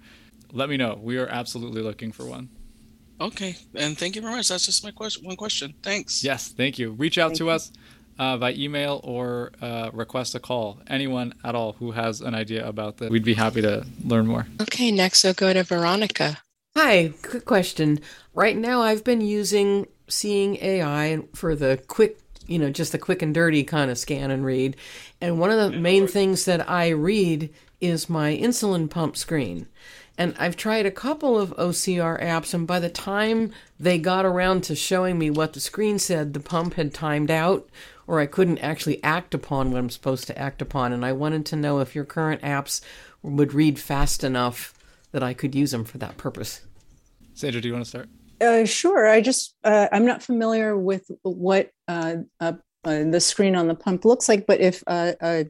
let 0.52 0.68
me 0.68 0.76
know. 0.76 0.98
We 1.02 1.16
are 1.16 1.26
absolutely 1.26 1.80
looking 1.80 2.12
for 2.12 2.26
one. 2.26 2.50
Okay, 3.20 3.56
and 3.74 3.98
thank 3.98 4.14
you 4.14 4.22
very 4.22 4.34
much. 4.34 4.48
That's 4.48 4.66
just 4.66 4.84
my 4.84 4.92
question. 4.92 5.26
One 5.26 5.36
question. 5.36 5.74
Thanks. 5.82 6.22
Yes, 6.22 6.48
thank 6.48 6.78
you. 6.78 6.92
Reach 6.92 7.18
out 7.18 7.34
to 7.36 7.50
us 7.50 7.72
uh, 8.18 8.36
by 8.36 8.52
email 8.52 9.00
or 9.02 9.52
uh, 9.60 9.90
request 9.92 10.34
a 10.34 10.40
call. 10.40 10.80
Anyone 10.86 11.34
at 11.42 11.54
all 11.54 11.72
who 11.72 11.92
has 11.92 12.20
an 12.20 12.34
idea 12.34 12.68
about 12.68 12.98
this, 12.98 13.10
we'd 13.10 13.24
be 13.24 13.34
happy 13.34 13.62
to 13.62 13.86
learn 14.04 14.26
more. 14.26 14.46
Okay, 14.60 14.92
next 14.92 15.24
we'll 15.24 15.32
go 15.32 15.52
to 15.52 15.64
Veronica. 15.64 16.38
Hi, 16.76 17.12
quick 17.22 17.44
question. 17.44 18.00
Right 18.34 18.56
now, 18.56 18.82
I've 18.82 19.02
been 19.02 19.22
using 19.22 19.88
Seeing 20.08 20.56
AI 20.56 21.20
for 21.34 21.54
the 21.54 21.82
quick, 21.86 22.18
you 22.46 22.58
know, 22.58 22.70
just 22.70 22.92
the 22.92 22.98
quick 22.98 23.22
and 23.22 23.34
dirty 23.34 23.64
kind 23.64 23.90
of 23.90 23.98
scan 23.98 24.30
and 24.30 24.44
read. 24.44 24.76
And 25.20 25.38
one 25.38 25.50
of 25.50 25.58
the 25.58 25.78
main 25.78 26.06
things 26.06 26.44
that 26.46 26.68
I 26.68 26.88
read 26.88 27.50
is 27.80 28.08
my 28.08 28.36
insulin 28.36 28.88
pump 28.90 29.16
screen. 29.16 29.68
And 30.16 30.34
I've 30.36 30.56
tried 30.56 30.84
a 30.84 30.90
couple 30.90 31.38
of 31.38 31.56
OCR 31.56 32.20
apps, 32.20 32.52
and 32.52 32.66
by 32.66 32.80
the 32.80 32.88
time 32.90 33.52
they 33.78 33.98
got 33.98 34.26
around 34.26 34.64
to 34.64 34.74
showing 34.74 35.16
me 35.16 35.30
what 35.30 35.52
the 35.52 35.60
screen 35.60 36.00
said, 36.00 36.34
the 36.34 36.40
pump 36.40 36.74
had 36.74 36.92
timed 36.92 37.30
out, 37.30 37.68
or 38.08 38.18
I 38.18 38.26
couldn't 38.26 38.58
actually 38.58 39.02
act 39.04 39.32
upon 39.32 39.70
what 39.70 39.78
I'm 39.78 39.90
supposed 39.90 40.26
to 40.26 40.36
act 40.36 40.60
upon. 40.60 40.92
And 40.92 41.04
I 41.04 41.12
wanted 41.12 41.46
to 41.46 41.56
know 41.56 41.78
if 41.78 41.94
your 41.94 42.04
current 42.04 42.42
apps 42.42 42.80
would 43.22 43.54
read 43.54 43.78
fast 43.78 44.24
enough 44.24 44.74
that 45.12 45.22
I 45.22 45.34
could 45.34 45.54
use 45.54 45.70
them 45.70 45.84
for 45.84 45.98
that 45.98 46.16
purpose. 46.16 46.62
Sandra, 47.34 47.60
do 47.60 47.68
you 47.68 47.74
want 47.74 47.84
to 47.84 47.88
start? 47.88 48.08
Uh, 48.40 48.64
sure. 48.64 49.08
I 49.08 49.20
just 49.20 49.56
uh, 49.64 49.88
I'm 49.90 50.06
not 50.06 50.22
familiar 50.22 50.76
with 50.76 51.10
what 51.22 51.70
uh, 51.88 52.16
uh, 52.40 52.52
the 52.84 53.20
screen 53.20 53.56
on 53.56 53.68
the 53.68 53.74
pump 53.74 54.04
looks 54.04 54.28
like, 54.28 54.46
but 54.46 54.60
if 54.60 54.82
uh, 54.86 55.12
uh, 55.20 55.44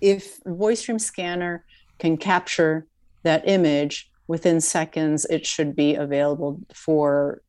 if 0.00 0.38
Voice 0.46 0.82
Dream 0.82 0.98
Scanner 0.98 1.64
can 1.98 2.16
capture 2.16 2.86
that 3.22 3.46
image 3.46 4.10
within 4.28 4.60
seconds, 4.60 5.26
it 5.26 5.46
should 5.46 5.76
be 5.76 5.94
available 5.94 6.60
for 6.74 7.42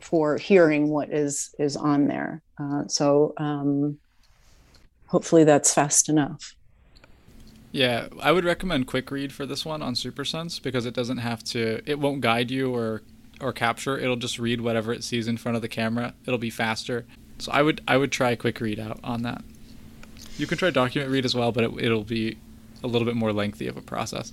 for 0.00 0.36
hearing 0.36 0.90
what 0.90 1.12
is 1.12 1.54
is 1.58 1.76
on 1.76 2.06
there. 2.06 2.42
So 2.86 3.34
um, 3.36 3.98
hopefully 5.06 5.44
that's 5.44 5.74
fast 5.74 6.08
enough. 6.08 6.54
Yeah, 7.70 8.08
I 8.20 8.32
would 8.32 8.44
recommend 8.44 8.86
Quick 8.86 9.10
Read 9.10 9.32
for 9.32 9.44
this 9.44 9.64
one 9.64 9.82
on 9.82 9.94
SuperSense 9.94 10.62
because 10.62 10.86
it 10.86 10.94
doesn't 10.94 11.18
have 11.18 11.44
to. 11.44 11.82
It 11.84 11.98
won't 11.98 12.20
guide 12.20 12.50
you 12.50 12.74
or 12.74 13.02
or 13.40 13.52
capture. 13.52 13.98
It'll 13.98 14.16
just 14.16 14.38
read 14.38 14.60
whatever 14.60 14.92
it 14.92 15.04
sees 15.04 15.28
in 15.28 15.36
front 15.36 15.56
of 15.56 15.62
the 15.62 15.68
camera. 15.68 16.14
It'll 16.26 16.38
be 16.38 16.50
faster. 16.50 17.06
So 17.38 17.52
I 17.52 17.62
would 17.62 17.80
I 17.86 17.96
would 17.96 18.12
try 18.12 18.34
Quick 18.34 18.60
Read 18.60 18.80
out 18.80 18.98
on 19.02 19.22
that. 19.22 19.42
You 20.36 20.46
can 20.46 20.58
try 20.58 20.70
Document 20.70 21.10
Read 21.10 21.24
as 21.24 21.34
well, 21.34 21.52
but 21.52 21.64
it, 21.64 21.70
it'll 21.78 22.04
be 22.04 22.38
a 22.82 22.86
little 22.86 23.06
bit 23.06 23.16
more 23.16 23.32
lengthy 23.32 23.66
of 23.66 23.76
a 23.76 23.82
process. 23.82 24.32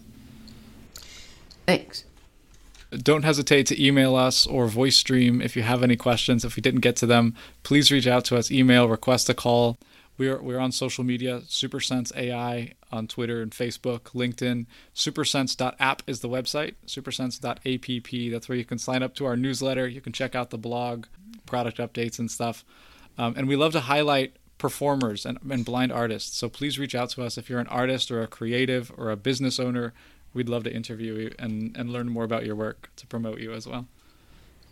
Thanks. 1.66 2.06
Don't 2.92 3.24
hesitate 3.24 3.66
to 3.68 3.84
email 3.84 4.16
us 4.16 4.46
or 4.46 4.68
voice 4.68 5.02
dream 5.02 5.42
if 5.42 5.56
you 5.56 5.64
have 5.64 5.84
any 5.84 5.96
questions. 5.96 6.46
If 6.46 6.56
we 6.56 6.62
didn't 6.62 6.82
get 6.82 6.96
to 6.98 7.06
them, 7.06 7.36
please 7.64 7.92
reach 7.92 8.08
out 8.08 8.24
to 8.26 8.38
us. 8.38 8.52
Email, 8.52 8.88
request 8.88 9.30
a 9.30 9.34
call. 9.34 9.78
We're 10.18 10.42
we're 10.42 10.60
on 10.60 10.72
social 10.72 11.04
media, 11.04 11.42
SuperSense 11.42 12.16
AI 12.16 12.74
on 12.92 13.08
Twitter 13.08 13.42
and 13.42 13.52
Facebook, 13.52 14.14
LinkedIn. 14.14 14.66
Supersense.app 14.94 16.04
is 16.08 16.22
the 16.22 16.30
website. 16.30 16.76
Supersense.app. 16.88 18.32
That's 18.32 18.50
where 18.50 18.58
you 18.58 18.66
can 18.66 18.80
sign 18.80 19.04
up 19.04 19.16
to 19.16 19.26
our 19.26 19.36
newsletter. 19.36 19.88
You 19.88 20.02
can 20.02 20.14
check 20.14 20.36
out 20.36 20.50
the 20.50 20.58
blog, 20.58 21.08
product 21.46 21.78
updates 21.78 22.20
and 22.20 22.32
stuff. 22.32 22.64
Um, 23.18 23.34
and 23.38 23.48
we 23.48 23.56
love 23.56 23.74
to 23.74 23.82
highlight 23.82 24.36
performers 24.58 25.26
and, 25.26 25.38
and 25.50 25.66
blind 25.66 25.92
artists. 25.92 26.38
So 26.38 26.50
please 26.50 26.80
reach 26.80 26.96
out 26.96 27.10
to 27.12 27.24
us 27.24 27.38
if 27.38 27.50
you're 27.50 27.60
an 27.60 27.68
artist 27.68 28.10
or 28.12 28.22
a 28.22 28.28
creative 28.28 28.92
or 28.98 29.12
a 29.12 29.18
business 29.18 29.60
owner. 29.60 29.94
We'd 30.34 30.50
love 30.50 30.64
to 30.64 30.74
interview 30.74 31.14
you 31.16 31.36
and, 31.40 31.76
and 31.78 31.90
learn 31.90 32.10
more 32.10 32.24
about 32.24 32.46
your 32.46 32.56
work 32.56 32.90
to 32.98 33.08
promote 33.08 33.40
you 33.40 33.54
as 33.54 33.68
well. 33.68 33.88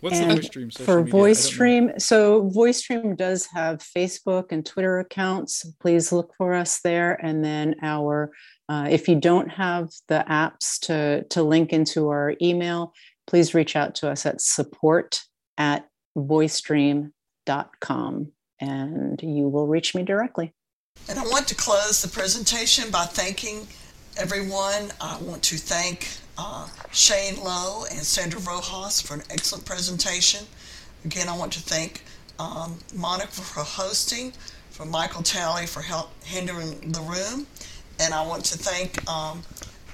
What's 0.04 0.20
and 0.20 0.32
the 0.32 0.36
voice 0.36 0.50
dream 0.50 0.70
social 0.70 0.86
for 0.86 0.98
media? 1.00 1.12
voice 1.12 1.20
I 1.22 1.22
don't 1.22 1.52
know. 1.52 1.56
stream 1.56 1.92
so 1.98 2.50
Voice 2.50 2.82
Dream 2.82 3.16
does 3.16 3.46
have 3.54 3.80
facebook 3.80 4.52
and 4.52 4.66
twitter 4.66 5.00
accounts 5.00 5.66
please 5.80 6.12
look 6.12 6.34
for 6.38 6.54
us 6.54 6.82
there 6.82 7.14
and 7.26 7.42
then 7.42 7.76
our 7.82 8.34
uh, 8.68 8.88
if 8.90 9.08
you 9.08 9.16
don't 9.16 9.48
have 9.50 9.88
the 10.10 10.26
apps 10.30 10.78
to 10.82 11.24
to 11.30 11.42
link 11.42 11.72
into 11.72 12.10
our 12.10 12.36
email 12.42 12.92
please 13.28 13.54
reach 13.54 13.78
out 13.78 13.96
to 13.96 14.10
us 14.10 14.26
at 14.26 14.42
support 14.42 15.22
at 15.58 15.88
voicedream.com 16.18 18.32
and 18.60 19.22
you 19.24 19.48
will 19.48 19.68
reach 19.68 19.96
me 19.96 20.04
directly 20.04 20.54
And 21.08 21.18
I 21.18 21.24
want 21.24 21.48
to 21.48 21.56
close 21.56 22.02
the 22.02 22.10
presentation 22.10 22.92
by 22.92 23.06
thanking 23.06 23.68
everyone. 24.18 24.92
I 25.02 25.18
want 25.22 25.42
to 25.44 25.58
thank 25.58 26.08
uh, 26.38 26.68
Shane 26.92 27.42
Lowe 27.44 27.86
and 27.92 28.00
Sandra 28.00 28.40
Rojas 28.42 29.02
for 29.02 29.16
an 29.16 29.24
excellent 29.30 29.66
presentation. 29.66 30.46
Again, 31.06 31.28
I 31.28 31.38
want 31.38 31.52
to 31.54 31.60
thank 31.60 32.04
um, 32.40 32.80
Monica 32.96 33.28
for 33.28 33.62
hosting, 33.62 34.34
for 34.70 34.86
Michael 34.86 35.22
Talley 35.22 35.66
for 35.68 35.82
help 35.82 36.12
handling 36.26 36.92
the 36.92 37.02
room, 37.02 37.46
and 38.00 38.14
I 38.14 38.26
want 38.26 38.44
to 38.46 38.58
thank 38.58 39.08
um, 39.10 39.44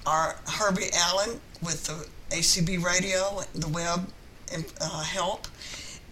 our 0.05 0.35
Herbie 0.47 0.89
Allen 0.93 1.39
with 1.61 1.83
the 1.85 2.07
ACB 2.35 2.81
radio, 2.83 3.41
the 3.53 3.67
web 3.67 4.07
uh, 4.81 5.03
help. 5.03 5.47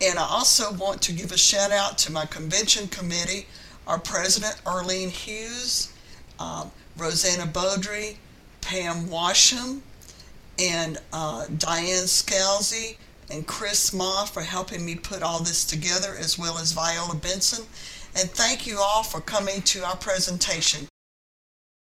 And 0.01 0.19
I 0.19 0.27
also 0.27 0.73
want 0.73 1.01
to 1.03 1.11
give 1.11 1.31
a 1.31 1.37
shout 1.37 1.71
out 1.71 1.97
to 1.99 2.11
my 2.11 2.25
convention 2.25 2.87
committee, 2.89 3.47
our 3.87 3.99
president, 3.99 4.61
Arlene 4.65 5.09
Hughes, 5.09 5.91
um, 6.39 6.71
Rosanna 6.97 7.47
Beaudry, 7.47 8.17
Pam 8.61 9.07
Washam, 9.07 9.81
and 10.59 10.97
uh, 11.13 11.45
Diane 11.57 12.05
Scalzi, 12.05 12.97
and 13.29 13.45
Chris 13.45 13.93
Ma 13.93 14.25
for 14.25 14.41
helping 14.41 14.85
me 14.85 14.95
put 14.95 15.21
all 15.21 15.39
this 15.39 15.65
together, 15.65 16.15
as 16.17 16.39
well 16.39 16.57
as 16.57 16.71
Viola 16.71 17.15
Benson. 17.15 17.65
And 18.15 18.29
thank 18.29 18.65
you 18.65 18.79
all 18.79 19.03
for 19.03 19.21
coming 19.21 19.61
to 19.63 19.83
our 19.85 19.97
presentation. 19.97 20.87